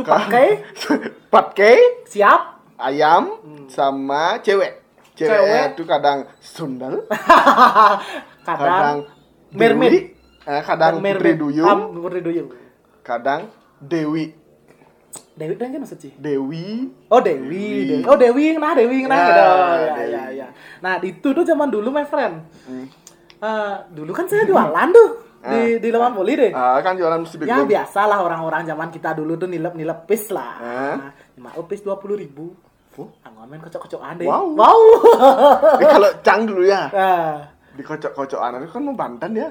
Cupakai, 0.00 0.46
Patke 1.32 1.72
siap. 2.04 2.62
ayam 2.76 3.34
sama 3.66 4.38
cewek 4.38 4.78
cewek, 5.12 5.34
Hmm. 5.34 5.42
Cewek. 5.42 5.64
itu 5.72 5.82
kadang 5.84 6.18
sundel 6.38 6.94
kadang 8.46 8.56
kadang 8.58 8.96
mermaid. 9.50 10.14
Eh, 10.40 10.62
kadang 10.62 10.94
Putri 10.96 11.04
mermaid. 11.04 11.36
Duyung 11.36 11.66
Am, 11.66 11.80
Putri 11.94 12.20
Duyung. 12.20 12.48
kadang 13.02 13.50
Dewi 13.78 14.32
Dewi 15.34 15.54
kan 15.54 15.70
kan 15.70 15.80
maksud 15.80 15.98
sih? 15.98 16.12
Dewi 16.14 16.90
Oh 17.06 17.18
Dewi, 17.18 17.86
Dewi. 17.88 18.02
Oh 18.04 18.14
Dewi, 18.14 18.54
nah 18.54 18.74
Dewi, 18.74 19.06
nah 19.06 19.18
gitu. 19.20 19.38
Ya, 19.38 20.04
ya, 20.04 20.22
ya. 20.34 20.46
Nah 20.78 20.98
itu 21.00 21.28
tuh 21.28 21.42
zaman 21.42 21.66
dulu, 21.68 21.88
my 21.88 22.02
friend. 22.02 22.42
Hmm. 22.62 22.86
Eh, 23.38 23.76
dulu 23.88 24.10
kan 24.10 24.26
saya 24.26 24.42
jualan 24.44 24.88
tuh 24.90 25.27
di 25.38 25.46
Ah. 25.48 25.78
di 25.78 25.88
Leman 25.88 26.12
Poli 26.12 26.32
deh. 26.34 26.50
Ah, 26.50 26.78
kan 26.78 26.94
jualan 26.94 27.18
mesti 27.18 27.36
Ya 27.42 27.62
biasalah 27.62 28.18
orang-orang 28.20 28.62
zaman 28.64 28.88
kita 28.88 29.12
dulu 29.12 29.34
tuh 29.34 29.46
nilep-nilep 29.46 30.04
pis 30.04 30.28
lah. 30.28 30.52
Ah. 30.58 30.94
Nah, 30.98 31.10
lima 31.34 31.50
pis 31.64 31.80
dua 31.80 31.94
puluh 31.94 32.14
ribu. 32.14 32.52
Oh. 32.94 33.06
Anggomen 33.22 33.62
kocok-kocokan 33.62 34.18
deh. 34.18 34.26
Wow. 34.26 34.50
Wow. 34.52 34.80
Eh, 35.78 35.86
kalau 35.86 36.10
Cang 36.20 36.42
dulu 36.42 36.62
ya 36.62 36.90
Ah. 36.90 37.46
di 37.70 37.80
kocok-kocokan 37.80 38.58
itu 38.58 38.72
kan 38.72 38.82
mau 38.82 38.92
Banten 38.92 39.32
ya 39.32 39.48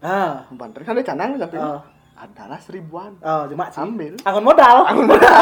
Ah. 0.00 0.48
Mau 0.48 0.56
Banten 0.58 0.80
kan 0.80 0.96
ada 0.96 1.04
canang 1.04 1.36
tapi 1.36 1.60
Ah. 1.60 1.84
adalah 2.16 2.56
seribuan 2.56 3.16
Oh, 3.20 3.44
cuma 3.46 3.68
sih. 3.68 3.80
Ambil. 3.80 4.16
Anggon 4.22 4.44
modal. 4.46 4.76
Anggun 4.86 5.06
modal 5.08 5.32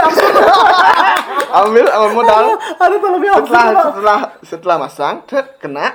absurd. 0.00 0.34
ambil 1.52 1.86
ambil 1.88 2.12
modal 2.12 2.44
Aduh, 2.78 2.98
terlebih 2.98 3.30
absurd. 3.32 3.46
setelah 3.46 3.74
setelah 3.90 4.18
setelah 4.42 4.76
masang 4.80 5.14
tet 5.24 5.58
kena 5.58 5.94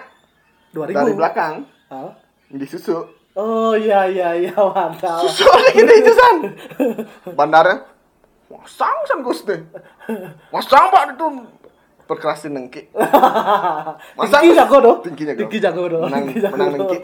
2000. 0.71 0.91
dari 0.93 1.13
belakang 1.13 1.53
Oh. 1.85 2.11
Disusuk 2.57 3.05
Oh 3.35 3.75
iya 3.75 4.07
iya 4.07 4.31
iya 4.31 4.55
mantap. 4.71 5.19
susuk 5.27 5.51
lagi 5.51 5.83
deh 5.83 5.97
itu 5.99 6.11
san? 6.15 6.35
Bandarnya 7.37 7.83
masang 8.47 8.95
san 9.03 9.19
gusti. 9.19 9.59
Masang 10.55 10.87
pak 10.87 11.19
itu. 11.19 11.27
Perkerasin 12.05 12.53
nengki. 12.53 12.85
Masang, 14.19 14.45
Tinggi 14.45 14.53
jago 14.53 14.77
doh. 14.77 14.95
Tinggi 15.01 15.25
jago. 15.25 15.39
Tinggi 15.41 15.57
jago 15.57 15.83
doh. 15.89 16.05
menang 16.05 16.29
menang 16.29 16.69
nengki. 16.77 16.97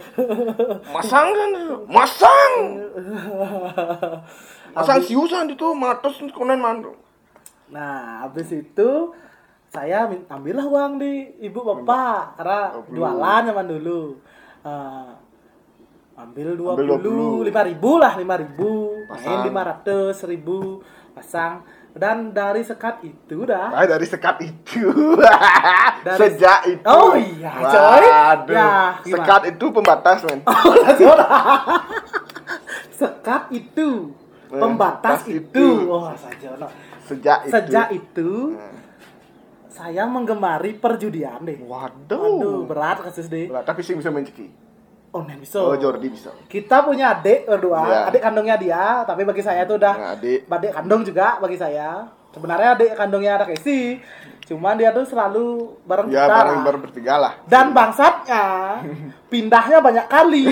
Masang 0.93 1.27
kan 1.33 1.51
masang 1.89 2.51
masang 4.71 4.99
siusan 5.01 5.49
itu. 5.49 5.67
Matos 5.73 6.21
konen 6.31 6.61
mandu 6.61 6.93
Nah, 7.73 8.23
habis 8.29 8.53
itu 8.53 8.89
saya 9.73 10.05
ambillah 10.29 10.69
uang 10.69 11.01
di 11.01 11.33
ibu 11.43 11.59
bapak. 11.59 12.37
Karena 12.37 12.77
jualan 12.93 13.41
zaman 13.49 13.65
dulu. 13.67 14.21
Eh, 14.61 15.09
ambil 16.21 16.53
dua 16.53 16.71
puluh 16.75 16.97
20. 17.41 17.47
lima 17.47 17.61
ribu 17.63 17.91
lah 17.97 18.13
lima 18.13 18.35
ribu 18.35 18.93
main 19.03 19.09
Pasang. 19.11 19.41
lima 19.43 19.61
ratus 19.63 20.17
ribu 20.23 20.79
pasang 21.11 21.53
dan 21.91 22.29
dari 22.29 22.61
sekat 22.61 23.01
itu 23.01 23.43
dah 23.43 23.73
Ah, 23.73 23.83
dari 23.83 24.05
sekat 24.05 24.39
itu. 24.39 24.85
Dari- 26.07 26.17
Sejak 26.23 26.59
itu. 26.65 26.87
Oh 26.87 27.13
iya, 27.13 27.51
coy. 27.51 28.05
Waduh. 28.07 28.47
Ya, 28.49 28.71
gimana? 28.97 29.11
sekat 29.11 29.41
itu 29.51 29.65
pembatas, 29.69 30.17
men. 30.23 30.39
sekat 32.93 33.43
itu 33.51 33.89
Eh, 34.47 34.55
pembatas 34.57 35.19
pas 35.19 35.23
itu, 35.25 35.39
itu. 35.39 35.67
oh 35.87 36.11
Sajono. 36.13 36.67
Sejak 37.01 37.37
itu. 37.41 37.51
sejak 37.53 37.87
itu 37.89 38.31
Nah. 38.51 38.75
saya 39.69 40.03
menggemari 40.05 40.75
perjudian 40.75 41.39
deh 41.41 41.55
Waduh. 41.61 42.19
Aduh, 42.35 42.59
berat 42.65 42.99
kasus 43.01 43.27
deh. 43.27 43.47
Berat, 43.47 43.63
tapi 43.63 43.79
sih 43.81 43.95
bisa 43.95 44.07
main 44.07 44.27
ceki. 45.11 45.13
Oh, 45.13 45.37
bisa. 45.37 45.59
Oh, 45.59 45.75
Jordi 45.75 46.07
bisa. 46.07 46.31
Kita 46.45 46.81
punya 46.81 47.11
adik 47.13 47.43
berdua, 47.45 47.83
Iya. 47.83 47.99
adik 48.07 48.21
kandungnya 48.21 48.55
dia, 48.55 48.83
tapi 49.03 49.21
bagi 49.21 49.41
saya 49.41 49.61
itu 49.61 49.75
udah 49.75 49.93
Nah, 49.93 50.11
adik. 50.13 50.47
adik 50.47 50.71
kandung 50.71 51.01
juga 51.03 51.35
bagi 51.37 51.55
saya. 51.55 52.07
Sebenarnya 52.31 52.69
adik 52.73 52.95
kandungnya 52.95 53.35
ada 53.35 53.43
Casey, 53.43 53.99
cuman 54.41 54.79
dia 54.79 54.89
tuh 54.89 55.03
selalu 55.03 55.75
bareng 55.83 56.07
Ya, 56.07 56.23
kita. 56.23 56.35
bareng 56.37 56.59
bareng 56.63 56.81
bertiga 56.81 57.13
lah. 57.19 57.33
Dan 57.43 57.75
bangsatnya 57.75 58.43
pindahnya 59.31 59.77
banyak 59.79 60.07
kali. 60.07 60.47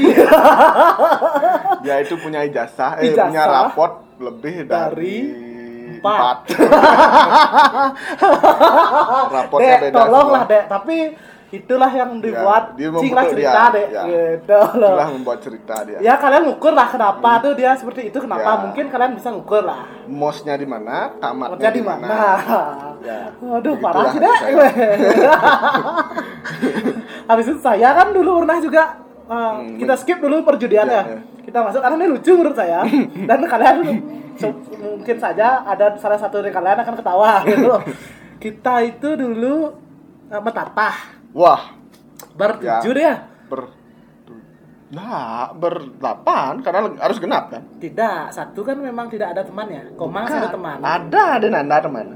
Dia 1.79 2.03
itu 2.03 2.19
punya 2.19 2.43
ijazah, 2.43 2.99
eh 2.99 3.07
Ijazah. 3.09 3.31
punya 3.31 3.43
raport 3.47 3.93
lebih 4.19 4.67
dari, 4.67 5.15
Dari 5.23 5.47
empat. 5.95 6.37
Raportnya 9.31 9.73
dek, 9.73 9.81
beda 9.85 9.95
tolonglah 9.95 10.43
dek, 10.45 10.63
tapi 10.67 10.97
itulah 11.49 11.89
yang 11.89 12.21
dibuat 12.21 12.77
dia 12.77 12.93
cing 12.93 12.95
membentuk 13.09 13.17
lah 13.17 13.25
cerita 13.25 13.49
dia, 13.49 13.73
dek, 13.73 13.87
ya. 13.89 14.03
gitu 14.05 14.59
loh. 14.77 14.93
Itulah 14.93 15.09
membuat 15.09 15.39
cerita 15.41 15.75
dia. 15.81 15.97
Ya 15.97 16.13
kalian 16.15 16.43
ngukur 16.45 16.73
lah 16.77 16.87
kenapa 16.87 17.29
tuh 17.41 17.53
dia 17.57 17.73
seperti 17.73 18.13
itu 18.13 18.17
kenapa 18.21 18.49
Ya. 18.49 18.55
mungkin 18.69 18.85
kalian 18.87 19.11
bisa 19.17 19.33
ngukur 19.33 19.65
lah. 19.65 19.81
Mosnya 20.05 20.53
di 20.53 20.67
mana, 20.69 21.09
tamatnya 21.17 21.69
di 21.73 21.81
mana? 21.81 22.05
Ya, 22.99 23.31
Waduh, 23.41 23.79
begitulah 23.79 23.81
parah 23.81 24.11
sih, 24.11 24.19
saya. 24.21 24.69
Habis 27.29 27.45
itu 27.49 27.59
saya 27.61 27.89
kan 27.93 28.07
dulu 28.09 28.45
pernah 28.45 28.59
juga 28.59 28.83
uh, 29.29 29.61
Hmm, 29.61 29.77
kita 29.77 29.93
skip 29.97 30.17
dulu 30.17 30.41
perjudiannya. 30.41 31.01
Iya, 31.05 31.13
iya. 31.17 31.21
Kita 31.45 31.65
masuk 31.65 31.81
karena 31.81 31.95
ini 31.97 32.07
lucu 32.09 32.31
menurut 32.33 32.57
saya. 32.57 32.79
Dan 33.29 33.39
kalian 33.45 33.75
so- 34.37 34.57
mungkin 34.77 35.17
saja 35.17 35.65
ada 35.65 35.93
salah 35.97 36.17
satu 36.17 36.41
dari 36.41 36.53
kalian 36.53 36.81
akan 36.81 36.95
ketawa 36.97 37.31
gitu. 37.45 37.73
Kita 38.43 38.81
itu 38.81 39.09
dulu 39.13 39.69
uh, 40.29 40.41
metatah 40.41 41.18
Wah, 41.31 41.61
bertujuh 42.33 42.91
Ya. 42.91 42.95
deh 42.95 43.05
ya. 43.05 43.15
ber 43.47 43.61
Nah, 44.89 45.53
berdelapan 45.53 46.65
karena 46.65 46.89
harus 46.97 47.21
genap 47.21 47.53
kan? 47.53 47.61
Tidak, 47.77 48.33
satu 48.33 48.65
kan 48.65 48.73
memang 48.73 49.05
tidak 49.05 49.37
ada 49.37 49.45
temannya. 49.45 49.93
Komang 49.93 50.25
Bukan. 50.25 50.33
ada 50.35 50.49
teman. 50.49 50.77
Ada, 50.81 51.23
ada 51.37 51.47
nanda 51.47 51.77
teman. 51.77 52.07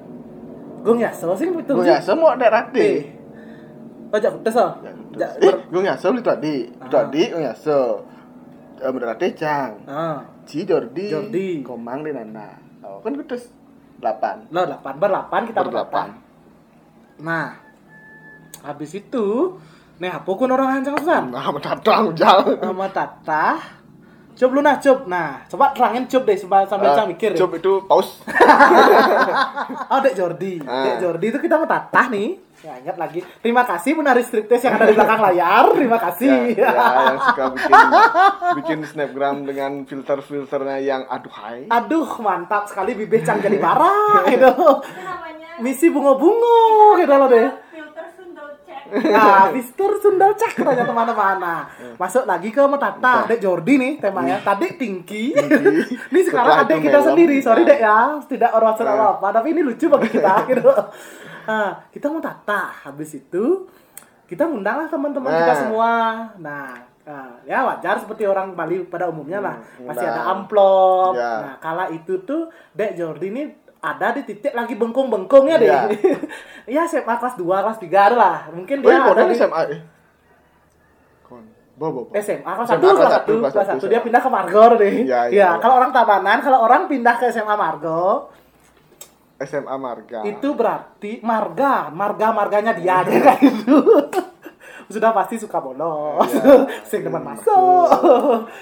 Gung 0.82 0.98
ya, 0.98 1.14
so 1.14 1.38
sih 1.38 1.48
itu. 1.48 1.70
Gue 1.70 1.86
ya 1.86 2.02
semua 2.02 2.34
ada 2.34 2.44
Eh. 2.44 2.52
rati. 2.52 2.90
Oh, 4.10 4.18
jak 4.18 4.34
udah 4.36 4.50
so. 4.50 4.66
Eh, 5.14 5.54
gue 5.64 5.82
nyaso 5.82 6.10
itu 6.10 6.22
tadi. 6.22 6.56
Itu 6.66 6.86
Ah. 6.90 7.06
tadi 7.06 7.22
gue 7.30 7.42
nyaso. 7.42 7.82
Eh, 8.78 8.90
berarti 8.90 9.28
cang. 9.34 9.86
Ah. 9.86 10.26
Ci 10.44 10.66
Jordi. 10.66 11.08
Jordi. 11.08 11.62
Komang 11.62 12.02
di 12.02 12.10
nanda. 12.10 12.58
Oh, 12.82 12.98
kan 13.00 13.14
gue 13.14 13.24
terus 13.24 13.54
delapan. 13.98 14.50
Lo 14.50 14.66
delapan 14.66 14.94
berdelapan 14.98 15.42
kita 15.46 15.60
berdelapan. 15.62 16.08
Nah, 17.22 17.63
habis 18.64 18.92
itu, 18.96 19.60
nih 20.00 20.10
apa 20.10 20.26
kun 20.26 20.50
orang 20.50 20.80
hancang 20.80 20.96
Susan? 20.98 21.30
Nah, 21.30 21.52
mendatang 21.52 22.16
jauh. 22.16 22.56
Sama 22.58 22.88
Tata. 22.90 23.46
Coba 24.34 24.52
lu 24.58 24.62
nah, 24.66 24.82
coba. 24.82 25.02
Nah, 25.06 25.30
coba 25.46 25.66
terangin 25.78 26.10
coba 26.10 26.26
deh 26.26 26.38
sambil 26.42 26.66
sambil 26.66 26.90
Eh, 26.90 26.96
Cang 26.98 27.08
mikir. 27.08 27.30
ya. 27.36 27.40
Coba 27.46 27.56
itu 27.62 27.74
pause. 27.86 28.14
Oh, 29.94 30.00
Dek 30.02 30.18
Jordi. 30.18 30.58
Ah. 30.66 30.90
Dek 30.90 30.96
Jordi 31.06 31.26
itu 31.30 31.38
kita 31.38 31.56
mau 31.62 31.70
tatah 31.70 32.10
nih. 32.10 32.42
Ya, 32.64 32.80
ingat 32.80 32.96
lagi. 32.96 33.20
Terima 33.44 33.68
kasih 33.68 33.92
penari 33.94 34.24
striptease 34.24 34.64
yang 34.66 34.80
ada 34.80 34.88
di 34.88 34.96
belakang 34.96 35.20
layar. 35.22 35.66
Terima 35.76 36.00
kasih. 36.00 36.56
ya, 36.56 36.72
ya, 36.72 36.88
yang 37.12 37.20
suka 37.20 37.44
bikin 37.52 37.74
bikin 38.58 38.80
snapgram 38.88 39.38
dengan 39.44 39.72
filter-filternya 39.84 40.78
yang 40.80 41.04
aduhai. 41.06 41.68
Aduh, 41.68 42.08
mantap 42.24 42.66
sekali 42.66 42.96
bibir 42.96 43.22
Cang 43.22 43.38
jadi 43.38 43.60
marah 43.60 44.24
gitu. 44.32 44.50
Itu 44.50 45.02
namanya 45.04 45.60
Misi 45.60 45.92
bunga-bunga 45.92 46.58
gitu 46.98 47.14
loh 47.14 47.28
deh. 47.30 47.50
Nah, 48.94 49.50
Mister 49.50 49.90
Sundal 49.98 50.38
Cak 50.38 50.54
katanya 50.54 50.86
teman-teman. 50.86 51.36
Nah, 51.42 51.62
masuk 51.98 52.30
lagi 52.30 52.54
ke 52.54 52.62
Metata, 52.62 53.26
Dek 53.26 53.42
Jordi 53.42 53.82
nih 53.82 53.94
temanya. 53.98 54.38
Tadi 54.40 54.78
Tingki. 54.78 55.34
ini 56.14 56.22
sekarang 56.22 56.62
adek 56.62 56.78
kita 56.86 57.00
sendiri. 57.02 57.42
Sorry 57.42 57.66
Nah. 57.66 57.70
Dek 57.74 57.80
ya, 57.82 57.98
tidak 58.30 58.52
orang 58.54 58.74
apa 58.78 59.28
tapi 59.34 59.48
ini 59.52 59.62
lucu 59.66 59.90
bagi 59.90 60.10
kita 60.14 60.34
gitu. 60.54 60.70
Nah, 61.44 61.70
kita 61.90 62.06
mau 62.08 62.22
tata. 62.22 62.70
Habis 62.86 63.18
itu 63.18 63.66
kita 64.30 64.46
undang 64.46 64.86
lah 64.86 64.88
teman-teman 64.88 65.32
kita 65.32 65.54
Nah. 65.54 65.60
semua. 65.60 65.92
Nah, 66.38 66.70
nah, 67.04 67.30
ya 67.44 67.66
wajar 67.66 67.98
seperti 67.98 68.30
orang 68.30 68.54
Bali 68.54 68.86
pada 68.86 69.10
umumnya 69.10 69.42
lah. 69.42 69.58
Hmm, 69.58 69.90
Masih 69.90 70.06
ada 70.06 70.22
amplop. 70.30 71.18
Ya. 71.18 71.34
Nah, 71.42 71.56
kala 71.58 71.90
itu 71.90 72.22
tuh 72.22 72.54
Dek 72.78 72.94
Jordi 72.94 73.28
ini 73.34 73.44
ada 73.84 74.16
di 74.16 74.24
titik 74.24 74.52
lagi 74.52 74.74
bengkong-bengkongnya 74.74 75.56
deh. 75.58 75.68
Iya. 75.68 75.82
ya 76.80 76.82
SMA 76.86 77.14
kelas 77.14 77.36
2, 77.36 77.44
kelas 77.44 77.78
3 77.78 77.92
ada 77.92 78.16
lah. 78.16 78.36
Mungkin 78.50 78.80
Oh, 78.80 78.82
dia 78.82 78.96
iya, 78.96 79.04
ada 79.06 79.24
di 79.24 79.36
SMA 79.36 79.62
eh. 79.70 79.82
Kon. 81.22 81.44
Bo, 81.74 81.88
bo, 81.90 82.02
bo. 82.06 82.12
SMA 82.16 82.48
kelas 82.48 82.70
1, 82.70 82.74
SMA 82.74 82.80
kelas 82.80 82.96
1, 82.96 82.98
kelas 82.98 83.14
satu, 83.14 83.34
kelas 83.38 83.54
kelas 83.54 83.68
1 83.68 83.72
satu, 83.76 83.86
dia 83.86 84.00
pindah 84.00 84.22
ke 84.22 84.30
Margo 84.30 84.64
deh. 84.78 84.94
Iya, 85.04 85.20
Ya, 85.28 85.30
iya. 85.30 85.50
kalau 85.60 85.76
orang 85.78 85.92
Tabanan, 85.92 86.40
kalau 86.40 86.60
orang 86.62 86.88
pindah 86.88 87.16
ke 87.18 87.28
SMA 87.28 87.54
Margo, 87.54 88.32
SMA 89.38 89.76
Marga. 89.76 90.24
itu 90.24 90.56
berarti 90.56 91.20
marga, 91.20 91.92
marga-marganya 91.92 92.72
dia 92.72 93.04
dia 93.04 93.20
kayak 93.20 93.40
gitu. 93.44 93.76
Sudah 94.94 95.12
pasti 95.12 95.36
suka 95.36 95.60
bolos. 95.60 96.24
Iya. 96.30 96.64
Sing 96.88 97.04
teman 97.04 97.20
masuk. 97.22 97.88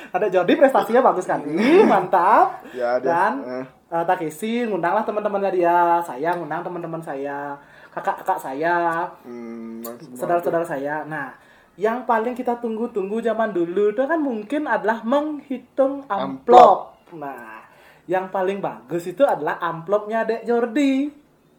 Ada 0.10 0.26
Jordi 0.28 0.54
prestasinya 0.56 1.04
bagus 1.04 1.24
sekali, 1.24 1.54
mantap. 1.84 2.66
Ya, 2.72 2.98
dia- 2.98 3.06
Dan 3.06 3.34
eh. 3.44 3.66
Eh, 3.92 4.04
Takeshi 4.08 4.66
ngundanglah 4.72 5.04
teman-temannya 5.04 5.52
dia, 5.52 6.00
saya 6.00 6.32
ngundang 6.40 6.64
teman-teman 6.64 7.04
saya, 7.04 7.60
kakak-kakak 7.92 8.40
saya, 8.40 9.06
Hmm, 9.28 9.84
saudara-saudara 10.16 10.64
saya. 10.64 11.04
Nah, 11.04 11.36
yang 11.76 12.08
paling 12.08 12.32
kita 12.32 12.56
tunggu-tunggu 12.64 13.20
zaman 13.20 13.52
dulu 13.52 13.92
itu 13.92 14.04
kan 14.08 14.20
mungkin 14.20 14.64
adalah 14.68 15.04
menghitung 15.04 16.08
amplop. 16.08 16.96
Nah, 17.16 17.68
yang 18.08 18.32
paling 18.32 18.64
bagus 18.64 19.08
itu 19.08 19.28
adalah 19.28 19.60
amplopnya 19.60 20.24
Dek 20.24 20.48
Jordi. 20.48 21.12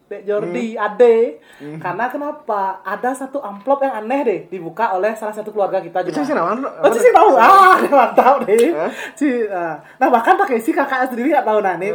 Dek 0.03 0.25
Jordi, 0.27 0.77
Ade. 0.77 1.41
Karena 1.81 2.05
kenapa? 2.11 2.81
Ada 2.85 3.25
satu 3.25 3.41
amplop 3.41 3.81
yang 3.81 3.93
aneh 4.03 4.21
deh 4.21 4.39
dibuka 4.51 4.93
oleh 4.93 5.17
salah 5.17 5.33
satu 5.33 5.49
keluarga 5.49 5.81
kita 5.81 6.05
juga. 6.05 6.21
Sih 6.21 6.35
namanya. 6.35 6.69
Oh, 6.81 6.89
Cici 6.93 7.09
tahu. 7.09 7.29
Ah, 7.37 7.77
mantap 7.93 8.45
deh. 8.45 8.69
Ci, 9.17 9.49
ah. 9.49 9.81
Nah, 9.97 10.07
bahkan 10.13 10.37
pakai 10.37 10.61
si 10.61 10.69
kakak 10.69 11.09
sendiri 11.09 11.33
nggak 11.33 11.47
tahu 11.47 11.61
nah 11.61 11.77
nih. 11.77 11.93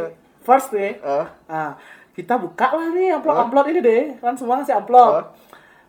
First 0.49 0.73
nih. 0.73 0.97
Eh. 0.97 1.25
Ah, 1.45 1.77
kita 2.17 2.33
buka 2.41 2.73
lah 2.73 2.89
nih 2.89 3.13
amplop-amplop 3.13 3.69
ini 3.69 3.79
deh. 3.79 4.03
Kan 4.17 4.33
semua 4.33 4.57
ngasih 4.57 4.81
amplop. 4.81 5.11
Eh. 5.13 5.25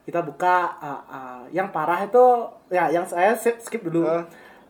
Kita 0.05 0.21
buka 0.21 0.77
ah, 0.77 1.01
ah, 1.09 1.41
yang 1.49 1.73
parah 1.73 2.05
itu 2.05 2.25
ya 2.69 2.93
yang 2.93 3.09
saya 3.09 3.33
skip, 3.33 3.57
skip 3.65 3.81
dulu. 3.81 4.05
Eh. 4.05 4.25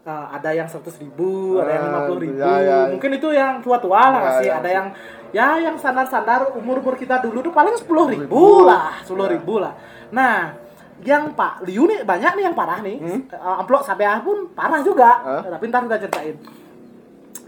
Ah, 0.06 0.32
ada 0.32 0.54
yang 0.54 0.64
seratus 0.64 0.96
ribu, 0.96 1.58
ada 1.58 1.74
yang 1.74 1.84
lima 1.90 2.00
puluh 2.06 2.20
ribu. 2.22 2.38
ya, 2.38 2.54
ya. 2.62 2.78
Mungkin 2.88 3.10
itu 3.18 3.28
yang 3.34 3.58
tua-tua 3.60 3.98
lah 3.98 4.10
Ya, 4.14 4.22
ngasih. 4.22 4.46
ya. 4.46 4.54
Ada 4.62 4.70
yang 4.70 4.86
ya 5.30 5.48
yang 5.60 5.74
standar-standar 5.76 6.54
umur-umur 6.54 6.94
kita 6.94 7.18
dulu 7.20 7.42
tuh 7.42 7.52
paling 7.52 7.74
sepuluh 7.74 8.06
ribu 8.08 8.64
lah, 8.64 8.96
sepuluh 9.02 9.26
Ya. 9.28 9.32
ribu 9.36 9.58
lah. 9.60 9.74
Nah, 10.14 10.54
yang 11.04 11.32
Pak 11.36 11.64
Liu 11.68 11.84
nih 11.84 12.04
banyak 12.04 12.32
nih 12.38 12.44
yang 12.48 12.56
parah 12.56 12.80
nih. 12.80 12.96
Eh, 13.00 13.20
amplop 13.36 13.84
sampai 13.84 14.08
pun 14.24 14.48
parah 14.56 14.80
juga. 14.80 15.10
Hmm? 15.20 15.40
Hah? 15.44 15.52
Tapi 15.58 15.64
ntar 15.68 15.84
kita 15.84 15.96
ceritain. 16.08 16.36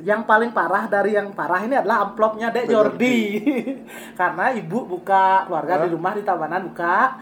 Yang 0.01 0.25
paling 0.25 0.51
parah 0.57 0.89
dari 0.89 1.13
yang 1.13 1.37
parah 1.37 1.61
ini 1.61 1.77
adalah 1.77 2.09
amplopnya 2.09 2.49
Dek 2.49 2.73
Jordi. 2.73 3.45
Karena 4.21 4.57
ibu 4.57 4.89
buka, 4.89 5.45
keluarga 5.45 5.85
di 5.85 5.89
rumah 5.93 6.17
di 6.17 6.25
Tabanan 6.25 6.73
buka 6.73 7.21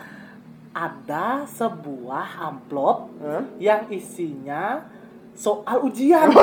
ada 0.71 1.51
sebuah 1.51 2.47
amplop 2.47 3.11
yang 3.59 3.91
isinya 3.91 4.87
soal 5.35 5.83
ujian. 5.83 6.31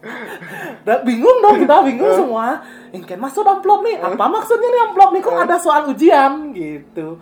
Dan 0.86 0.98
bingung 1.04 1.38
dong 1.44 1.56
kita 1.60 1.76
bingung 1.84 2.12
semua. 2.16 2.64
Yang 2.90 3.04
kan 3.14 3.18
maksud 3.20 3.44
amplop 3.44 3.80
nih? 3.84 3.96
Apa 4.00 4.24
maksudnya 4.26 4.68
nih 4.72 4.82
amplop 4.90 5.10
nih 5.12 5.22
kok 5.22 5.36
ada 5.36 5.56
soal 5.60 5.82
ujian 5.92 6.32
gitu. 6.56 7.20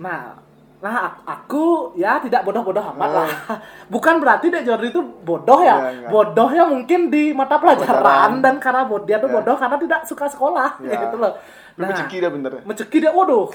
Nah, 0.00 0.47
nah 0.78 1.10
ak- 1.10 1.22
aku 1.24 1.64
ya 1.92 2.18
tidak 2.18 2.42
bodoh-bodoh 2.42 2.84
amat 2.94 3.10
lah. 3.12 3.30
Bukan 3.92 4.18
berarti 4.18 4.46
Dek 4.46 4.62
Jordi 4.62 4.88
itu 4.88 5.02
bodoh 5.02 5.58
Iya, 5.58 5.66
ya. 5.68 5.76
enggak. 5.90 6.10
Bodohnya 6.10 6.64
mungkin 6.64 7.00
di 7.08 7.30
mata 7.30 7.58
pelajaran 7.58 8.38
dan 8.38 8.56
karena 8.56 8.84
bod- 8.84 9.02
dia 9.02 9.18
tuh 9.18 9.26
Ya. 9.26 9.34
bodoh 9.34 9.54
karena 9.54 9.74
tidak 9.76 10.00
suka 10.04 10.26
sekolah 10.26 10.78
Ya. 10.80 11.02
gitu 11.02 11.16
loh. 11.16 11.34
Lu 11.74 11.82
menceki 11.84 12.16
dah 12.18 12.30
bener. 12.30 12.52
Menceki 12.62 12.96
dia, 12.96 13.10
waduh. 13.10 13.50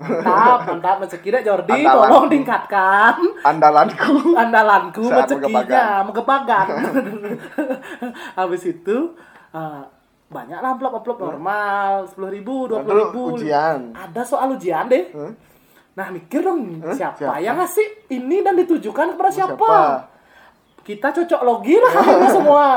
Mantap, 0.00 0.60
mantap 0.66 0.96
menceki 0.98 1.28
deh 1.28 1.42
Jordi, 1.42 1.76
Andalan. 1.78 2.08
tolong 2.08 2.26
tingkatkan 2.26 3.14
Andalanku. 3.42 4.32
andalanku 4.32 5.02
mencekinya, 5.04 5.84
menggebagan. 6.02 6.66
Habis 8.38 8.62
itu 8.66 8.96
eh, 9.52 9.82
banyak 10.26 10.56
lah 10.56 10.70
amplop-amplop 10.72 11.18
normal, 11.18 12.06
sepuluh 12.06 12.30
ribu, 12.30 12.64
dua 12.64 12.80
Lalu 12.80 12.96
ribu. 13.02 13.22
ujian. 13.36 13.92
Ada 13.92 14.22
soal 14.22 14.54
ujian 14.54 14.86
deh. 14.86 15.04
Hah? 15.12 15.32
Nah 16.00 16.08
mikir 16.08 16.40
dong 16.40 16.80
Hah? 16.80 16.96
siapa, 16.96 17.20
Siapa? 17.20 17.36
yang 17.38 17.60
ngasih 17.60 18.08
ini 18.08 18.40
dan 18.40 18.56
ditujukan 18.56 19.12
kepada 19.12 19.28
siapa? 19.28 19.52
Siapa? 19.52 20.08
Kita 20.80 21.12
cocok 21.12 21.40
logi 21.44 21.76
lah 21.76 21.92
semua. 22.32 22.68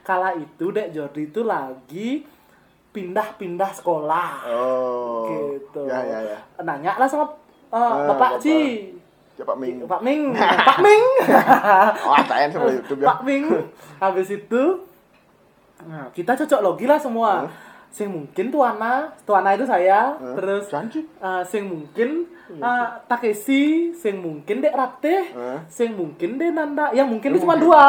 Kala 0.00 0.38
itu 0.38 0.70
Dek 0.70 0.94
Jordi 0.94 1.26
itu 1.26 1.42
lagi 1.42 2.22
pindah-pindah 2.90 3.70
sekolah 3.72 4.46
Oh. 4.46 5.26
gitu. 5.26 5.82
Ya 5.84 5.98
ya 6.00 6.18
ya. 6.24 6.38
Nanya 6.60 6.94
lah 6.94 7.06
sama 7.06 7.26
eh, 7.26 7.74
Ah, 7.74 8.06
Bapak 8.06 8.14
Bapak. 8.14 8.30
Ci. 8.38 8.94
Ya 9.34 9.42
Pak 9.42 9.56
Ming. 9.56 9.82
Pak 9.82 10.00
Ming, 10.00 10.22
Pak 10.68 10.78
Ming. 10.78 11.04
Oh, 12.06 12.18
tanya 12.24 12.46
sama 12.48 12.68
YouTube 12.68 13.00
ya. 13.00 13.06
Pak 13.08 13.20
Ming. 13.22 13.44
Habis 13.98 14.28
itu 14.32 14.62
nah, 15.82 16.06
kita 16.12 16.36
cocok 16.36 16.60
logi 16.60 16.86
lah 16.86 16.98
semua. 16.98 17.50
Sing 17.90 18.06
mungkin 18.06 18.48
Tuana, 18.48 18.92
Tuana 19.20 19.50
itu 19.50 19.64
saya, 19.64 20.14
Hah? 20.14 20.34
terus 20.34 20.66
Janji. 20.66 21.02
eh, 21.02 21.42
sing 21.44 21.66
mungkin 21.66 22.24
eh, 22.48 22.86
Takeshi, 23.04 23.64
sing 23.92 24.18
mungkin 24.18 24.58
Dek 24.58 24.70
Rateh, 24.70 25.22
Hah? 25.30 25.58
sing 25.66 25.92
mungkin 25.92 26.34
Dek 26.36 26.50
Nanda, 26.50 26.90
yang 26.90 27.06
mungkin 27.06 27.32
itu 27.32 27.42
cuma 27.42 27.54
dua. 27.54 27.84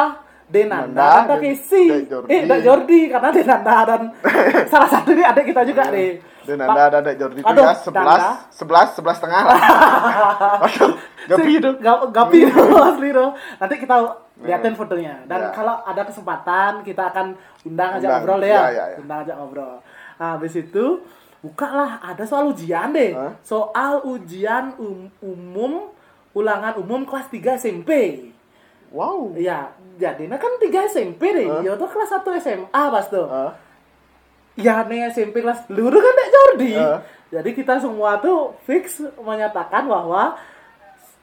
Denanda 0.52 0.84
Nanda 0.84 1.08
dan 1.24 1.28
Takeshi. 1.32 1.84
Dek 1.88 2.06
Jordi. 2.08 2.28
Eh, 2.30 2.42
Dek 2.44 2.60
Jordi 2.62 3.02
karena 3.08 3.30
Denanda 3.32 3.76
dan 3.88 4.02
salah 4.72 4.90
satu 4.90 5.10
ini 5.10 5.24
adik 5.24 5.48
kita 5.48 5.64
juga 5.64 5.88
nih. 5.88 6.20
Dan 6.42 6.58
Pak- 6.58 6.68
anda 6.68 6.84
ada 6.84 7.00
Dek 7.00 7.16
Jordi 7.16 7.40
itu 7.40 7.54
ya 7.56 7.72
11 7.72 7.88
Danda. 7.88 8.30
11 8.52 9.00
11 9.00 9.16
setengah 9.16 9.42
lah. 9.46 9.60
Aduh, 10.60 10.92
gapi 11.30 11.52
itu. 11.56 11.70
Gap- 11.80 12.10
Gapi 12.12 12.38
itu 12.44 12.64
asli 12.76 13.10
tuh. 13.12 13.30
Nanti 13.62 13.76
kita 13.78 13.96
liatin 14.42 14.74
fotonya. 14.74 15.24
Dan 15.24 15.40
Ya. 15.40 15.50
kalau 15.54 15.76
ada 15.80 16.02
kesempatan 16.04 16.72
kita 16.82 17.04
akan 17.08 17.32
undang 17.64 17.90
aja 17.94 18.04
Undang. 18.04 18.20
ngobrol 18.20 18.42
ya. 18.42 18.52
Ya, 18.52 18.68
ya, 18.68 18.86
ya. 18.92 18.98
Undang 19.00 19.20
aja 19.24 19.34
ngobrol. 19.38 19.74
Nah, 20.22 20.38
habis 20.38 20.54
itu 20.54 21.02
bukalah 21.42 21.98
ada 21.98 22.22
soal 22.22 22.54
ujian 22.54 22.94
deh. 22.94 23.18
Hah? 23.18 23.34
Soal 23.42 24.06
ujian 24.06 24.78
um- 24.78 25.10
umum 25.18 25.90
ulangan 26.38 26.78
umum 26.78 27.02
kelas 27.02 27.26
3 27.34 27.58
SMP. 27.58 28.22
Wow. 28.94 29.34
Iya, 29.34 29.74
jadinya 29.98 30.38
kan 30.38 30.62
3 30.62 30.86
SMP 30.86 31.34
deh. 31.34 31.50
Hah? 31.50 31.66
Ya 31.66 31.74
tuh 31.74 31.90
kelas 31.90 32.14
1 32.14 32.38
SMA 32.38 32.70
pas 32.70 33.10
tuh. 33.10 33.26
Ah, 33.26 33.58
Ya 34.54 34.86
nih 34.86 35.10
SMP 35.10 35.42
kelas 35.42 35.66
luruh 35.74 35.98
kan 35.98 36.14
Dek 36.14 36.30
Jordi. 36.30 36.72
Hah? 36.78 37.02
Jadi 37.34 37.50
kita 37.58 37.82
semua 37.82 38.22
tuh 38.22 38.54
fix 38.62 39.02
menyatakan 39.18 39.90
bahwa 39.90 40.38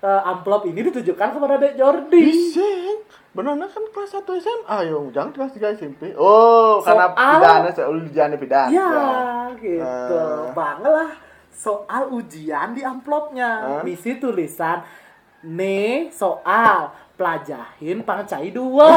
eh, 0.01 0.23
amplop 0.27 0.67
ini 0.67 0.91
ditujukan 0.91 1.39
kepada 1.39 1.55
Dek 1.55 1.79
Jordi. 1.79 2.25
Bising. 2.25 2.99
Benar 3.39 3.71
kan 3.71 3.85
kelas 3.95 4.19
1 4.19 4.27
SMA 4.43 4.77
yo, 4.91 5.15
jangan 5.15 5.31
kelas 5.31 5.55
3 5.55 5.79
SMP. 5.79 6.11
Oh, 6.19 6.83
karena 6.83 7.07
Soal- 7.07 7.39
pidana 7.39 7.71
soal 7.71 7.93
ujian 8.03 8.35
pidana. 8.35 8.67
Ya, 8.67 8.91
gitu. 9.63 10.19
Ah. 10.19 10.51
Banget 10.51 10.91
lah 10.91 11.11
soal 11.55 12.11
ujian 12.11 12.75
di 12.75 12.83
amplopnya. 12.83 13.79
Ah. 13.79 13.83
Misi 13.87 14.19
tulisan 14.19 14.83
nih 15.47 16.11
soal 16.11 16.91
pelajahin 17.19 18.01
pangcai 18.01 18.49
dua. 18.49 18.87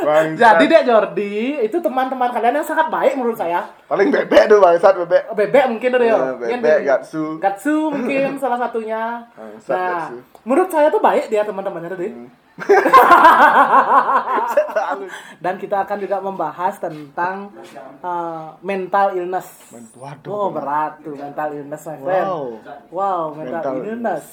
Bangsat. 0.00 0.36
Jadi 0.36 0.64
Dek 0.66 0.82
Jordi 0.84 1.34
itu 1.60 1.76
teman-teman 1.76 2.28
kalian 2.28 2.54
yang 2.54 2.64
sangat 2.64 2.86
baik 2.88 3.12
menurut 3.14 3.34
saya. 3.34 3.60
paling 3.84 4.08
bebek 4.08 4.46
tuh 4.46 4.58
bangsat 4.58 4.94
bebek. 4.96 5.22
Bebek 5.34 5.64
mungkin 5.66 5.88
ada 5.90 6.04
ya. 6.04 6.14
Eh, 6.14 6.20
Mungkin 6.36 6.58
bebek, 6.60 6.78
Gatsu. 6.84 7.24
Gatsu 7.38 7.74
mungkin 7.88 8.36
salah 8.40 8.58
satunya. 8.58 9.24
Bangsat, 9.32 9.70
Nah, 9.70 10.06
Gatsu. 10.06 10.14
menurut 10.44 10.68
saya 10.68 10.86
tuh 10.88 11.00
baik 11.00 11.24
dia 11.26 11.42
teman-temannya 11.42 11.90
tadi. 11.90 12.08
Hmm. 12.10 12.28
Dan 15.40 15.54
kita 15.56 15.80
akan 15.80 15.96
juga 15.98 16.16
membahas 16.20 16.74
tentang 16.76 17.48
uh, 18.00 18.52
mental 18.60 19.14
illness. 19.14 19.46
Waduh. 19.94 20.28
Oh 20.28 20.48
berat 20.50 21.00
tuh 21.00 21.14
mental 21.14 21.48
illness 21.52 21.82
my 21.82 21.96
friend. 21.98 22.26
Wow. 22.26 22.42
Wow 22.90 23.20
mental, 23.32 23.54
Mental 23.56 23.76
illness. 23.82 24.24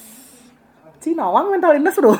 Cinawang 0.98 1.54
mental 1.54 1.78
illness 1.78 2.02
bro. 2.02 2.10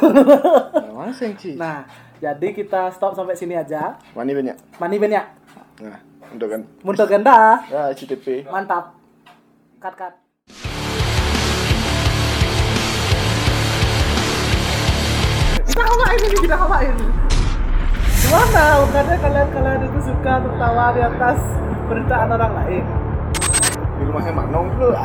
Nah 1.59 1.83
jadi 2.19 2.51
kita 2.51 2.91
stop 2.95 3.15
sampai 3.15 3.39
sini 3.39 3.55
aja. 3.55 3.95
Mani 4.15 4.35
banyak. 4.35 4.57
Mani 4.83 4.97
ben 4.99 5.15
ya. 5.15 5.23
Nah, 5.79 6.03
untuk 6.35 6.51
kan. 6.51 6.67
Muntah 6.83 7.07
ganda. 7.07 7.63
Ya, 7.71 7.95
CTP. 7.95 8.43
Mantap. 8.51 8.99
Cut 9.79 9.95
cut. 9.95 10.15
Kita 15.63 15.83
ngapain 15.87 16.21
ini? 16.27 16.37
Kita 16.43 16.57
ngapain? 16.59 16.95
Gimana? 18.19 18.63
Bukannya 18.83 19.17
kalian-kalian 19.23 19.81
itu 19.87 20.01
suka 20.11 20.33
tertawa 20.43 20.91
di 20.91 21.01
atas 21.07 21.39
penderitaan 21.87 22.35
orang 22.35 22.53
lain? 22.67 22.85
Di 23.95 24.03
rumahnya 24.03 24.33
Mak 24.35 24.47
Nong 24.51 24.67
tuh. 24.75 24.91